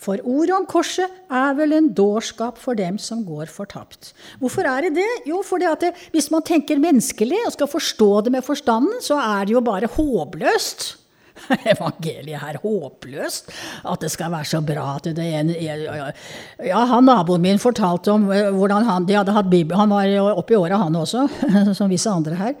For 0.00 0.20
ordet 0.24 0.54
om 0.56 0.66
korset 0.68 1.12
er 1.32 1.56
vel 1.56 1.74
en 1.76 1.88
dårskap 1.96 2.60
for 2.60 2.78
dem 2.78 2.96
som 3.02 3.24
går 3.26 3.50
fortapt. 3.52 4.12
Hvorfor 4.40 4.68
er 4.68 4.86
det 4.86 4.94
det? 5.00 5.08
Jo, 5.28 5.42
fordi 5.44 5.68
at 5.68 5.82
det, 5.84 5.92
hvis 6.12 6.30
man 6.32 6.44
tenker 6.46 6.80
menneskelig 6.80 7.42
og 7.44 7.56
skal 7.56 7.72
forstå 7.72 8.10
det 8.24 8.32
med 8.36 8.46
forstanden, 8.46 9.00
så 9.04 9.18
er 9.20 9.44
det 9.48 9.56
jo 9.56 9.64
bare 9.64 9.90
håpløst. 9.96 11.05
Evangeliet 11.72 12.42
er 12.42 12.58
håpløst. 12.62 13.52
At 13.86 14.04
det 14.04 14.10
skal 14.12 14.32
være 14.32 14.48
så 14.50 14.60
bra 14.64 14.86
at 14.96 15.08
det 15.16 15.26
en 15.26 15.52
Ja, 15.56 16.82
han 16.90 17.06
naboen 17.06 17.44
min 17.44 17.62
fortalte 17.62 18.12
om 18.14 18.28
eh, 18.32 18.50
hvordan 18.54 18.86
han 18.88 19.08
de 19.08 19.18
hadde 19.18 19.34
hatt 19.36 19.50
bibel, 19.50 19.76
Han 19.76 19.90
var 19.90 20.36
oppe 20.36 20.54
i 20.54 20.60
åra, 20.60 20.80
han 20.84 20.96
også, 20.96 21.26
som 21.78 21.90
visse 21.90 22.10
andre 22.10 22.38
her. 22.38 22.54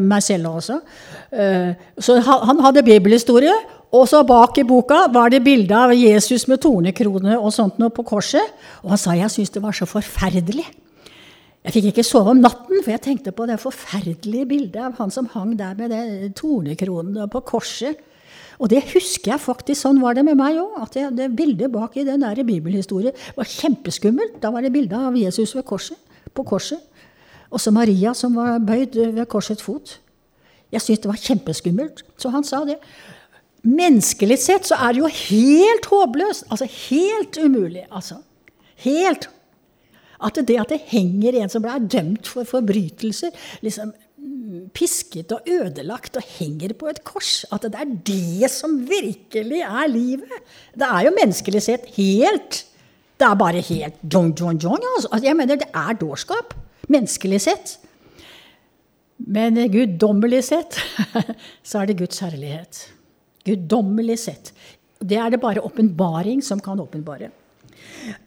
Meg 0.00 0.22
selv 0.22 0.52
også. 0.56 0.80
Eh, 1.32 1.72
så 1.98 2.20
han 2.22 2.60
hadde 2.60 2.86
bibelhistorie. 2.86 3.54
Og 3.92 4.06
så 4.08 4.22
bak 4.24 4.56
i 4.56 4.64
boka 4.64 5.04
var 5.12 5.28
det 5.28 5.42
bilde 5.44 5.76
av 5.76 5.90
Jesus 5.92 6.46
med 6.48 6.62
tornekrone 6.64 7.36
og 7.36 7.52
sånt 7.52 7.76
noe 7.80 7.92
på 7.92 8.06
korset. 8.08 8.54
Og 8.80 8.94
han 8.94 9.00
sa 9.00 9.12
jeg 9.18 9.28
syntes 9.34 9.52
det 9.52 9.60
var 9.64 9.76
så 9.76 9.88
forferdelig. 9.88 10.64
Jeg 11.62 11.76
fikk 11.76 11.90
ikke 11.92 12.04
sove 12.06 12.32
om 12.34 12.40
natten, 12.42 12.80
for 12.82 12.90
jeg 12.90 13.02
tenkte 13.04 13.32
på 13.34 13.46
det 13.46 13.60
forferdelige 13.62 14.48
bildet 14.50 14.80
av 14.82 14.96
han 14.98 15.12
som 15.14 15.28
hang 15.30 15.54
der 15.58 15.76
med 15.78 15.92
det 15.94 16.32
tornekronen 16.40 17.20
på 17.30 17.42
korset. 17.46 18.00
Og 18.58 18.70
det 18.70 18.82
husker 18.92 19.32
jeg 19.32 19.42
faktisk. 19.42 19.78
Sånn 19.80 20.00
var 20.02 20.16
det 20.18 20.24
med 20.26 20.38
meg 20.38 20.58
òg. 20.58 20.74
At 20.82 20.96
det, 20.96 21.06
det, 21.18 21.28
bildet 21.38 21.70
bak 21.74 21.96
i 21.98 22.06
den 22.06 22.22
der 22.22 22.42
bibelhistorien 22.46 23.14
var 23.36 23.48
kjempeskummelt. 23.48 24.40
Da 24.42 24.50
var 24.54 24.62
det 24.62 24.72
bilde 24.74 24.98
av 24.98 25.16
Jesus 25.18 25.54
korset, 25.66 25.98
på 26.34 26.44
korset. 26.46 26.82
Også 27.52 27.72
Maria 27.74 28.14
som 28.16 28.34
var 28.38 28.62
bøyd 28.64 28.98
ved 29.16 29.26
korsets 29.30 29.62
fot. 29.62 29.98
Jeg 30.72 30.82
syntes 30.82 31.02
det 31.04 31.10
var 31.10 31.20
kjempeskummelt. 31.20 32.04
Så 32.18 32.32
han 32.32 32.46
sa 32.46 32.62
det. 32.66 32.78
Menneskelig 33.62 34.38
sett 34.42 34.66
så 34.66 34.78
er 34.82 34.94
det 34.94 35.02
jo 35.02 35.10
helt 35.10 35.86
håpløst. 35.90 36.48
Altså 36.50 36.66
helt 36.88 37.38
umulig. 37.38 37.84
Altså. 37.90 38.18
Helt 38.82 39.28
at 40.22 40.40
det 40.46 40.58
at 40.60 40.72
det 40.72 40.80
henger 40.92 41.40
en 41.42 41.52
som 41.52 41.66
er 41.68 41.84
dømt 41.92 42.30
for 42.30 42.48
forbrytelser, 42.48 43.34
liksom 43.64 43.92
pisket 44.74 45.32
og 45.34 45.48
ødelagt 45.48 46.18
og 46.18 46.26
henger 46.38 46.74
på 46.78 46.90
et 46.90 47.00
kors 47.06 47.44
At 47.52 47.64
det 47.66 47.78
er 47.78 47.94
det 48.06 48.50
som 48.52 48.80
virkelig 48.88 49.62
er 49.64 49.88
livet. 49.90 50.34
Det 50.74 50.88
er 50.88 51.06
jo 51.06 51.14
menneskelig 51.16 51.62
sett 51.62 51.88
helt 51.96 52.64
Det 53.18 53.28
er 53.28 53.38
bare 53.38 53.62
helt 53.62 54.00
jong, 54.02 54.32
jong, 54.38 54.58
jong. 54.62 54.80
Altså. 54.96 55.08
altså. 55.12 55.26
Jeg 55.28 55.36
mener, 55.38 55.56
det 55.56 55.68
er 55.74 55.98
dårskap. 55.98 56.54
Menneskelig 56.90 57.40
sett. 57.44 57.76
Men 59.18 59.60
guddommelig 59.70 60.42
sett 60.48 60.78
så 61.68 61.82
er 61.82 61.90
det 61.90 62.00
Guds 62.00 62.18
herlighet. 62.24 62.88
Guddommelig 63.46 64.18
sett. 64.24 64.50
Det 64.98 65.18
er 65.18 65.30
det 65.30 65.40
bare 65.42 65.62
åpenbaring 65.62 66.42
som 66.42 66.60
kan 66.62 66.80
åpenbare. 66.82 67.30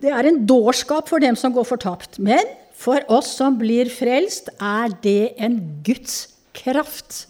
Det 0.01 0.11
er 0.11 0.29
en 0.29 0.41
dårskap 0.47 1.09
for 1.11 1.23
dem 1.23 1.37
som 1.39 1.53
går 1.55 1.67
fortapt. 1.67 2.19
Men 2.19 2.43
for 2.75 3.03
oss 3.11 3.31
som 3.37 3.57
blir 3.59 3.89
frelst, 3.93 4.51
er 4.59 4.93
det 5.03 5.35
en 5.37 5.59
Guds 5.85 6.27
kraft. 6.55 7.25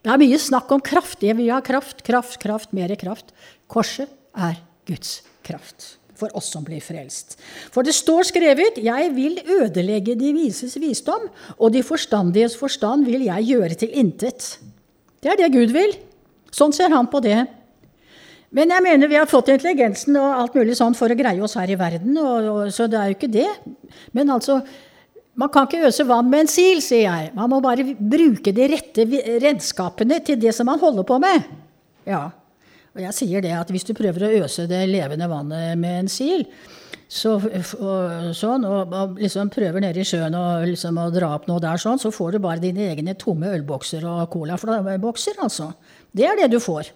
Det 0.00 0.10
er 0.10 0.20
mye 0.20 0.40
snakk 0.40 0.70
om 0.72 0.82
kraft. 0.82 1.20
Det 1.20 1.36
vil 1.36 1.52
ha 1.52 1.60
kraft, 1.64 2.02
kraft, 2.06 2.38
kraft, 2.42 2.74
mer 2.76 2.92
kraft. 3.00 3.34
Korset 3.70 4.10
er 4.34 4.60
Guds 4.88 5.20
kraft 5.46 5.94
for 6.20 6.32
oss 6.36 6.50
som 6.52 6.64
blir 6.66 6.82
frelst. 6.84 7.38
For 7.72 7.86
det 7.86 7.94
står 7.96 8.28
skrevet:" 8.28 8.80
Jeg 8.80 9.14
vil 9.16 9.40
ødelegge 9.40 10.16
de 10.18 10.32
vises 10.36 10.76
visdom, 10.76 11.28
og 11.58 11.72
de 11.72 11.82
forstandiges 11.82 12.56
forstand 12.56 13.06
vil 13.06 13.24
jeg 13.24 13.48
gjøre 13.54 13.74
til 13.74 13.90
intet. 13.92 14.58
Det 15.22 15.32
er 15.32 15.36
det 15.36 15.52
Gud 15.52 15.72
vil. 15.72 15.96
Sånn 16.52 16.72
ser 16.72 16.90
han 16.90 17.06
på 17.06 17.22
det. 17.22 17.46
Men 18.56 18.72
jeg 18.74 18.82
mener 18.82 19.10
vi 19.10 19.18
har 19.18 19.30
fått 19.30 19.52
intelligensen 19.52 20.16
og 20.18 20.38
alt 20.40 20.56
mulig 20.58 20.74
sånn 20.78 20.96
for 20.98 21.12
å 21.12 21.18
greie 21.18 21.42
oss 21.44 21.54
her 21.58 21.70
i 21.70 21.78
verden, 21.78 22.16
og, 22.18 22.48
og, 22.50 22.72
så 22.74 22.88
det 22.90 22.98
er 22.98 23.12
jo 23.12 23.18
ikke 23.18 23.30
det. 23.30 23.46
Men 24.16 24.32
altså, 24.34 24.58
man 25.38 25.52
kan 25.54 25.68
ikke 25.68 25.86
øse 25.86 26.06
vann 26.08 26.26
med 26.32 26.44
en 26.44 26.50
sil, 26.50 26.82
sier 26.82 27.06
jeg. 27.06 27.30
Man 27.36 27.52
må 27.52 27.60
bare 27.62 27.86
bruke 27.94 28.54
de 28.56 28.66
rette 28.72 29.06
redskapene 29.44 30.18
til 30.26 30.40
det 30.42 30.54
som 30.56 30.66
man 30.66 30.82
holder 30.82 31.06
på 31.06 31.20
med. 31.22 31.46
Ja, 32.10 32.26
og 32.90 33.02
jeg 33.04 33.14
sier 33.14 33.44
det 33.44 33.54
at 33.54 33.70
hvis 33.70 33.86
du 33.86 33.94
prøver 33.94 34.26
å 34.26 34.32
øse 34.42 34.66
det 34.70 34.82
levende 34.90 35.30
vannet 35.30 35.78
med 35.78 36.04
en 36.04 36.10
sil, 36.10 36.42
så, 37.10 37.36
og, 37.38 38.30
sånn, 38.38 38.64
og, 38.66 38.92
og, 38.94 39.16
liksom 39.18 39.50
prøver 39.50 39.82
nede 39.82 40.02
i 40.02 40.06
sjøen 40.06 40.34
og 40.38 40.66
liksom 40.70 40.98
å 41.02 41.08
dra 41.14 41.32
opp 41.34 41.48
noe 41.50 41.62
der, 41.62 41.78
sånn, 41.78 41.98
så 42.02 42.12
får 42.14 42.36
du 42.36 42.42
bare 42.42 42.62
dine 42.62 42.86
egne 42.86 43.16
tomme 43.18 43.50
ølbokser 43.50 44.06
og 44.06 44.28
colabokser. 44.30 45.38
Altså. 45.42 45.72
Det 46.14 46.26
er 46.26 46.38
det 46.38 46.50
du 46.54 46.60
får. 46.62 46.90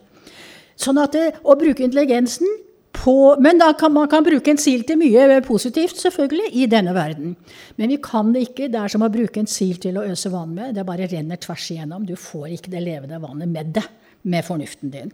Sånn 0.80 1.00
at 1.02 1.14
det, 1.16 1.26
Å 1.44 1.56
bruke 1.58 1.84
intelligensen 1.84 2.48
på 2.94 3.36
Men 3.42 3.58
da 3.58 3.72
kan 3.74 3.92
man 3.92 4.08
kan 4.08 4.24
bruke 4.24 4.52
en 4.52 4.60
sil 4.60 4.84
til 4.86 5.00
mye 5.00 5.40
positivt, 5.42 5.98
selvfølgelig, 5.98 6.52
i 6.54 6.68
denne 6.70 6.94
verden. 6.94 7.34
Men 7.76 7.90
vi 7.90 7.98
kan 8.02 8.32
det 8.32 8.46
ikke. 8.48 8.70
Det 8.70 8.80
er 8.80 8.92
som 8.92 9.02
å 9.02 9.10
bruke 9.12 9.42
en 9.42 9.50
sil 9.50 9.80
til 9.82 9.98
å 9.98 10.06
øse 10.06 10.30
vann 10.32 10.54
med. 10.54 10.76
Det 10.76 10.86
bare 10.86 11.10
renner 11.10 11.40
tvers 11.42 11.66
igjennom. 11.74 12.06
Du 12.06 12.14
får 12.14 12.54
ikke 12.54 12.70
det 12.70 12.84
levende 12.86 13.20
vannet 13.20 13.50
med 13.50 13.74
det, 13.74 13.84
med 14.22 14.46
fornuften 14.46 14.94
din. 14.94 15.10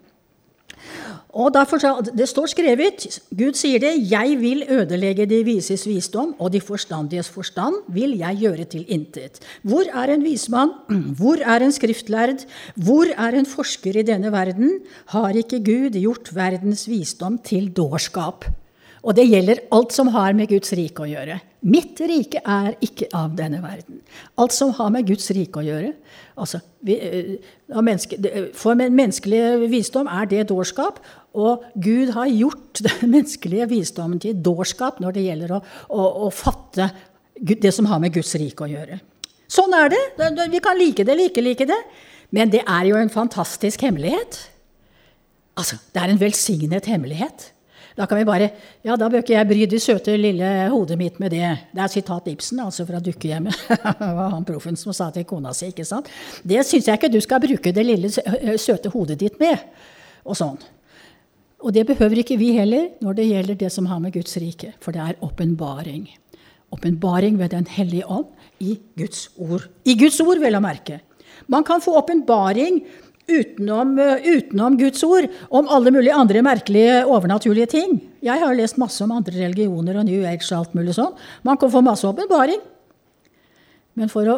Og 1.31 1.55
derfor, 1.55 1.79
Det 2.17 2.29
står 2.29 2.47
skrevet, 2.47 3.21
Gud 3.39 3.55
sier 3.55 3.79
det, 3.79 4.11
'Jeg 4.11 4.37
vil 4.41 4.65
ødelegge 4.69 5.27
de 5.27 5.45
vises 5.45 5.87
visdom, 5.87 6.35
og 6.39 6.53
de 6.53 6.61
forstandiges 6.61 7.29
forstand 7.29 7.75
vil 7.89 8.19
jeg 8.19 8.37
gjøre 8.41 8.65
til 8.65 8.85
intet'. 8.89 9.41
Hvor 9.63 9.85
er 9.95 10.15
en 10.15 10.25
vismann? 10.25 10.71
Hvor 11.19 11.39
er 11.43 11.61
en 11.61 11.73
skriftlærd? 11.73 12.47
Hvor 12.75 13.07
er 13.17 13.39
en 13.39 13.47
forsker 13.47 13.99
i 13.99 14.03
denne 14.03 14.33
verden? 14.33 14.81
Har 15.07 15.29
ikke 15.29 15.65
Gud 15.65 15.91
gjort 15.91 16.35
verdens 16.35 16.89
visdom 16.89 17.39
til 17.39 17.69
dårskap? 17.69 18.45
Og 19.01 19.17
det 19.17 19.25
gjelder 19.31 19.63
alt 19.73 19.95
som 19.97 20.11
har 20.13 20.35
med 20.37 20.51
Guds 20.51 20.75
rike 20.77 21.05
å 21.05 21.09
gjøre. 21.09 21.39
Mitt 21.73 22.01
rike 22.05 22.41
er 22.41 22.75
ikke 22.85 23.09
av 23.17 23.33
denne 23.37 23.61
verden. 23.63 24.01
Alt 24.41 24.53
som 24.57 24.73
har 24.77 24.91
med 24.93 25.09
Guds 25.09 25.31
rike 25.37 25.61
å 25.61 25.65
gjøre. 25.65 25.95
Altså, 26.41 26.61
vi, 26.85 26.97
eh, 27.01 27.81
menneske, 27.81 28.19
for 28.57 28.77
menneskelig 28.77 29.71
visdom 29.73 30.09
er 30.09 30.29
det 30.29 30.49
dårskap. 30.49 31.01
Og 31.33 31.65
Gud 31.77 32.13
har 32.17 32.29
gjort 32.29 32.81
den 32.89 33.13
menneskelige 33.15 33.69
visdommen 33.73 34.21
til 34.21 34.37
dårskap 34.37 35.01
når 35.01 35.17
det 35.17 35.27
gjelder 35.29 35.57
å, 35.57 35.63
å, 35.89 36.09
å 36.27 36.31
fatte 36.33 36.91
det 37.41 37.73
som 37.73 37.89
har 37.89 38.01
med 38.01 38.13
Guds 38.13 38.35
rike 38.37 38.67
å 38.67 38.69
gjøre. 38.69 39.01
Sånn 39.51 39.73
er 39.75 39.91
det. 39.91 40.03
Vi 40.53 40.61
kan 40.63 40.79
like 40.79 41.05
det 41.05 41.13
eller 41.15 41.31
ikke 41.33 41.45
like 41.45 41.67
det. 41.67 41.81
Men 42.31 42.53
det 42.53 42.63
er 42.63 42.85
jo 42.87 42.99
en 43.01 43.11
fantastisk 43.11 43.83
hemmelighet. 43.83 44.39
Altså, 45.59 45.81
det 45.93 46.03
er 46.03 46.13
en 46.13 46.21
velsignet 46.21 46.87
hemmelighet. 46.87 47.51
Da 47.97 48.07
kan 48.07 48.19
vi 48.19 48.27
bare 48.29 48.51
Ja, 48.87 48.97
da 48.97 49.09
bør 49.11 49.23
ikke 49.23 49.35
jeg 49.35 49.49
bry 49.49 49.67
det 49.71 49.81
søte 49.83 50.17
lille 50.19 50.49
hodet 50.73 50.99
mitt 50.99 51.21
med 51.21 51.35
det. 51.35 51.47
Det 51.75 51.85
er 51.85 51.93
sitat 51.93 52.29
Ibsen, 52.31 52.61
altså 52.65 52.87
fra 52.89 53.01
Dukkehjemmet. 53.03 53.57
det 53.69 54.11
var 54.19 54.35
han 54.35 54.47
proffen 54.49 54.79
som 54.79 54.95
sa 54.97 55.11
til 55.15 55.27
kona 55.29 55.55
si, 55.57 55.71
ikke 55.73 55.87
sant. 55.89 56.11
Det 56.43 56.65
syns 56.67 56.89
jeg 56.89 57.01
ikke 57.01 57.13
du 57.13 57.21
skal 57.25 57.43
bruke 57.43 57.75
det 57.75 57.87
lille 57.87 58.11
søte 58.59 58.93
hodet 58.95 59.19
ditt 59.21 59.41
med. 59.43 59.59
Og 60.25 60.39
sånn. 60.39 60.59
Og 61.61 61.75
det 61.77 61.85
behøver 61.91 62.23
ikke 62.23 62.39
vi 62.41 62.55
heller 62.57 62.89
når 63.05 63.19
det 63.19 63.29
gjelder 63.29 63.61
det 63.61 63.71
som 63.73 63.89
har 63.91 64.01
med 64.01 64.15
Guds 64.15 64.37
rike, 64.41 64.73
for 64.81 64.97
det 64.97 65.03
er 65.05 65.21
åpenbaring. 65.25 66.07
Åpenbaring 66.73 67.37
ved 67.39 67.51
Den 67.51 67.67
hellige 67.67 68.07
ånd 68.07 68.31
i 68.61 68.79
Guds 68.97 69.29
ord. 69.37 69.67
I 69.85 69.97
Guds 69.99 70.21
ord, 70.23 70.39
vel 70.41 70.57
å 70.57 70.63
merke. 70.65 71.01
Man 71.51 71.65
kan 71.65 71.83
få 71.83 71.97
åpenbaring 71.99 72.81
utenom, 73.31 73.95
eh, 73.99 74.27
utenom, 74.37 74.77
Guds 74.79 75.03
ord 75.07 75.29
om 75.51 75.69
alle 75.69 75.93
mulige 75.95 76.15
andre 76.15 76.43
merkelige, 76.43 77.05
overnaturlige 77.07 77.71
ting. 77.71 78.01
Jeg 78.23 78.41
har 78.41 78.55
lest 78.55 78.79
masse 78.79 79.03
om 79.05 79.13
andre 79.13 79.47
religioner 79.47 79.99
og 79.99 80.05
New 80.09 80.25
Age 80.27 80.51
og 80.53 80.59
alt 80.59 80.75
mulig 80.75 80.97
sånn. 80.99 81.15
Man 81.45 81.57
kan 81.57 81.71
få 81.71 81.83
masse 81.85 82.09
åpenbaring. 82.09 82.61
Men 83.95 84.09
for 84.09 84.25
å 84.25 84.37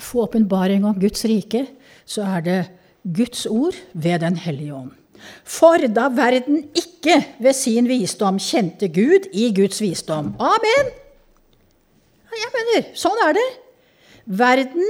få 0.00 0.26
åpenbaring 0.26 0.84
om 0.84 0.98
Guds 0.98 1.24
rike, 1.24 1.66
så 2.06 2.24
er 2.36 2.44
det 2.44 2.60
Guds 3.04 3.46
ord 3.46 3.74
ved 3.92 4.20
Den 4.20 4.36
hellige 4.36 4.74
ånd. 4.74 4.92
For 5.44 5.78
da 5.88 6.08
verden 6.12 6.66
ikke 6.76 7.20
ved 7.40 7.56
sin 7.56 7.88
visdom 7.88 8.38
kjente 8.38 8.90
Gud 8.92 9.30
i 9.32 9.50
Guds 9.56 9.80
visdom 9.80 10.34
Amen! 10.36 10.92
Jeg 12.34 12.50
mener, 12.50 12.86
sånn 12.98 13.20
er 13.28 13.36
det. 13.36 13.44
Verden 14.26 14.88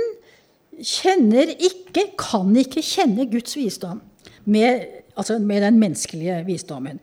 kjenner 0.82 1.54
ikke, 1.54 2.10
kan 2.18 2.54
ikke 2.58 2.82
kjenne 2.84 3.28
Guds 3.30 3.56
visdom 3.58 4.02
med, 4.44 4.84
altså 5.16 5.38
med 5.38 5.62
den 5.64 5.78
menneskelige 5.80 6.40
visdommen. 6.46 7.00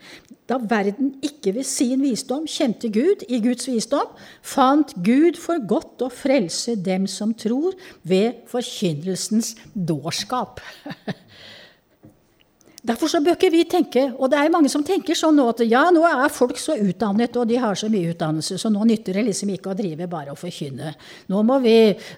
Da 0.49 0.57
verden 0.59 1.13
ikke 1.23 1.53
ved 1.55 1.63
sin 1.63 2.01
visdom 2.03 2.43
kjente 2.49 2.89
Gud 2.91 3.23
i 3.31 3.39
Guds 3.43 3.69
visdom, 3.69 4.09
fant 4.43 4.91
Gud 5.05 5.39
for 5.39 5.63
godt 5.67 6.03
å 6.03 6.09
frelse 6.11 6.75
dem 6.75 7.07
som 7.07 7.31
tror, 7.33 7.77
ved 8.03 8.43
forkynnelsens 8.51 9.55
dårskap. 9.73 10.59
Derfor 12.81 13.11
så 13.11 13.19
bør 13.21 13.35
ikke 13.35 13.51
vi 13.53 13.61
tenke, 13.69 14.07
og 14.17 14.31
det 14.33 14.39
er 14.41 14.49
mange 14.49 14.69
som 14.73 14.81
tenker 14.81 15.13
sånn 15.17 15.35
nå 15.37 15.43
at 15.51 15.59
ja, 15.69 15.83
nå 15.93 16.01
er 16.07 16.31
folk 16.33 16.57
så 16.57 16.73
utdannet, 16.81 17.35
og 17.37 17.45
de 17.51 17.59
har 17.61 17.77
så 17.77 17.91
mye 17.93 18.09
utdannelse, 18.09 18.57
så 18.57 18.71
nå 18.73 18.87
nytter 18.89 19.19
det 19.19 19.27
liksom 19.27 19.51
ikke 19.53 19.69
å 19.69 19.77
drive 19.77 20.07
bare 20.09 20.33
og 20.33 20.39
forkynne. 20.41 20.95
Nå 21.29 21.43
må 21.45 21.59
vi, 21.61 21.75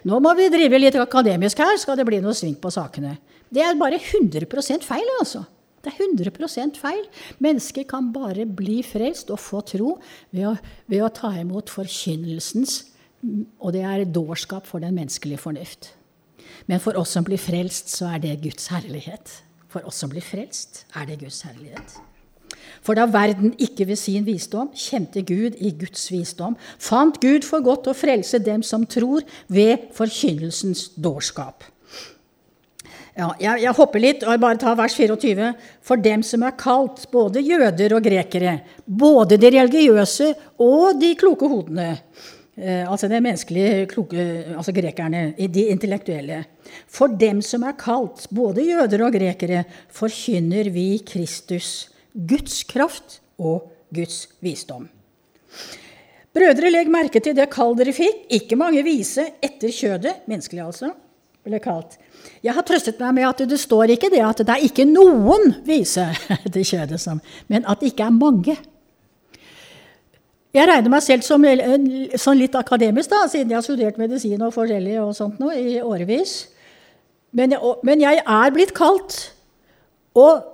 nå 0.08 0.20
må 0.24 0.32
vi 0.38 0.48
drive 0.54 0.80
litt 0.80 0.96
akademisk 0.96 1.60
her, 1.60 1.76
skal 1.82 2.00
det 2.00 2.08
bli 2.08 2.22
noe 2.24 2.32
sving 2.36 2.56
på 2.56 2.72
sakene. 2.72 3.18
Det 3.52 3.60
er 3.60 3.76
bare 3.76 4.00
100% 4.00 4.88
feil, 4.88 5.12
altså. 5.18 5.44
Det 5.84 5.92
er 5.92 6.00
100% 6.00 6.80
feil. 6.80 7.04
Mennesker 7.44 7.84
kan 7.84 8.08
bare 8.14 8.48
bli 8.48 8.80
frelst 8.88 9.28
og 9.34 9.42
få 9.44 9.60
tro 9.68 9.98
ved 10.32 10.48
å, 10.48 10.56
ved 10.88 11.04
å 11.04 11.12
ta 11.12 11.34
imot 11.42 11.72
forkynnelsens 11.72 12.80
Og 13.24 13.70
det 13.72 13.80
er 13.88 14.02
dårskap 14.04 14.66
for 14.68 14.84
den 14.84 14.96
menneskelige 14.96 15.40
fornuft. 15.40 15.94
Men 16.68 16.80
for 16.80 16.96
oss 17.00 17.14
som 17.16 17.24
blir 17.24 17.40
frelst, 17.40 17.88
så 17.88 18.10
er 18.12 18.20
det 18.20 18.42
Guds 18.42 18.68
herlighet. 18.68 19.43
For 19.74 19.86
oss 19.90 19.98
som 20.04 20.12
blir 20.12 20.24
frelst, 20.24 20.84
er 20.94 21.08
det 21.10 21.20
Guds 21.24 21.42
herlighet. 21.46 21.98
For 22.84 22.96
da 22.98 23.06
verden 23.08 23.54
ikke 23.62 23.86
ved 23.88 23.98
sin 23.98 24.26
visdom 24.26 24.70
kjente 24.76 25.24
Gud 25.26 25.56
i 25.58 25.72
Guds 25.78 26.06
visdom, 26.12 26.56
fant 26.78 27.18
Gud 27.22 27.46
for 27.46 27.64
godt 27.64 27.88
å 27.90 27.96
frelse 27.96 28.42
dem 28.44 28.62
som 28.66 28.84
tror, 28.86 29.24
ved 29.48 29.88
forkynnelsens 29.96 30.90
dårskap. 31.00 31.64
Ja, 33.14 33.28
jeg, 33.38 33.62
jeg, 33.62 33.72
hopper 33.78 34.02
litt 34.02 34.24
og 34.26 34.32
jeg 34.32 34.42
bare 34.42 34.58
tar 34.58 34.74
vers 34.78 34.96
24. 34.98 35.52
For 35.86 36.02
dem 36.02 36.24
som 36.26 36.42
er 36.42 36.56
kalt, 36.58 37.04
både 37.14 37.44
jøder 37.46 37.94
og 37.94 38.02
grekere, 38.02 38.56
både 38.84 39.38
de 39.38 39.52
religiøse 39.54 40.32
og 40.62 40.98
de 40.98 41.12
kloke 41.18 41.46
hodene, 41.50 41.92
altså 42.56 43.08
de 43.10 43.20
menneskelige 43.20 43.86
kloke, 43.90 44.24
altså 44.54 44.72
grekerne, 44.72 45.34
de 45.38 45.66
intellektuelle. 45.72 46.44
For 46.86 47.10
dem 47.20 47.42
som 47.42 47.64
er 47.66 47.76
kalt, 47.78 48.28
både 48.30 48.66
jøder 48.68 49.06
og 49.06 49.14
grekere, 49.16 49.64
forkynner 49.90 50.70
vi 50.74 51.02
Kristus, 51.06 51.90
Guds 52.14 52.62
kraft 52.70 53.20
og 53.38 53.72
Guds 53.94 54.28
visdom. 54.44 54.86
Brødre, 56.34 56.70
legg 56.70 56.90
merke 56.90 57.20
til 57.22 57.34
det 57.36 57.46
kall 57.52 57.76
dere 57.78 57.94
fikk. 57.94 58.24
Ikke 58.38 58.58
mange 58.58 58.82
vise 58.86 59.22
etter 59.42 59.70
kjødet, 59.70 60.24
menneskelig 60.30 60.64
altså, 60.64 60.90
ble 61.46 61.60
kalt. 61.62 61.98
Jeg 62.42 62.56
har 62.56 62.66
trøstet 62.66 62.98
meg 63.02 63.14
med 63.20 63.28
at 63.28 63.42
det 63.48 63.58
står 63.60 63.92
ikke 63.94 64.10
det 64.10 64.22
at 64.24 64.42
det 64.42 64.54
er 64.54 64.64
ikke 64.66 64.86
noen 64.88 65.52
vise 65.66 66.06
etter 66.44 66.66
kjødet 66.66 67.02
men 67.52 67.66
at 67.66 67.82
det 67.82 67.92
ikke 67.92 68.08
er 68.08 68.16
mange. 68.16 68.56
Jeg 70.54 70.68
regner 70.70 70.92
meg 70.92 71.02
selv 71.02 71.24
som 71.26 71.42
sånn 72.22 72.38
litt 72.38 72.54
akademisk, 72.54 73.10
da, 73.10 73.24
siden 73.30 73.50
jeg 73.50 73.58
har 73.58 73.66
studert 73.66 73.96
medisin 73.98 74.42
og 74.46 74.54
forskjellig 74.54 75.00
og 75.02 75.10
sånt 75.16 75.40
nå, 75.42 75.50
i 75.50 75.80
årevis. 75.82 76.44
Men 77.34 77.56
men 77.82 78.04
jeg 78.04 78.22
er 78.22 78.54
blitt 78.54 78.70
kalt. 78.76 79.16
Og, 80.14 80.46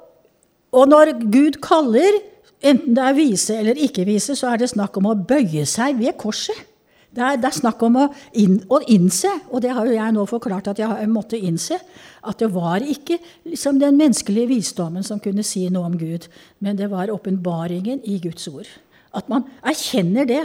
og 0.73 0.89
når 0.89 1.13
Gud 1.29 1.61
kaller, 1.61 2.17
enten 2.65 2.97
det 2.97 3.05
er 3.05 3.19
vise 3.19 3.61
eller 3.61 3.77
ikke 3.77 4.09
vise, 4.09 4.37
så 4.37 4.55
er 4.55 4.63
det 4.63 4.73
snakk 4.73 4.97
om 4.97 5.11
å 5.11 5.15
bøye 5.15 5.67
seg 5.69 6.01
ved 6.01 6.17
korset. 6.21 6.67
Det 7.11 7.23
er, 7.27 7.39
det 7.43 7.49
er, 7.49 7.57
snakk 7.59 7.81
om 7.83 7.97
å, 7.99 8.05
inn, 8.39 8.61
å, 8.71 8.79
innse, 8.95 9.33
og 9.51 9.65
det 9.65 9.73
har 9.75 9.89
jo 9.89 9.97
jeg 9.97 10.15
nå 10.15 10.25
forklart 10.31 10.69
at 10.71 10.79
jeg 10.79 11.09
måtte 11.11 11.37
innse, 11.37 11.77
at 12.23 12.39
det 12.39 12.49
var 12.55 12.85
ikke 12.87 13.19
liksom, 13.51 13.81
den 13.83 13.99
menneskelige 13.99 14.47
visdommen 14.47 15.03
som 15.05 15.19
kunne 15.21 15.43
si 15.45 15.65
noe 15.75 15.91
om 15.91 15.97
Gud, 15.99 16.29
men 16.63 16.79
det 16.79 16.87
var 16.93 17.11
åpenbaringen 17.11 18.05
i 18.07 18.21
Guds 18.23 18.47
ord. 18.49 18.71
At 19.17 19.31
man 19.33 19.47
erkjenner 19.67 20.29
det, 20.29 20.45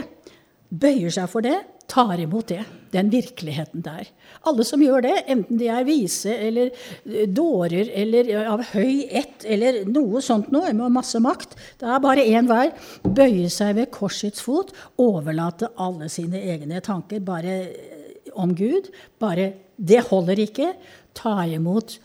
bøyer 0.70 1.12
seg 1.14 1.30
for 1.30 1.46
det, 1.46 1.56
tar 1.86 2.18
imot 2.18 2.48
det, 2.50 2.64
den 2.90 3.10
virkeligheten 3.12 3.82
der. 3.84 4.08
Alle 4.48 4.64
som 4.66 4.82
gjør 4.82 5.04
det, 5.06 5.14
enten 5.30 5.58
de 5.60 5.68
er 5.70 5.86
vise 5.86 6.32
eller 6.34 6.72
eh, 6.72 7.28
dårer 7.30 7.90
eller 8.02 8.30
av 8.50 8.64
høy 8.72 9.06
ett 9.06 9.46
eller 9.46 9.84
noe 9.86 10.22
sånt 10.24 10.50
noe, 10.54 10.72
med 10.74 10.94
masse 10.96 11.20
makt, 11.22 11.54
det 11.80 11.90
er 11.90 12.02
bare 12.02 12.26
én 12.26 12.50
vei. 12.50 12.68
Bøye 13.06 13.50
seg 13.52 13.76
ved 13.78 13.92
korsets 13.94 14.42
fot, 14.42 14.74
overlate 15.02 15.70
alle 15.82 16.10
sine 16.12 16.42
egne 16.42 16.82
tanker 16.84 17.22
bare 17.24 17.60
eh, 17.68 18.32
om 18.34 18.54
Gud. 18.56 18.90
Bare 19.22 19.52
Det 19.76 20.00
holder 20.08 20.40
ikke. 20.40 20.72
Ta 21.16 21.44
imot 21.46 21.98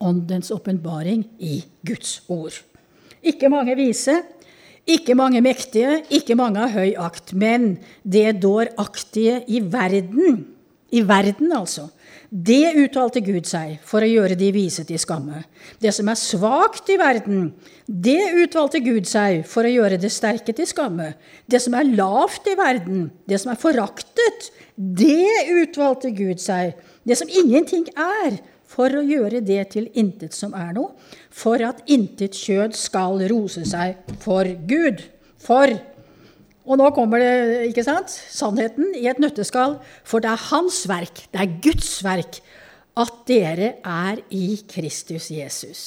åndens 0.00 0.50
åpenbaring 0.50 1.24
i 1.38 1.60
Guds 1.86 2.22
ord. 2.32 2.56
Ikke 3.20 3.50
mange 3.52 3.76
vise, 3.76 4.14
ikke 4.88 5.16
mange 5.18 5.42
mektige, 5.44 6.00
ikke 6.10 6.36
mange 6.38 6.62
av 6.64 6.72
høy 6.74 6.94
akt, 6.98 7.34
men 7.36 7.76
det 8.02 8.40
dåraktige 8.42 9.42
i 9.48 9.60
verden, 9.60 10.44
i 10.90 11.02
verden 11.06 11.52
altså, 11.54 11.88
det 12.30 12.76
uttalte 12.78 13.20
Gud 13.26 13.46
seg 13.46 13.80
for 13.86 14.02
å 14.02 14.08
gjøre 14.08 14.36
de 14.38 14.52
vise 14.54 14.84
til 14.86 14.98
skamme. 15.02 15.42
Det 15.82 15.90
som 15.94 16.06
er 16.10 16.18
svakt 16.18 16.90
i 16.90 16.98
verden, 16.98 17.48
det 17.86 18.20
uttalte 18.38 18.78
Gud 18.82 19.08
seg 19.10 19.42
for 19.50 19.66
å 19.66 19.72
gjøre 19.72 19.98
det 19.98 20.12
sterke 20.14 20.54
til 20.54 20.68
skamme. 20.70 21.12
Det 21.50 21.58
som 21.62 21.74
er 21.74 21.90
lavt 21.90 22.46
i 22.50 22.54
verden, 22.58 23.08
det 23.26 23.40
som 23.42 23.50
er 23.50 23.58
foraktet, 23.58 24.50
det 24.74 25.50
utvalgte 25.50 26.14
Gud 26.14 26.42
seg. 26.42 26.78
Det 27.02 27.18
som 27.18 27.30
ingenting 27.30 27.88
er, 27.98 28.38
for 28.70 28.94
å 28.94 29.02
gjøre 29.02 29.42
det 29.42 29.62
til 29.74 29.88
intet 29.98 30.36
som 30.36 30.54
er 30.54 30.72
noe, 30.76 30.94
for 31.30 31.60
at 31.66 31.82
intet 31.90 32.38
kjød 32.38 32.76
skal 32.78 33.22
rose 33.30 33.64
seg 33.68 33.98
for 34.22 34.48
Gud. 34.70 35.02
For 35.40 35.78
Og 36.70 36.76
nå 36.78 36.90
kommer 36.94 37.18
det, 37.18 37.70
ikke 37.70 37.82
sant, 37.82 38.12
sannheten 38.30 38.92
i 38.94 39.08
et 39.10 39.18
nøtteskall. 39.18 39.78
For 40.06 40.22
det 40.22 40.28
er 40.30 40.42
Hans 40.52 40.84
verk, 40.86 41.24
det 41.32 41.40
er 41.40 41.54
Guds 41.64 41.88
verk, 42.04 42.38
at 43.00 43.16
dere 43.26 43.72
er 43.80 44.20
i 44.30 44.60
Kristus 44.70 45.30
Jesus. 45.32 45.82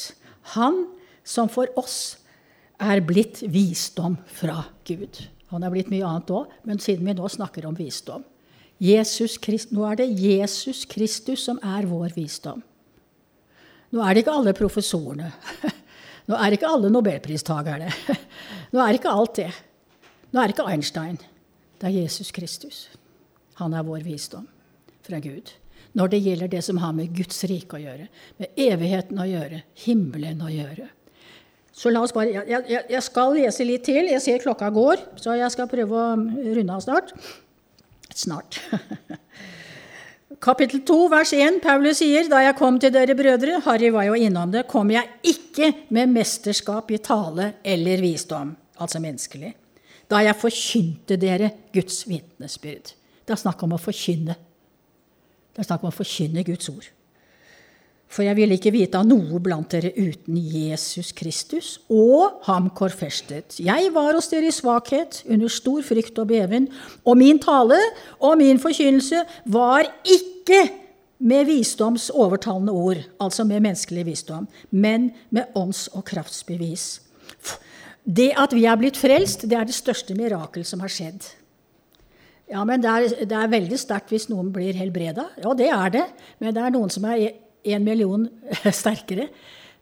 Han 0.57 0.81
som 1.23 1.47
for 1.47 1.71
oss 1.79 2.17
er 2.81 3.03
blitt 3.05 3.45
visdom 3.53 4.17
fra 4.27 4.65
Gud. 4.83 5.21
Han 5.53 5.63
er 5.63 5.71
blitt 5.71 5.93
mye 5.93 6.09
annet 6.09 6.33
òg, 6.33 6.51
men 6.67 6.81
siden 6.83 7.07
vi 7.07 7.15
nå 7.15 7.31
snakker 7.31 7.69
om 7.69 7.77
visdom 7.77 8.25
Christ, 8.83 9.71
Nå 9.71 9.85
er 9.87 9.95
det 9.95 10.09
Jesus 10.19 10.85
Kristus 10.85 11.45
som 11.45 11.59
er 11.63 11.85
vår 11.87 12.11
visdom. 12.15 12.63
Nå 13.93 14.01
er 14.01 14.15
det 14.15 14.23
ikke 14.23 14.37
alle 14.39 14.55
professorene. 14.57 15.29
Nå 16.29 16.37
er 16.37 16.49
det 16.49 16.57
ikke 16.57 16.71
alle 16.71 16.89
nobelpristakerne. 16.93 17.91
Nå 18.73 18.81
er 18.81 18.89
det 18.89 19.01
ikke 19.01 19.13
alt 19.13 19.37
det. 19.37 19.51
Nå 20.33 20.41
er 20.41 20.49
det 20.49 20.55
ikke 20.55 20.69
Einstein. 20.71 21.19
Det 21.77 21.89
er 21.89 21.99
Jesus 21.99 22.31
Kristus. 22.33 22.87
Han 23.59 23.75
er 23.77 23.85
vår 23.85 24.01
visdom 24.07 24.47
fra 25.05 25.19
Gud. 25.21 25.51
Når 25.93 26.09
det 26.09 26.23
gjelder 26.25 26.49
det 26.49 26.63
som 26.65 26.79
har 26.81 26.93
med 26.97 27.13
Guds 27.13 27.43
rike 27.45 27.77
å 27.77 27.83
gjøre, 27.83 28.07
med 28.41 28.57
evigheten 28.57 29.19
å 29.21 29.27
gjøre, 29.29 29.61
himmelen 29.83 30.41
å 30.41 30.49
gjøre. 30.49 30.87
Så 31.73 31.91
la 31.93 32.01
oss 32.05 32.13
bare, 32.13 32.31
jeg, 32.33 32.63
jeg, 32.69 32.85
jeg 32.95 33.03
skal 33.05 33.35
lese 33.37 33.65
litt 33.65 33.85
til. 33.85 34.09
Jeg 34.09 34.21
ser 34.25 34.41
klokka 34.41 34.71
går, 34.73 35.05
så 35.21 35.37
jeg 35.37 35.53
skal 35.53 35.69
prøve 35.69 35.99
å 35.99 36.15
runde 36.17 36.79
av 36.79 36.81
snart. 36.85 37.13
Snart. 38.13 38.57
Kapittel 40.43 40.81
2, 40.83 40.95
vers 41.07 41.31
1, 41.37 41.61
Paulus 41.63 42.01
sier, 42.01 42.25
da 42.27 42.41
jeg 42.43 42.55
kom 42.59 42.75
til 42.81 42.91
dere 42.91 43.15
brødre, 43.15 43.61
Harry 43.63 43.87
var 43.95 44.09
jo 44.09 44.17
innom 44.19 44.51
det, 44.51 44.65
kom 44.67 44.89
jeg 44.91 45.07
ikke 45.23 45.69
med 45.95 46.11
mesterskap 46.11 46.91
i 46.91 46.99
tale 46.99 47.45
eller 47.63 48.03
visdom, 48.03 48.51
altså 48.75 48.99
menneskelig, 48.99 49.53
da 50.11 50.19
jeg 50.25 50.35
forkynte 50.41 51.15
dere 51.21 51.47
Guds 51.71 52.01
vitnesbyrd. 52.09 52.91
Det 53.23 53.37
er 53.37 53.39
snakk 53.39 53.63
om 53.63 53.77
å 53.77 53.79
forkynne. 53.79 54.35
Det 55.55 55.63
er 55.63 55.69
snakk 55.69 55.85
om 55.85 55.93
å 55.93 55.95
forkynne 55.95 56.43
Guds 56.43 56.67
ord. 56.73 56.91
For 58.13 58.25
jeg 58.27 58.37
ville 58.37 58.59
ikke 58.59 58.73
vite 58.75 58.99
av 58.99 59.07
noe 59.09 59.39
blant 59.41 59.73
dere 59.73 59.89
uten 59.97 60.37
Jesus 60.37 61.09
Kristus 61.17 61.79
og 61.89 62.43
ham 62.45 62.69
korfestet. 62.77 63.57
Jeg 63.57 63.89
var 63.95 64.13
hos 64.13 64.29
dere 64.29 64.51
i 64.51 64.53
svakhet, 64.53 65.23
under 65.25 65.49
stor 65.49 65.81
frykt 65.85 66.21
og 66.21 66.29
beven, 66.29 66.69
og 67.09 67.17
min 67.17 67.41
tale 67.41 67.79
og 68.19 68.37
min 68.41 68.61
forkynnelse 68.61 69.23
var 69.49 69.89
ikke 70.05 70.67
med 71.23 71.47
visdoms 71.47 72.09
overtalende 72.11 72.73
ord, 72.75 72.99
altså 73.23 73.45
med 73.47 73.63
menneskelig 73.63 74.05
visdom, 74.05 74.47
men 74.69 75.11
med 75.31 75.55
ånds- 75.57 75.87
og 75.95 76.03
kraftsbevis. 76.05 76.99
Det 78.03 78.33
at 78.37 78.53
vi 78.53 78.65
er 78.67 78.77
blitt 78.77 78.99
frelst, 78.99 79.47
det 79.47 79.57
er 79.57 79.65
det 79.65 79.75
største 79.77 80.13
mirakel 80.19 80.65
som 80.67 80.83
har 80.83 80.91
skjedd. 80.91 81.23
Ja, 82.51 82.65
men 82.67 82.83
Det 82.83 82.89
er, 82.91 83.25
det 83.25 83.37
er 83.39 83.49
veldig 83.49 83.79
sterkt 83.79 84.11
hvis 84.11 84.27
noen 84.29 84.51
blir 84.53 84.75
helbreda. 84.75 85.29
Ja, 85.41 85.53
det 85.57 85.69
er 85.71 85.89
det. 85.89 86.03
Men 86.39 86.53
det 86.53 86.61
er 86.61 86.73
noen 86.75 86.91
som 86.91 87.07
er 87.07 87.31
en 87.63 87.83
million 87.85 88.27
sterkere, 88.81 89.29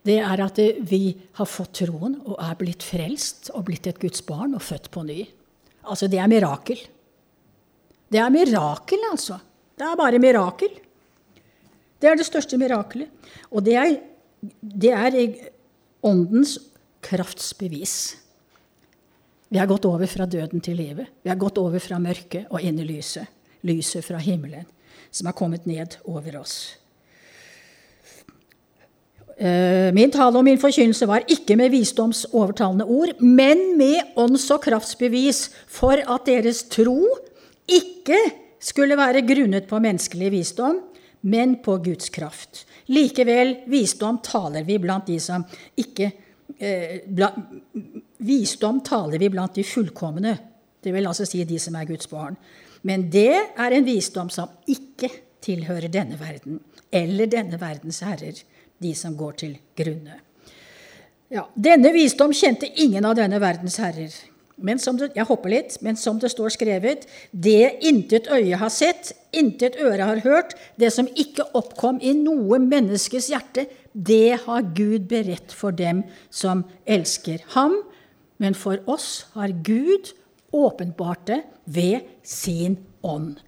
det 0.01 0.17
er 0.21 0.41
at 0.41 0.57
vi 0.89 1.13
har 1.37 1.49
fått 1.49 1.83
troen 1.83 2.17
og 2.23 2.39
er 2.41 2.57
blitt 2.57 2.85
frelst 2.85 3.51
og 3.53 3.67
blitt 3.67 3.89
et 3.89 3.99
Guds 4.01 4.23
barn 4.25 4.55
og 4.57 4.63
født 4.65 4.89
på 4.93 5.03
ny. 5.05 5.19
Altså, 5.85 6.09
det 6.09 6.17
er 6.21 6.29
mirakel. 6.29 6.79
Det 8.11 8.19
er 8.21 8.33
mirakel, 8.33 9.05
altså. 9.11 9.37
Det 9.77 9.85
er 9.85 9.99
bare 9.99 10.21
mirakel. 10.21 10.73
Det 12.01 12.09
er 12.09 12.17
det 12.17 12.25
største 12.25 12.57
mirakelet. 12.57 13.09
Og 13.53 13.63
det 13.65 13.77
er, 13.77 13.93
det 14.59 14.91
er 14.91 15.19
åndens 16.05 16.57
kraftsbevis. 17.05 17.95
Vi 19.51 19.59
har 19.59 19.69
gått 19.69 19.85
over 19.85 20.09
fra 20.09 20.25
døden 20.25 20.63
til 20.63 20.79
livet. 20.79 21.13
Vi 21.21 21.29
har 21.29 21.37
gått 21.37 21.59
over 21.61 21.81
fra 21.83 21.99
mørket 22.01 22.49
og 22.49 22.63
inn 22.63 22.79
i 22.81 22.87
lyset. 22.87 23.29
Lyset 23.67 24.05
fra 24.05 24.17
himmelen 24.17 24.65
som 25.11 25.27
har 25.27 25.37
kommet 25.37 25.67
ned 25.69 25.99
over 26.09 26.39
oss. 26.39 26.80
Eh, 29.41 29.89
min 29.97 30.11
tale 30.13 30.37
og 30.37 30.45
min 30.45 30.59
forkynnelse 30.61 31.07
var 31.09 31.23
ikke 31.33 31.55
med 31.57 31.71
visdomsovertalende 31.73 32.85
ord, 32.85 33.15
men 33.25 33.71
med 33.79 34.13
ånds- 34.21 34.51
og 34.53 34.61
kraftsbevis, 34.61 35.47
for 35.65 35.97
at 35.97 36.27
deres 36.29 36.61
tro 36.69 36.99
ikke 37.65 38.19
skulle 38.61 38.97
være 38.99 39.23
grunnet 39.25 39.65
på 39.65 39.79
menneskelig 39.81 40.29
visdom, 40.35 40.77
men 41.25 41.55
på 41.65 41.79
Guds 41.81 42.13
kraft. 42.13 42.67
Likevel, 42.93 43.63
visdom 43.71 44.19
taler 44.21 44.65
vi 44.67 44.77
blant 44.81 45.09
de 45.09 45.17
som 45.21 45.45
ikke 45.77 46.11
eh, 46.59 47.01
bla, 47.07 47.31
Visdom 48.21 48.83
taler 48.85 49.17
vi 49.17 49.31
blant 49.33 49.57
de 49.57 49.65
fullkomne, 49.65 50.37
det 50.81 50.93
vil 50.93 51.07
altså 51.09 51.25
si 51.25 51.41
de 51.49 51.57
som 51.57 51.73
er 51.79 51.89
Guds 51.89 52.05
barn. 52.09 52.37
Men 52.85 53.09
det 53.09 53.33
er 53.33 53.73
en 53.73 53.85
visdom 53.85 54.29
som 54.29 54.53
ikke 54.69 55.09
tilhører 55.41 55.89
denne 55.89 56.19
verden, 56.21 56.59
eller 56.93 57.25
denne 57.25 57.57
verdens 57.57 58.03
herrer 58.05 58.45
de 58.81 58.95
som 58.97 59.15
går 59.17 59.39
til 59.43 59.55
grunne. 59.77 60.19
Ja, 61.31 61.45
Denne 61.55 61.93
visdom 61.95 62.33
kjente 62.35 62.67
ingen 62.83 63.05
av 63.07 63.15
denne 63.15 63.39
verdens 63.39 63.77
herrer. 63.79 64.11
Men 64.61 64.79
som 64.79 64.97
det, 64.99 65.09
jeg 65.15 65.25
hopper 65.25 65.53
litt, 65.53 65.77
men 65.81 65.97
som 65.97 66.19
det 66.21 66.29
står 66.33 66.53
skrevet, 66.53 67.07
det 67.31 67.79
intet 67.87 68.27
øye 68.29 68.59
har 68.61 68.73
sett, 68.73 69.13
intet 69.33 69.77
øre 69.81 70.05
har 70.05 70.21
hørt, 70.25 70.53
det 70.77 70.91
som 70.93 71.09
ikke 71.09 71.47
oppkom 71.57 72.01
i 72.03 72.13
noe 72.17 72.59
menneskes 72.61 73.31
hjerte, 73.31 73.65
det 73.93 74.43
har 74.45 74.67
Gud 74.77 75.07
beredt 75.09 75.55
for 75.55 75.73
dem 75.75 76.03
som 76.29 76.65
elsker 76.85 77.41
ham. 77.55 77.79
Men 78.41 78.57
for 78.57 78.83
oss 78.89 79.25
har 79.33 79.55
Gud 79.65 80.13
åpenbart 80.53 81.25
det 81.31 81.41
ved 81.65 82.07
sin 82.23 82.77
ånd. 83.01 83.39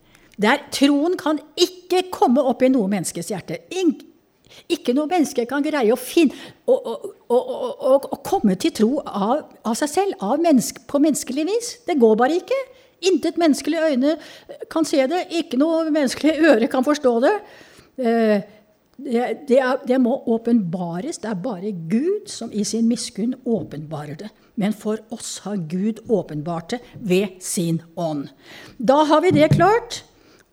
Der 0.42 0.64
troen 0.74 1.18
kan 1.20 1.40
ikke 1.60 2.08
komme 2.14 2.42
opp 2.42 2.64
i 2.66 2.72
noe 2.74 2.90
menneskes 2.90 3.30
hjerte. 3.30 3.60
Ikke 4.72 4.96
noe 4.96 5.10
menneske 5.12 5.46
kan 5.50 5.64
greie 5.66 5.94
å 5.94 6.00
finne 6.00 6.36
å 6.68 8.20
komme 8.26 8.56
til 8.60 8.74
tro 8.76 8.92
av, 9.04 9.44
av 9.66 9.76
seg 9.80 9.92
selv, 9.92 10.18
av 10.24 10.42
menneske, 10.44 10.86
på 10.88 11.02
menneskelig 11.04 11.46
vis. 11.50 11.74
Det 11.88 12.00
går 12.02 12.18
bare 12.20 12.40
ikke. 12.42 12.60
Intet 13.10 13.40
menneskelig 13.42 13.84
øyne 13.90 14.18
kan 14.72 14.88
se 14.88 15.04
det. 15.12 15.26
Ikke 15.36 15.60
noe 15.60 15.90
menneskelig 15.92 16.38
øre 16.54 16.70
kan 16.72 16.86
forstå 16.86 17.16
det. 17.26 17.34
Eh, 17.98 18.38
det, 19.04 19.26
det, 19.50 19.58
er, 19.60 19.82
det 19.88 20.00
må 20.02 20.16
åpenbares. 20.30 21.20
Det 21.24 21.32
er 21.32 21.44
bare 21.44 21.74
Gud 21.90 22.30
som 22.32 22.54
i 22.54 22.64
sin 22.68 22.88
miskunn 22.88 23.36
åpenbarer 23.44 24.20
det. 24.22 24.32
Men 24.56 24.76
for 24.78 25.02
oss 25.14 25.40
har 25.48 25.58
Gud 25.70 26.04
åpenbart 26.14 26.76
det 26.76 26.82
ved 27.02 27.40
sin 27.42 27.82
ånd. 27.98 28.30
Da 28.78 29.02
har 29.10 29.24
vi 29.26 29.34
det 29.34 29.50
klart. 29.56 30.04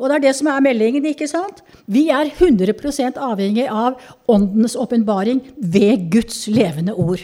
Og 0.00 0.08
det 0.08 0.16
er 0.16 0.24
det 0.24 0.32
som 0.38 0.48
er 0.48 0.64
meldingen. 0.64 1.04
ikke 1.04 1.28
sant? 1.28 1.60
Vi 1.86 2.08
er 2.08 2.32
100% 2.32 3.20
avhengig 3.20 3.68
av 3.68 4.00
Åndens 4.28 4.76
åpenbaring 4.76 5.42
ved 5.56 6.08
Guds 6.10 6.46
levende 6.48 6.96
ord. 6.96 7.20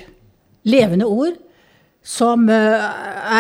Levende 0.69 1.09
ord 1.09 1.41
som 2.07 2.47
eh, 2.53 2.87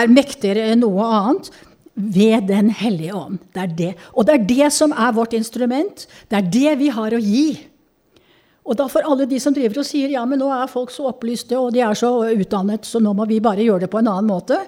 er 0.00 0.10
mektigere 0.10 0.72
enn 0.72 0.82
noe 0.82 1.04
annet 1.04 1.52
ved 1.96 2.48
Den 2.48 2.68
hellige 2.70 3.14
ånd. 3.16 3.38
Det 3.54 3.62
er 3.62 3.76
det. 3.76 3.92
Og 4.12 4.26
det 4.26 4.34
er 4.34 4.48
det 4.48 4.72
som 4.72 4.92
er 4.92 5.14
vårt 5.16 5.36
instrument. 5.36 6.06
Det 6.28 6.36
er 6.40 6.50
det 6.52 6.74
vi 6.80 6.90
har 6.92 7.14
å 7.14 7.20
gi. 7.22 7.48
Og 8.66 8.74
da 8.76 8.88
for 8.90 9.06
alle 9.06 9.28
de 9.30 9.38
som 9.40 9.54
driver 9.54 9.80
og 9.80 9.86
sier 9.86 10.10
ja, 10.10 10.24
men 10.26 10.40
nå 10.42 10.50
er 10.50 10.68
folk 10.70 10.90
så 10.90 11.06
opplyste 11.12 11.54
og 11.60 11.70
de 11.76 11.84
er 11.86 11.94
så 11.94 12.10
utdannet, 12.26 12.84
så 12.88 12.98
nå 12.98 13.12
må 13.14 13.28
vi 13.30 13.38
bare 13.40 13.62
gjøre 13.62 13.86
det 13.86 13.92
på 13.92 14.00
en 14.00 14.10
annen 14.10 14.28
måte. 14.28 14.58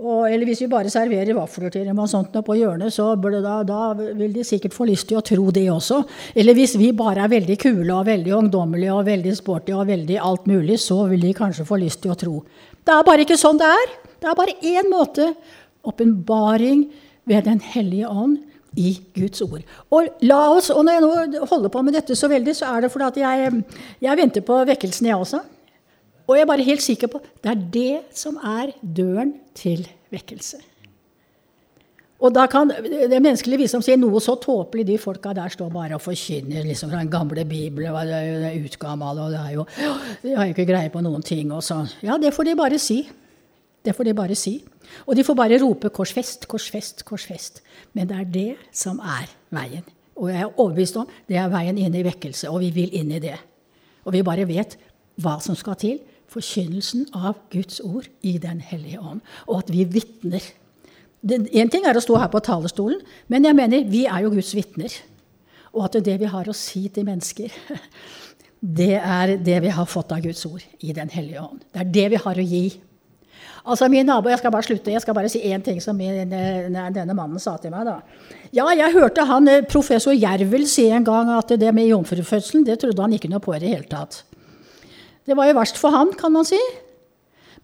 Og, 0.00 0.22
eller 0.30 0.48
hvis 0.48 0.62
vi 0.62 0.68
bare 0.72 0.88
serverer 0.88 1.36
vafler 1.36 1.72
til 1.72 1.84
dem 1.84 1.98
og 2.00 2.08
sånt 2.08 2.32
på 2.44 2.54
hjørnet, 2.56 2.92
så 2.94 3.10
da, 3.20 3.58
da, 3.68 3.80
vil 4.16 4.32
de 4.32 4.44
sikkert 4.46 4.72
få 4.72 4.86
lyst 4.88 5.10
til 5.10 5.18
å 5.20 5.24
tro 5.24 5.50
det 5.52 5.66
også. 5.68 5.98
Eller 6.40 6.56
hvis 6.56 6.78
vi 6.80 6.88
bare 6.96 7.26
er 7.26 7.32
veldig 7.34 7.58
kule 7.60 7.92
og 7.92 8.08
veldig 8.08 8.32
ungdommelige 8.38 8.94
og 8.96 9.04
veldig 9.10 9.34
sporty 9.36 9.76
og 9.76 9.90
veldig 9.90 10.16
alt 10.24 10.48
mulig, 10.48 10.78
så 10.80 11.02
vil 11.10 11.28
de 11.28 11.34
kanskje 11.36 11.68
få 11.68 11.82
lyst 11.82 12.00
til 12.04 12.14
å 12.14 12.18
tro. 12.22 12.40
Det 12.80 12.96
er 12.96 13.04
bare 13.04 13.26
ikke 13.26 13.38
sånn 13.40 13.60
det 13.60 13.68
er. 13.68 13.92
Det 14.24 14.30
er 14.30 14.40
bare 14.40 14.56
én 14.64 14.88
måte. 14.88 15.34
Åpenbaring 15.84 16.86
ved 17.28 17.44
Den 17.44 17.60
hellige 17.60 18.08
ånd 18.08 18.40
i 18.80 18.94
Guds 19.16 19.42
ord. 19.44 19.60
Og 19.92 20.08
la 20.24 20.40
oss, 20.54 20.70
og 20.72 20.84
når 20.86 20.96
jeg 20.96 21.04
nå 21.04 21.46
holder 21.50 21.72
på 21.72 21.84
med 21.84 21.96
dette 21.98 22.16
så 22.16 22.28
veldig, 22.30 22.56
så 22.56 22.72
er 22.72 22.86
det 22.86 22.92
fordi 22.92 23.08
at 23.08 23.20
jeg, 23.20 23.64
jeg 24.00 24.20
venter 24.20 24.44
på 24.46 24.64
vekkelsen, 24.68 25.12
jeg 25.12 25.20
også. 25.20 25.42
Og 26.30 26.36
jeg 26.38 26.46
er 26.46 26.50
bare 26.50 26.62
helt 26.66 26.82
sikker 26.84 27.10
på 27.10 27.18
det 27.42 27.50
er 27.50 27.62
det 27.74 27.94
som 28.14 28.36
er 28.38 28.70
døren 28.80 29.34
til 29.58 29.82
vekkelse. 30.14 30.60
Og 32.20 32.34
da 32.36 32.44
kan 32.52 32.68
det 32.68 33.16
menneskelige 33.16 33.62
visdom 33.62 33.82
si 33.82 33.94
noe 33.96 34.20
så 34.20 34.34
tåpelig. 34.38 34.84
De 34.86 34.98
folka 35.00 35.32
der 35.36 35.52
står 35.52 35.70
bare 35.72 35.96
og 35.96 36.02
forkynner 36.04 36.66
liksom, 36.68 36.90
fra 36.92 37.00
den 37.00 37.10
gamle 37.12 37.46
Bibelen. 37.48 37.96
Det 37.96 38.50
er 38.50 38.58
utgammel, 38.60 39.22
og 39.24 39.32
det 39.32 39.40
er 39.40 39.54
jo 39.56 39.64
De 40.22 40.34
har 40.36 40.50
jo 40.50 40.54
ikke 40.54 40.68
greie 40.68 40.92
på 40.92 41.00
noen 41.00 41.24
ting. 41.24 41.50
og 41.52 41.64
sånn. 41.64 41.88
Ja, 42.04 42.18
det 42.20 42.34
får 42.36 42.50
de 42.50 42.56
bare 42.60 42.78
si. 42.78 43.00
Det 43.82 43.96
får 43.96 44.10
de 44.10 44.14
bare 44.14 44.36
si. 44.36 44.58
Og 45.06 45.16
de 45.16 45.24
får 45.24 45.34
bare 45.34 45.58
rope 45.62 45.88
'korsfest, 45.88 46.46
korsfest, 46.46 47.04
korsfest'. 47.08 47.62
Men 47.94 48.06
det 48.06 48.16
er 48.20 48.24
det 48.24 48.56
som 48.72 49.00
er 49.00 49.26
veien. 49.50 49.84
Og 50.16 50.28
jeg 50.28 50.40
er 50.42 50.60
overbevist 50.60 50.96
om 50.96 51.08
det 51.28 51.36
er 51.36 51.48
veien 51.48 51.78
inn 51.78 51.94
i 51.94 52.04
vekkelse, 52.04 52.50
og 52.50 52.60
vi 52.60 52.70
vil 52.70 52.92
inn 52.92 53.12
i 53.12 53.18
det. 53.18 53.38
Og 54.04 54.12
vi 54.12 54.22
bare 54.22 54.46
vet 54.46 54.76
hva 55.20 55.40
som 55.40 55.56
skal 55.56 55.74
til 55.80 56.00
forkynnelsen 56.30 57.08
av 57.16 57.38
Guds 57.52 57.80
ord 57.84 58.08
i 58.22 58.38
Den 58.38 58.60
hellige 58.64 59.00
ånd, 59.00 59.20
og 59.46 59.64
at 59.64 59.72
vi 59.74 59.84
vitner. 59.84 60.44
Én 61.20 61.70
ting 61.70 61.84
er 61.84 61.98
å 61.98 62.02
stå 62.02 62.16
her 62.16 62.30
på 62.32 62.40
talerstolen, 62.44 63.00
men 63.28 63.44
jeg 63.44 63.56
mener 63.58 63.88
vi 63.90 64.06
er 64.08 64.24
jo 64.24 64.34
Guds 64.34 64.54
vitner. 64.56 64.94
Og 65.74 65.84
at 65.86 66.00
det 66.04 66.16
vi 66.18 66.28
har 66.30 66.48
å 66.48 66.56
si 66.56 66.88
til 66.90 67.06
mennesker, 67.06 67.52
det 68.80 68.94
er 68.98 69.36
det 69.38 69.58
vi 69.66 69.74
har 69.74 69.88
fått 69.88 70.14
av 70.14 70.22
Guds 70.24 70.44
ord 70.48 70.64
i 70.80 70.94
Den 70.96 71.12
hellige 71.12 71.42
ånd. 71.42 71.60
Det 71.72 71.84
er 71.84 71.92
det 71.98 72.06
vi 72.14 72.22
har 72.24 72.40
å 72.40 72.46
gi. 72.46 72.64
Altså 73.60 73.88
min 73.92 74.06
nabo, 74.06 74.30
Jeg 74.30 74.38
skal 74.38 74.52
bare 74.52 74.64
slutte, 74.64 74.90
jeg 74.90 75.02
skal 75.02 75.14
bare 75.14 75.28
si 75.28 75.40
én 75.44 75.62
ting 75.62 75.80
som 75.84 75.96
min, 75.96 76.30
denne 76.30 77.14
mannen 77.14 77.38
sa 77.38 77.56
til 77.60 77.70
meg. 77.70 77.84
da. 77.84 78.00
Ja, 78.52 78.66
jeg 78.72 78.94
hørte 78.94 79.26
han, 79.26 79.48
eh, 79.48 79.62
professor 79.62 80.12
Jervel 80.12 80.66
si 80.66 80.88
en 80.88 81.04
gang 81.04 81.28
at 81.30 81.48
det 81.48 81.74
med 81.74 81.88
jomfrufødselen 81.88 82.64
det 82.64 82.80
trodde 82.80 83.02
han 83.02 83.12
ikke 83.12 83.28
noe 83.28 83.40
på 83.40 83.54
i 83.54 83.58
det 83.58 83.68
hele 83.68 83.84
tatt. 83.84 84.24
Det 85.26 85.36
var 85.36 85.50
jo 85.50 85.58
verst 85.58 85.80
for 85.80 85.94
han, 85.94 86.12
kan 86.18 86.32
man 86.32 86.46
si. 86.48 86.60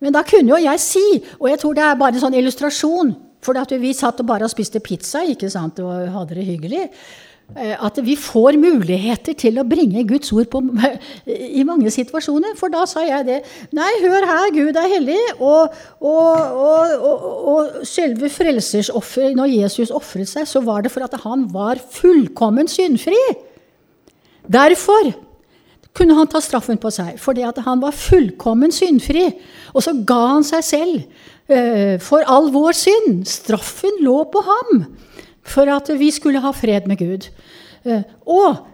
Men 0.03 0.13
da 0.13 0.25
kunne 0.27 0.53
jo 0.53 0.59
jeg 0.61 0.83
si, 0.83 1.05
og 1.39 1.49
jeg 1.51 1.61
tror 1.63 1.77
det 1.77 1.85
er 1.87 2.01
bare 2.01 2.17
en 2.17 2.27
sånn 2.27 2.37
illustrasjon 2.37 3.15
For 3.47 3.79
vi 3.81 3.95
satt 3.97 4.21
og 4.21 4.27
bare 4.29 4.49
spiste 4.51 4.83
pizza 4.83 5.23
ikke 5.25 5.49
sant, 5.53 5.79
og 5.81 6.09
hadde 6.11 6.35
det 6.35 6.45
hyggelig. 6.49 6.89
Eh, 7.55 7.77
at 7.79 7.99
vi 8.03 8.17
får 8.19 8.57
muligheter 8.59 9.37
til 9.39 9.61
å 9.61 9.65
bringe 9.69 10.03
Guds 10.09 10.33
ord 10.35 10.49
på, 10.51 10.61
i 11.61 11.63
mange 11.69 11.93
situasjoner. 11.95 12.57
For 12.59 12.73
da 12.73 12.83
sa 12.91 13.05
jeg 13.07 13.29
det. 13.29 13.37
Nei, 13.77 13.93
hør 14.03 14.27
her, 14.27 14.51
Gud 14.57 14.81
er 14.81 14.91
hellig. 14.91 15.21
Og, 15.39 15.77
og, 16.01 16.59
og, 16.59 17.29
og 17.53 17.87
selve 17.87 18.33
frelsersofferet, 18.35 19.39
når 19.39 19.53
Jesus 19.53 19.95
ofret 19.95 20.33
seg, 20.33 20.49
så 20.51 20.65
var 20.67 20.83
det 20.83 20.91
for 20.95 21.07
at 21.07 21.15
han 21.23 21.47
var 21.55 21.79
fullkommen 21.79 22.67
syndfri. 22.73 23.21
Derfor 24.51 25.13
kunne 25.97 26.17
han 26.19 26.29
ta 26.29 26.43
straffen 26.45 26.79
på 26.81 26.93
seg, 26.93 27.17
fordi 27.21 27.47
han 27.47 27.83
var 27.83 27.97
fullkommen 27.97 28.75
syndfri. 28.75 29.31
Og 29.73 29.85
så 29.85 29.95
ga 30.07 30.21
han 30.35 30.47
seg 30.47 30.65
selv 30.67 30.97
uh, 31.49 31.97
for 32.05 32.27
all 32.29 32.51
vår 32.55 32.77
synd. 32.77 33.25
Straffen 33.31 34.03
lå 34.05 34.19
på 34.33 34.45
ham 34.45 34.87
for 35.47 35.71
at 35.73 35.89
vi 35.97 36.11
skulle 36.13 36.43
ha 36.43 36.53
fred 36.57 36.89
med 36.91 37.01
Gud. 37.01 37.29
Uh, 37.87 38.03
og 38.27 38.67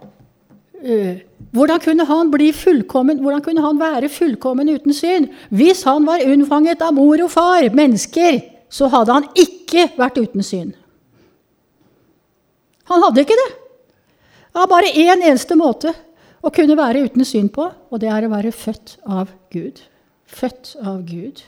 uh, 0.82 1.14
hvordan 1.52 1.82
kunne 1.84 2.08
han 2.08 2.30
bli 2.32 2.50
fullkommen, 2.56 3.22
hvordan 3.22 3.42
kunne 3.44 3.64
han 3.64 3.80
være 3.80 4.10
fullkommen 4.10 4.72
uten 4.72 4.96
synd? 4.96 5.30
Hvis 5.54 5.84
han 5.86 6.06
var 6.08 6.24
unnfanget 6.26 6.82
av 6.82 6.94
mor 6.96 7.22
og 7.22 7.30
far, 7.34 7.68
mennesker, 7.76 8.40
så 8.72 8.88
hadde 8.90 9.18
han 9.18 9.26
ikke 9.36 9.90
vært 9.98 10.18
uten 10.18 10.42
synd. 10.46 10.72
Han 12.88 13.04
hadde 13.04 13.22
ikke 13.22 13.36
det. 13.36 13.50
Av 14.56 14.68
bare 14.68 14.90
én 14.96 15.22
eneste 15.22 15.56
måte 15.56 15.92
å 16.42 16.50
kunne 16.54 16.76
være 16.78 17.04
uten 17.06 17.24
syn 17.26 17.48
på, 17.52 17.68
og 17.90 18.02
det 18.02 18.10
er 18.10 18.26
å 18.26 18.32
være 18.32 18.52
født 18.54 18.96
av 19.06 19.30
Gud. 19.54 19.82
Født 20.26 20.74
av 20.82 21.04
Gud. 21.06 21.44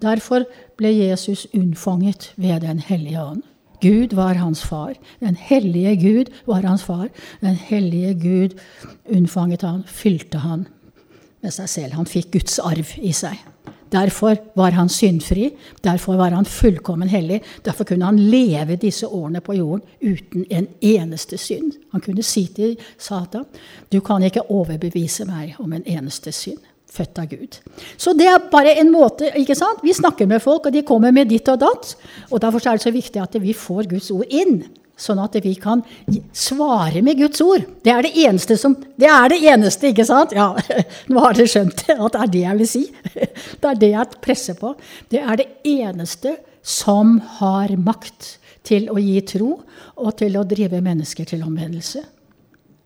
Derfor 0.00 0.46
ble 0.80 0.92
Jesus 0.94 1.46
unnfanget 1.54 2.32
ved 2.40 2.64
Den 2.64 2.80
hellige 2.80 3.22
ånd. 3.22 3.42
Gud 3.80 4.12
var 4.12 4.36
hans 4.36 4.62
far. 4.64 4.94
Den 5.20 5.36
hellige 5.36 5.94
Gud 5.96 6.32
var 6.46 6.66
hans 6.68 6.82
far. 6.84 7.08
Den 7.40 7.56
hellige 7.56 8.14
Gud 8.14 8.58
unnfanget 9.08 9.64
han, 9.64 9.84
fylte 9.86 10.42
han 10.44 10.66
med 11.40 11.54
seg 11.56 11.68
selv. 11.68 11.96
Han 11.96 12.08
fikk 12.08 12.32
Guds 12.36 12.58
arv 12.60 12.92
i 13.00 13.12
seg. 13.16 13.40
Derfor 13.92 14.36
var 14.54 14.70
han 14.70 14.88
syndfri, 14.88 15.50
derfor 15.84 16.16
var 16.16 16.30
han 16.30 16.46
fullkommen 16.46 17.08
hellig. 17.08 17.40
Derfor 17.64 17.84
kunne 17.84 18.04
han 18.04 18.18
leve 18.18 18.76
disse 18.76 19.06
årene 19.06 19.40
på 19.40 19.56
jorden 19.58 19.82
uten 20.00 20.46
en 20.50 20.68
eneste 20.80 21.38
synd. 21.38 21.72
Han 21.92 22.00
kunne 22.00 22.22
si 22.22 22.46
til 22.54 22.76
Satan, 22.98 23.44
'Du 23.92 24.00
kan 24.00 24.22
ikke 24.22 24.50
overbevise 24.50 25.24
meg 25.24 25.54
om 25.58 25.72
en 25.72 25.82
eneste 25.86 26.32
synd.' 26.32 26.66
Født 26.90 27.18
av 27.18 27.26
Gud. 27.30 27.56
Så 27.96 28.12
det 28.18 28.26
er 28.26 28.50
bare 28.50 28.80
en 28.80 28.90
måte 28.90 29.30
ikke 29.38 29.54
sant? 29.54 29.78
Vi 29.82 29.92
snakker 29.92 30.26
med 30.26 30.42
folk, 30.42 30.66
og 30.66 30.72
de 30.72 30.82
kommer 30.82 31.12
med 31.14 31.28
ditt 31.30 31.48
og 31.48 31.60
datt. 31.60 31.96
Og 32.30 32.40
Derfor 32.42 32.58
er 32.66 32.72
det 32.72 32.82
så 32.82 32.90
viktig 32.90 33.22
at 33.22 33.42
vi 33.42 33.52
får 33.52 33.88
Guds 33.88 34.10
ord 34.10 34.26
inn 34.26 34.64
sånn 35.00 35.20
at 35.22 35.38
vi 35.42 35.54
kan 35.60 35.82
svare 36.36 37.02
med 37.04 37.18
Guds 37.20 37.40
ord. 37.44 37.64
Det 37.84 37.92
er 37.92 38.04
det 38.06 38.12
eneste 38.26 38.56
som 38.60 38.76
Det 38.76 39.08
er 39.08 39.32
det 39.32 39.40
eneste, 39.48 39.90
ikke 39.90 40.06
sant? 40.08 40.34
Ja, 40.36 40.52
nå 41.10 41.24
har 41.24 41.36
dere 41.36 41.48
skjønt 41.50 41.86
at 41.88 42.12
det 42.12 42.20
er 42.20 42.32
det 42.34 42.44
jeg 42.44 42.60
vil 42.60 42.68
si. 42.68 42.84
Det 43.60 43.68
er 43.70 43.80
det 43.80 43.90
jeg 43.94 44.20
presser 44.24 44.56
på. 44.60 44.74
Det 45.12 45.20
er 45.20 45.40
det 45.40 45.48
eneste 45.68 46.36
som 46.62 47.18
har 47.40 47.72
makt 47.80 48.36
til 48.66 48.90
å 48.92 48.98
gi 49.00 49.20
tro 49.26 49.54
og 50.00 50.10
til 50.20 50.36
å 50.36 50.46
drive 50.48 50.82
mennesker 50.84 51.28
til 51.28 51.44
omvendelse. 51.46 52.02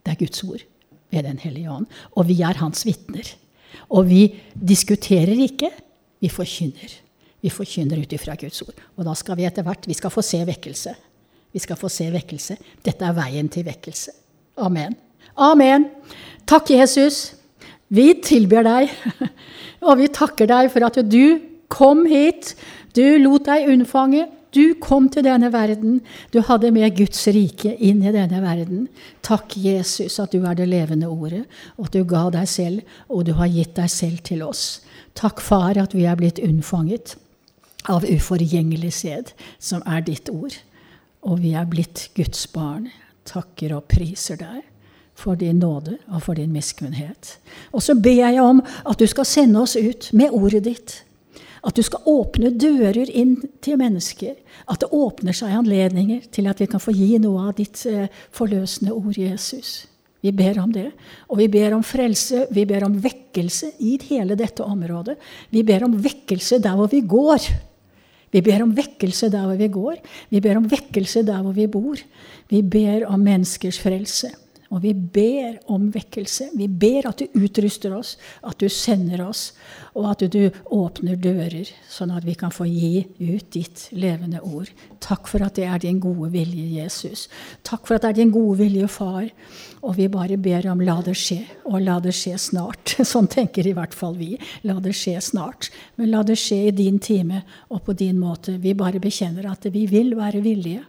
Det 0.03 0.13
er 0.13 0.21
Guds 0.21 0.43
ord 0.45 0.63
ved 1.11 1.25
Den 1.27 1.39
hellige 1.39 1.71
ånd. 1.71 1.87
Og 2.15 2.27
vi 2.29 2.41
er 2.43 2.59
hans 2.61 2.85
vitner. 2.87 3.27
Og 3.91 4.07
vi 4.09 4.27
diskuterer 4.55 5.35
ikke, 5.45 5.71
vi 6.23 6.31
forkynner. 6.31 6.95
Vi 7.43 7.51
forkynner 7.53 8.01
ut 8.01 8.13
ifra 8.15 8.35
Guds 8.39 8.63
ord. 8.65 8.79
Og 8.97 9.05
da 9.05 9.13
skal 9.17 9.37
vi 9.37 9.45
etter 9.45 9.65
hvert 9.65 9.85
vi 9.85 9.97
skal 9.97 10.13
få 10.13 10.23
se 10.25 10.39
vekkelse. 10.47 10.95
Vi 11.55 11.63
skal 11.63 11.79
få 11.79 11.87
se 11.91 12.09
vekkelse. 12.11 12.57
Dette 12.83 13.07
er 13.07 13.15
veien 13.15 13.47
til 13.51 13.63
vekkelse. 13.63 14.11
Amen. 14.59 14.97
Amen. 15.39 15.87
Takk, 16.47 16.73
Jesus. 16.75 17.29
Vi 17.87 18.09
tilber 18.19 18.65
deg. 18.67 18.91
Og 19.87 20.01
vi 20.01 20.11
takker 20.11 20.49
deg 20.51 20.71
for 20.73 20.83
at 20.87 20.99
du 21.07 21.39
kom 21.71 22.03
hit. 22.11 22.57
Du 22.95 23.05
lot 23.23 23.47
deg 23.47 23.69
unnfange. 23.71 24.27
Du 24.55 24.75
kom 24.79 25.09
til 25.11 25.25
denne 25.27 25.49
verden. 25.51 25.99
Du 26.31 26.39
hadde 26.43 26.71
med 26.75 26.95
Guds 26.95 27.25
rike 27.27 27.73
inn 27.75 28.03
i 28.03 28.13
denne 28.15 28.39
verden. 28.43 28.85
Takk, 29.25 29.57
Jesus, 29.59 30.19
at 30.23 30.31
du 30.31 30.45
er 30.47 30.55
det 30.55 30.69
levende 30.71 31.09
ordet, 31.11 31.43
og 31.75 31.89
at 31.89 31.97
du 31.97 32.05
ga 32.07 32.29
deg 32.31 32.47
selv, 32.47 32.95
og 33.11 33.25
du 33.27 33.33
har 33.35 33.51
gitt 33.51 33.75
deg 33.75 33.91
selv 33.91 34.23
til 34.27 34.45
oss. 34.47 34.79
Takk, 35.15 35.43
Far, 35.43 35.75
at 35.79 35.95
vi 35.95 36.07
er 36.07 36.15
blitt 36.19 36.39
unnfanget 36.39 37.17
av 37.91 38.07
uforgjengelig 38.07 38.93
sæd, 38.95 39.35
som 39.59 39.83
er 39.85 40.07
ditt 40.07 40.31
ord. 40.31 40.55
Og 41.25 41.41
vi 41.41 41.55
er 41.57 41.67
blitt 41.69 42.09
Guds 42.17 42.45
barn. 42.53 42.89
Takker 43.25 43.73
og 43.73 43.87
priser 43.89 44.37
deg 44.37 44.61
for 45.15 45.39
din 45.39 45.61
nåde 45.63 45.97
og 46.11 46.21
for 46.27 46.37
din 46.37 46.51
miskunnhet. 46.53 47.37
Og 47.73 47.81
så 47.81 47.95
ber 47.95 48.19
jeg 48.27 48.43
om 48.43 48.61
at 48.61 48.99
du 48.99 49.07
skal 49.09 49.25
sende 49.25 49.63
oss 49.63 49.75
ut 49.75 50.11
med 50.13 50.35
ordet 50.35 50.65
ditt. 50.67 50.99
At 51.65 51.77
du 51.79 51.81
skal 51.81 52.05
åpne 52.05 52.51
dører 52.53 53.09
inn 53.09 53.39
til 53.65 53.79
mennesker. 53.81 54.35
At 54.69 54.83
det 54.83 54.91
åpner 54.93 55.33
seg 55.33 55.55
anledninger 55.57 56.27
til 56.35 56.51
at 56.51 56.61
vi 56.61 56.69
kan 56.69 56.83
få 56.83 56.93
gi 56.93 57.15
noe 57.23 57.49
av 57.49 57.55
ditt 57.57 57.81
eh, 57.89 58.11
forløsende 58.35 58.93
ord, 58.93 59.17
Jesus. 59.17 59.87
Vi 60.21 60.33
ber 60.35 60.59
om 60.61 60.71
det. 60.73 60.91
Og 61.29 61.39
vi 61.41 61.47
ber 61.53 61.73
om 61.77 61.83
frelse, 61.85 62.45
vi 62.53 62.67
ber 62.69 62.85
om 62.85 62.99
vekkelse 63.01 63.75
i 63.85 63.95
hele 64.09 64.37
dette 64.37 64.65
området. 64.65 65.17
Vi 65.49 65.63
ber 65.65 65.87
om 65.87 65.97
vekkelse 66.01 66.61
der 66.61 66.77
hvor 66.77 66.91
vi 66.91 67.01
går. 67.01 67.49
Vi 68.35 68.41
ber 68.43 68.65
om 68.65 68.73
vekkelse 68.75 69.29
der 69.31 69.45
hvor 69.47 69.55
vi 69.55 69.69
går. 69.71 70.01
Vi 70.33 70.41
ber 70.43 70.57
om 70.59 70.65
vekkelse 70.71 71.23
der 71.23 71.43
hvor 71.43 71.55
vi 71.55 71.69
bor. 71.71 72.01
Vi 72.51 72.59
ber 72.61 73.05
om 73.07 73.23
menneskers 73.23 73.79
frelse. 73.79 74.33
Og 74.75 74.81
vi 74.83 74.91
ber 74.91 75.55
om 75.71 75.87
vekkelse. 75.93 76.49
Vi 76.59 76.65
ber 76.67 77.05
at 77.07 77.21
du 77.21 77.37
utruster 77.39 77.93
oss, 77.95 78.15
at 78.43 78.59
du 78.59 78.67
sender 78.71 79.21
oss, 79.23 79.53
og 79.95 80.09
at 80.09 80.25
du 80.33 80.49
åpner 80.75 81.15
dører, 81.15 81.69
sånn 81.87 82.11
at 82.11 82.25
vi 82.27 82.35
kan 82.35 82.51
få 82.51 82.67
gi 82.67 83.05
ut 83.21 83.47
ditt 83.55 83.85
levende 83.95 84.41
ord. 84.43 84.67
Takk 84.99 85.29
for 85.31 85.45
at 85.45 85.55
det 85.55 85.69
er 85.69 85.79
din 85.79 86.01
gode 86.03 86.33
vilje, 86.33 86.65
Jesus. 86.81 87.29
Takk 87.63 87.87
for 87.87 87.95
at 87.95 88.03
det 88.03 88.11
er 88.11 88.19
din 88.19 88.35
gode 88.35 88.59
vilje, 88.65 88.89
Far. 88.91 89.29
Og 89.85 89.95
vi 89.95 90.09
bare 90.11 90.35
ber 90.41 90.67
om 90.73 90.83
la 90.83 90.97
det 91.05 91.15
skje, 91.21 91.39
og 91.69 91.79
la 91.85 92.01
det 92.03 92.11
skje 92.17 92.35
snart. 92.49 92.97
Sånn 93.13 93.31
tenker 93.31 93.67
i 93.69 93.75
hvert 93.77 93.95
fall 93.95 94.19
vi. 94.19 94.33
La 94.67 94.75
det 94.83 94.97
skje 94.97 95.15
snart. 95.23 95.71
Men 95.95 96.11
la 96.11 96.25
det 96.27 96.35
skje 96.41 96.65
i 96.67 96.75
din 96.75 96.99
time 96.99 97.45
og 97.69 97.85
på 97.87 97.95
din 97.95 98.19
måte. 98.19 98.57
Vi 98.59 98.75
bare 98.75 98.99
bekjenner 98.99 99.47
at 99.53 99.69
vi 99.71 99.87
vil 99.87 100.17
være 100.19 100.43
villige. 100.43 100.83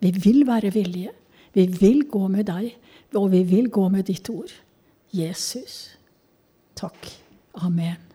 Vi 0.00 0.16
vil 0.16 0.46
være 0.48 0.72
villige. 0.72 1.12
Vi 1.52 1.66
vil 1.66 2.06
gå 2.08 2.28
med 2.30 2.46
deg. 2.48 2.70
Og 3.14 3.30
vi 3.32 3.42
vil 3.42 3.70
gå 3.70 3.88
med 3.88 4.06
ditt 4.10 4.30
ord. 4.30 4.52
Jesus. 5.12 5.98
Takk. 6.78 7.10
Amen. 7.54 8.09